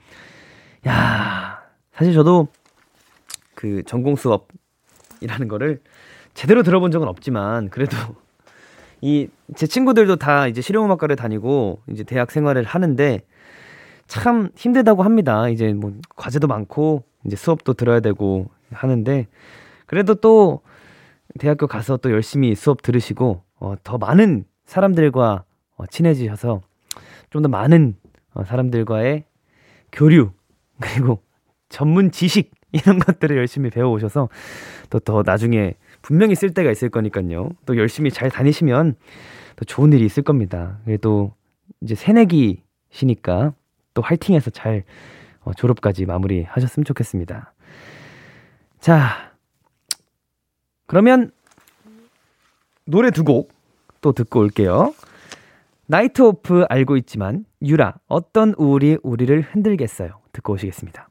야 0.89 1.63
사실 1.93 2.13
저도 2.13 2.49
그 3.55 3.85
전공 3.87 4.17
수업이라는 4.17 5.47
거를 5.47 5.81
제대로 6.35 6.65
들어본 6.65 6.91
적은 6.91 7.07
없지만 7.07 7.69
그래도 7.71 7.97
이 9.03 9.29
제 9.55 9.69
친구들도 9.69 10.17
다 10.17 10.49
이제 10.49 10.61
실용음악과를 10.61 11.15
다니고 11.15 11.81
이제 11.91 12.03
대학 12.03 12.33
생활을 12.33 12.65
하는데 12.65 13.21
참 14.09 14.51
힘들다고 14.57 15.05
합니다. 15.05 15.49
이제 15.49 15.73
뭐 15.73 15.93
과제도 16.17 16.49
많고 16.49 17.05
이제 17.25 17.37
수업도 17.37 17.75
들어야 17.75 18.01
되고 18.01 18.49
하는데 18.73 19.29
그래도 19.87 20.15
또 20.17 20.61
대학교 21.39 21.69
가서 21.69 21.99
또 21.99 22.11
열심히 22.11 22.57
수업 22.57 22.83
들으시고 22.83 23.43
어, 23.61 23.75
더 23.85 23.99
많은 23.99 24.45
사람들과 24.67 25.45
어, 25.77 25.87
친해지셔서 25.87 26.61
좀 27.31 27.43
더 27.43 27.49
많은 27.49 27.97
어, 28.35 28.45
사람들과의 28.45 29.25
교류 29.93 30.33
그리고 30.81 31.23
전문 31.69 32.11
지식 32.11 32.51
이런 32.73 32.99
것들을 32.99 33.37
열심히 33.37 33.71
배워오셔서 33.71 34.29
또 34.91 34.99
더 35.01 35.23
나중에 35.25 35.75
분명히 36.03 36.35
쓸 36.35 36.53
때가 36.55 36.71
있을 36.71 36.89
거니까요. 36.89 37.51
또 37.67 37.77
열심히 37.77 38.11
잘 38.11 38.31
다니시면 38.31 38.97
또 39.57 39.65
좋은 39.65 39.93
일이 39.93 40.05
있을 40.05 40.23
겁니다. 40.23 40.79
그래도 40.85 41.35
이제 41.81 41.95
새내기시니까 41.95 43.53
또 43.95 44.03
화이팅해서 44.03 44.51
잘 44.51 44.85
어, 45.43 45.53
졸업까지 45.55 46.07
마무리 46.07 46.45
하셨으면 46.45 46.85
좋겠습니다. 46.85 47.53
자, 48.79 49.33
그러면 50.87 51.31
노래 52.91 53.11
두 53.11 53.25
곡 53.25 53.61
또 54.01 54.13
듣고 54.13 54.41
올게요. 54.41 54.95
나이트 55.87 56.23
오프 56.23 56.65
알고 56.69 56.97
있지만 56.99 57.45
유라 57.63 57.97
어떤 58.07 58.55
우울이 58.57 58.99
우리를 59.03 59.41
흔들겠어요. 59.43 60.21
듣고 60.33 60.55
오시겠습니다. 60.55 61.09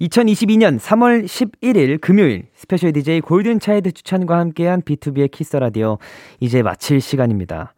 2022년 0.00 0.78
3월 0.78 1.24
11일 1.26 2.00
금요일 2.00 2.48
스페셜 2.54 2.92
DJ 2.92 3.20
골든 3.20 3.60
차이드 3.60 3.92
추천과 3.92 4.38
함께한 4.38 4.80
B2B의 4.82 5.30
키스 5.30 5.56
라디오 5.56 5.98
이제 6.40 6.62
마칠 6.62 7.02
시간입니다. 7.02 7.74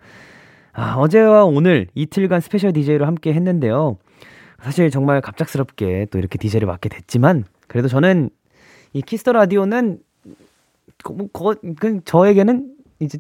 아, 0.72 0.94
어제와 0.94 1.44
오늘 1.44 1.88
이틀간 1.94 2.40
스페셜 2.40 2.72
DJ로 2.72 3.04
함께 3.04 3.34
했는데요. 3.34 3.98
사실 4.62 4.90
정말 4.90 5.20
갑작스럽게 5.20 6.06
또 6.12 6.18
이렇게 6.18 6.38
DJ를 6.38 6.66
맡게 6.68 6.88
됐지만 6.88 7.44
그래도 7.66 7.88
저는 7.88 8.30
이 8.92 9.02
Kiss 9.02 9.28
the 9.28 9.46
Radio는 9.46 9.98
뭐, 11.10 11.28
거, 11.32 11.54
그 11.78 12.00
저에게는 12.04 12.70
이제 13.00 13.18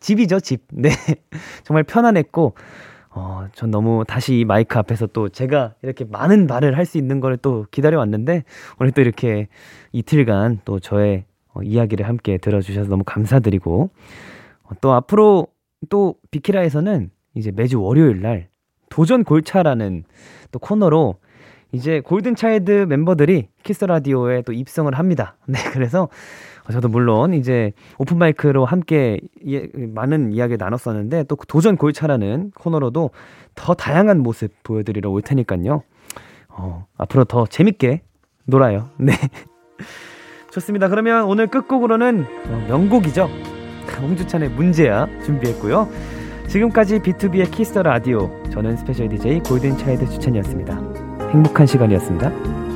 집이죠, 0.00 0.40
집. 0.40 0.62
네. 0.72 0.90
정말 1.64 1.84
편안했고, 1.84 2.54
어, 3.10 3.46
전 3.54 3.70
너무 3.70 4.04
다시 4.06 4.38
이 4.40 4.44
마이크 4.44 4.78
앞에서 4.78 5.06
또 5.08 5.28
제가 5.28 5.74
이렇게 5.82 6.04
많은 6.04 6.46
말을 6.46 6.76
할 6.78 6.86
수 6.86 6.98
있는 6.98 7.20
걸 7.20 7.36
또 7.36 7.66
기다려왔는데, 7.70 8.44
오늘 8.80 8.92
또 8.92 9.00
이렇게 9.02 9.48
이틀간 9.92 10.60
또 10.64 10.80
저의 10.80 11.24
어, 11.54 11.62
이야기를 11.62 12.08
함께 12.08 12.38
들어주셔서 12.38 12.88
너무 12.88 13.04
감사드리고, 13.04 13.90
어, 14.64 14.70
또 14.80 14.92
앞으로 14.92 15.46
또 15.90 16.14
비키라에서는 16.30 17.10
이제 17.34 17.50
매주 17.50 17.80
월요일 17.82 18.22
날 18.22 18.48
도전 18.88 19.24
골차라는 19.24 20.04
또 20.50 20.58
코너로 20.58 21.16
이제 21.72 22.00
골든 22.00 22.34
차일드 22.36 22.86
멤버들이 22.88 23.48
Kiss 23.62 23.84
the 23.86 24.05
Radio에 24.05 24.42
또 24.42 24.52
입성을 24.52 24.92
합니다. 24.94 25.36
네, 25.46 25.58
그래서 25.72 26.08
저도 26.70 26.88
물론 26.88 27.34
이제 27.34 27.72
open 27.98 28.27
mic로 28.27 28.64
함께 28.64 29.18
예, 29.46 29.68
많은 29.74 30.32
이야기를 30.32 30.58
나눴었는데 30.58 31.24
또 31.24 31.36
도전 31.48 31.76
골차라는 31.76 32.52
코너로도 32.54 33.10
더 33.54 33.74
다양한 33.74 34.20
모습 34.20 34.52
보여드리러 34.62 35.10
올 35.10 35.22
테니까요. 35.22 35.82
어, 36.48 36.86
앞으로 36.96 37.24
더 37.24 37.46
재밌게 37.46 38.02
놀아요. 38.44 38.90
네. 38.98 39.12
좋습니다. 40.52 40.88
그러면 40.88 41.24
오늘 41.24 41.46
끝곡으로는 41.46 42.26
어, 42.48 42.66
명곡이죠. 42.68 43.28
홍주찬의 44.00 44.50
문제아 44.50 45.06
준비했고요. 45.24 45.88
지금까지 46.48 46.98
비투비의 46.98 47.50
키스 47.50 47.70
더 47.70 47.82
라디오 47.82 48.30
저는 48.50 48.76
스페셜 48.76 49.08
DJ 49.08 49.40
골든 49.40 49.78
차일드 49.78 50.08
주찬이었습니다. 50.08 50.76
행복한 51.30 51.66
시간이었습니다. 51.66 52.71